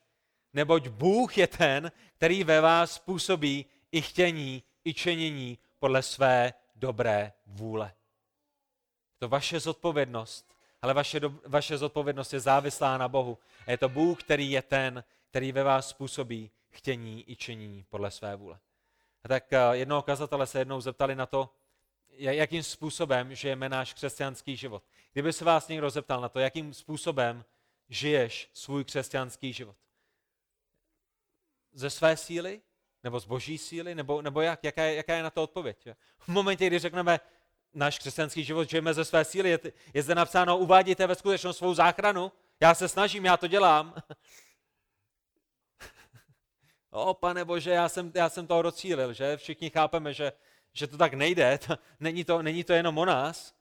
Neboť 0.53 0.87
Bůh 0.87 1.37
je 1.37 1.47
ten, 1.47 1.91
který 2.13 2.43
ve 2.43 2.61
vás 2.61 2.99
působí 2.99 3.65
i 3.91 4.01
chtění, 4.01 4.63
i 4.85 4.93
čenění 4.93 5.57
podle 5.79 6.01
své 6.01 6.53
dobré 6.75 7.33
vůle. 7.45 7.93
To 9.17 9.29
vaše 9.29 9.59
zodpovědnost, 9.59 10.55
ale 10.81 10.93
vaše, 10.93 11.19
do, 11.19 11.33
vaše 11.45 11.77
zodpovědnost 11.77 12.33
je 12.33 12.39
závislá 12.39 12.97
na 12.97 13.07
Bohu. 13.07 13.37
A 13.67 13.71
je 13.71 13.77
to 13.77 13.89
Bůh, 13.89 14.23
který 14.23 14.51
je 14.51 14.61
ten, 14.61 15.03
který 15.29 15.51
ve 15.51 15.63
vás 15.63 15.89
způsobí 15.89 16.51
chtění 16.69 17.31
i 17.31 17.35
činění 17.35 17.85
podle 17.89 18.11
své 18.11 18.35
vůle. 18.35 18.59
A 19.23 19.27
tak 19.27 19.53
eh, 19.53 19.59
jednoho 19.71 20.01
kazatele 20.01 20.47
se 20.47 20.59
jednou 20.59 20.81
zeptali 20.81 21.15
na 21.15 21.25
to, 21.25 21.49
jakým 22.17 22.63
způsobem 22.63 23.35
žijeme 23.35 23.69
náš 23.69 23.93
křesťanský 23.93 24.55
život. 24.55 24.83
Kdyby 25.13 25.33
se 25.33 25.45
vás 25.45 25.67
někdo 25.67 25.89
zeptal 25.89 26.21
na 26.21 26.29
to, 26.29 26.39
jakým 26.39 26.73
způsobem 26.73 27.45
žiješ 27.89 28.49
svůj 28.53 28.83
křesťanský 28.83 29.53
život. 29.53 29.75
Ze 31.73 31.89
své 31.89 32.17
síly? 32.17 32.61
Nebo 33.05 33.19
z 33.19 33.25
boží 33.25 33.57
síly? 33.57 33.95
Nebo, 33.95 34.21
nebo 34.21 34.41
jak? 34.41 34.63
Jaká 34.63 34.83
je, 34.83 34.95
jaká 34.95 35.15
je 35.15 35.23
na 35.23 35.29
to 35.29 35.43
odpověď? 35.43 35.87
V 36.19 36.27
momentě, 36.27 36.67
kdy 36.67 36.79
řekneme, 36.79 37.19
náš 37.73 37.99
křesťanský 37.99 38.43
život 38.43 38.69
žijeme 38.69 38.93
ze 38.93 39.05
své 39.05 39.25
síly, 39.25 39.49
je, 39.49 39.59
je 39.93 40.03
zde 40.03 40.15
napsáno, 40.15 40.57
uvádějte 40.57 41.07
ve 41.07 41.15
skutečnost 41.15 41.57
svou 41.57 41.73
záchranu, 41.73 42.31
já 42.59 42.75
se 42.75 42.87
snažím, 42.87 43.25
já 43.25 43.37
to 43.37 43.47
dělám. 43.47 43.95
o, 46.91 47.13
pane 47.13 47.45
Bože, 47.45 47.71
já 47.71 47.89
jsem, 47.89 48.11
já 48.15 48.29
jsem 48.29 48.47
toho 48.47 48.61
docílil, 48.61 49.13
že? 49.13 49.37
Všichni 49.37 49.69
chápeme, 49.69 50.13
že, 50.13 50.33
že 50.73 50.87
to 50.87 50.97
tak 50.97 51.13
nejde, 51.13 51.57
to, 51.67 51.77
není, 51.99 52.23
to, 52.23 52.41
není 52.41 52.63
to 52.63 52.73
jenom 52.73 52.97
o 52.97 53.05
nás. 53.05 53.55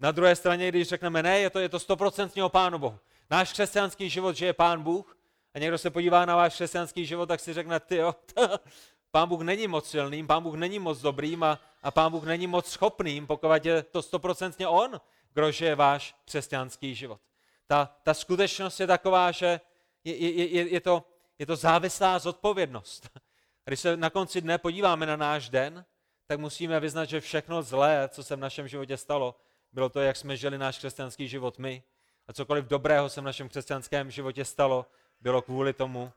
Na 0.00 0.10
druhé 0.10 0.36
straně, 0.36 0.68
když 0.68 0.88
řekneme 0.88 1.22
ne, 1.22 1.38
je 1.38 1.50
to, 1.50 1.58
je 1.58 1.68
to 1.68 1.80
stoprocentně 1.80 2.42
Pánu 2.48 2.78
Bohu. 2.78 2.98
Náš 3.30 3.52
křesťanský 3.52 4.10
život 4.10 4.36
žije 4.36 4.52
Pán 4.52 4.82
Bůh 4.82 5.16
a 5.54 5.58
někdo 5.58 5.78
se 5.78 5.90
podívá 5.90 6.24
na 6.24 6.36
váš 6.36 6.54
křesťanský 6.54 7.06
život, 7.06 7.26
tak 7.26 7.40
si 7.40 7.52
řekne, 7.52 7.80
ty 7.80 7.96
jo, 7.96 8.14
Pán 9.10 9.28
Bůh 9.28 9.42
není 9.42 9.68
moc 9.68 9.90
silným, 9.90 10.26
Pán 10.26 10.42
Bůh 10.42 10.54
není 10.54 10.78
moc 10.78 11.00
dobrým 11.00 11.42
a, 11.42 11.60
a 11.82 11.90
Pán 11.90 12.12
Bůh 12.12 12.24
není 12.24 12.46
moc 12.46 12.66
schopným, 12.66 13.26
pokud 13.26 13.64
je 13.64 13.82
to 13.82 14.02
stoprocentně 14.02 14.68
On, 14.68 15.00
kdo 15.32 15.50
žije 15.50 15.74
váš 15.74 16.14
křesťanský 16.24 16.94
život. 16.94 17.20
Ta, 17.66 17.96
ta 18.02 18.14
skutečnost 18.14 18.80
je 18.80 18.86
taková, 18.86 19.30
že 19.30 19.60
je, 20.04 20.16
je, 20.16 20.46
je, 20.46 20.68
je, 20.68 20.80
to, 20.80 21.04
je 21.38 21.46
to 21.46 21.56
závislá 21.56 22.18
zodpovědnost. 22.18 23.10
Když 23.64 23.80
se 23.80 23.96
na 23.96 24.10
konci 24.10 24.40
dne 24.40 24.58
podíváme 24.58 25.06
na 25.06 25.16
náš 25.16 25.48
den, 25.48 25.84
tak 26.26 26.38
musíme 26.38 26.80
vyznat, 26.80 27.04
že 27.04 27.20
všechno 27.20 27.62
zlé, 27.62 28.08
co 28.08 28.24
se 28.24 28.36
v 28.36 28.40
našem 28.40 28.68
životě 28.68 28.96
stalo, 28.96 29.34
bylo 29.72 29.88
to, 29.88 30.00
jak 30.00 30.16
jsme 30.16 30.36
žili 30.36 30.58
náš 30.58 30.78
křesťanský 30.78 31.28
život 31.28 31.58
my. 31.58 31.82
A 32.28 32.32
cokoliv 32.32 32.64
dobrého 32.64 33.08
se 33.08 33.20
v 33.20 33.24
našem 33.24 33.48
křesťanském 33.48 34.10
životě 34.10 34.44
stalo, 34.44 34.86
bylo 35.22 35.42
kvůli 35.42 35.72
tomu, 35.72 36.12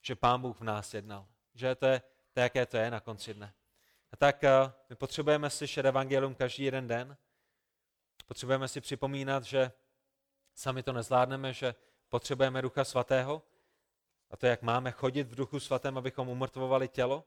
že 0.00 0.16
Pán 0.16 0.40
Bůh 0.40 0.60
v 0.60 0.64
nás 0.64 0.94
jednal. 0.94 1.26
Že 1.54 1.74
to 1.74 1.86
je, 1.86 2.02
to, 2.32 2.40
jaké 2.40 2.66
to 2.66 2.76
je 2.76 2.90
na 2.90 3.00
konci 3.00 3.34
dne. 3.34 3.54
A 4.12 4.16
tak 4.16 4.44
eh, 4.44 4.72
my 4.88 4.96
potřebujeme 4.96 5.50
slyšet 5.50 5.86
evangelium 5.86 6.34
každý 6.34 6.64
jeden 6.64 6.86
den. 6.86 7.16
Potřebujeme 8.26 8.68
si 8.68 8.80
připomínat, 8.80 9.44
že 9.44 9.72
sami 10.54 10.82
to 10.82 10.92
nezvládneme, 10.92 11.52
že 11.52 11.74
potřebujeme 12.08 12.62
Ducha 12.62 12.84
Svatého. 12.84 13.42
A 14.30 14.36
to, 14.36 14.46
jak 14.46 14.62
máme 14.62 14.90
chodit 14.90 15.28
v 15.28 15.34
Duchu 15.34 15.60
Svatém, 15.60 15.98
abychom 15.98 16.28
umrtvovali 16.28 16.88
tělo, 16.88 17.24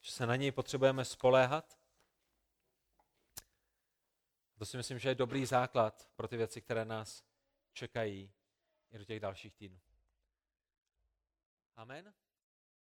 že 0.00 0.12
se 0.12 0.26
na 0.26 0.36
něj 0.36 0.52
potřebujeme 0.52 1.04
spoléhat. 1.04 1.78
To 4.58 4.66
si 4.66 4.76
myslím, 4.76 4.98
že 4.98 5.08
je 5.08 5.14
dobrý 5.14 5.46
základ 5.46 6.08
pro 6.16 6.28
ty 6.28 6.36
věci, 6.36 6.60
které 6.60 6.84
nás 6.84 7.24
čekají 7.72 8.32
i 8.90 8.98
do 8.98 9.04
těch 9.04 9.20
dalších 9.20 9.54
týdnů. 9.54 9.80
Amen. 11.78 12.12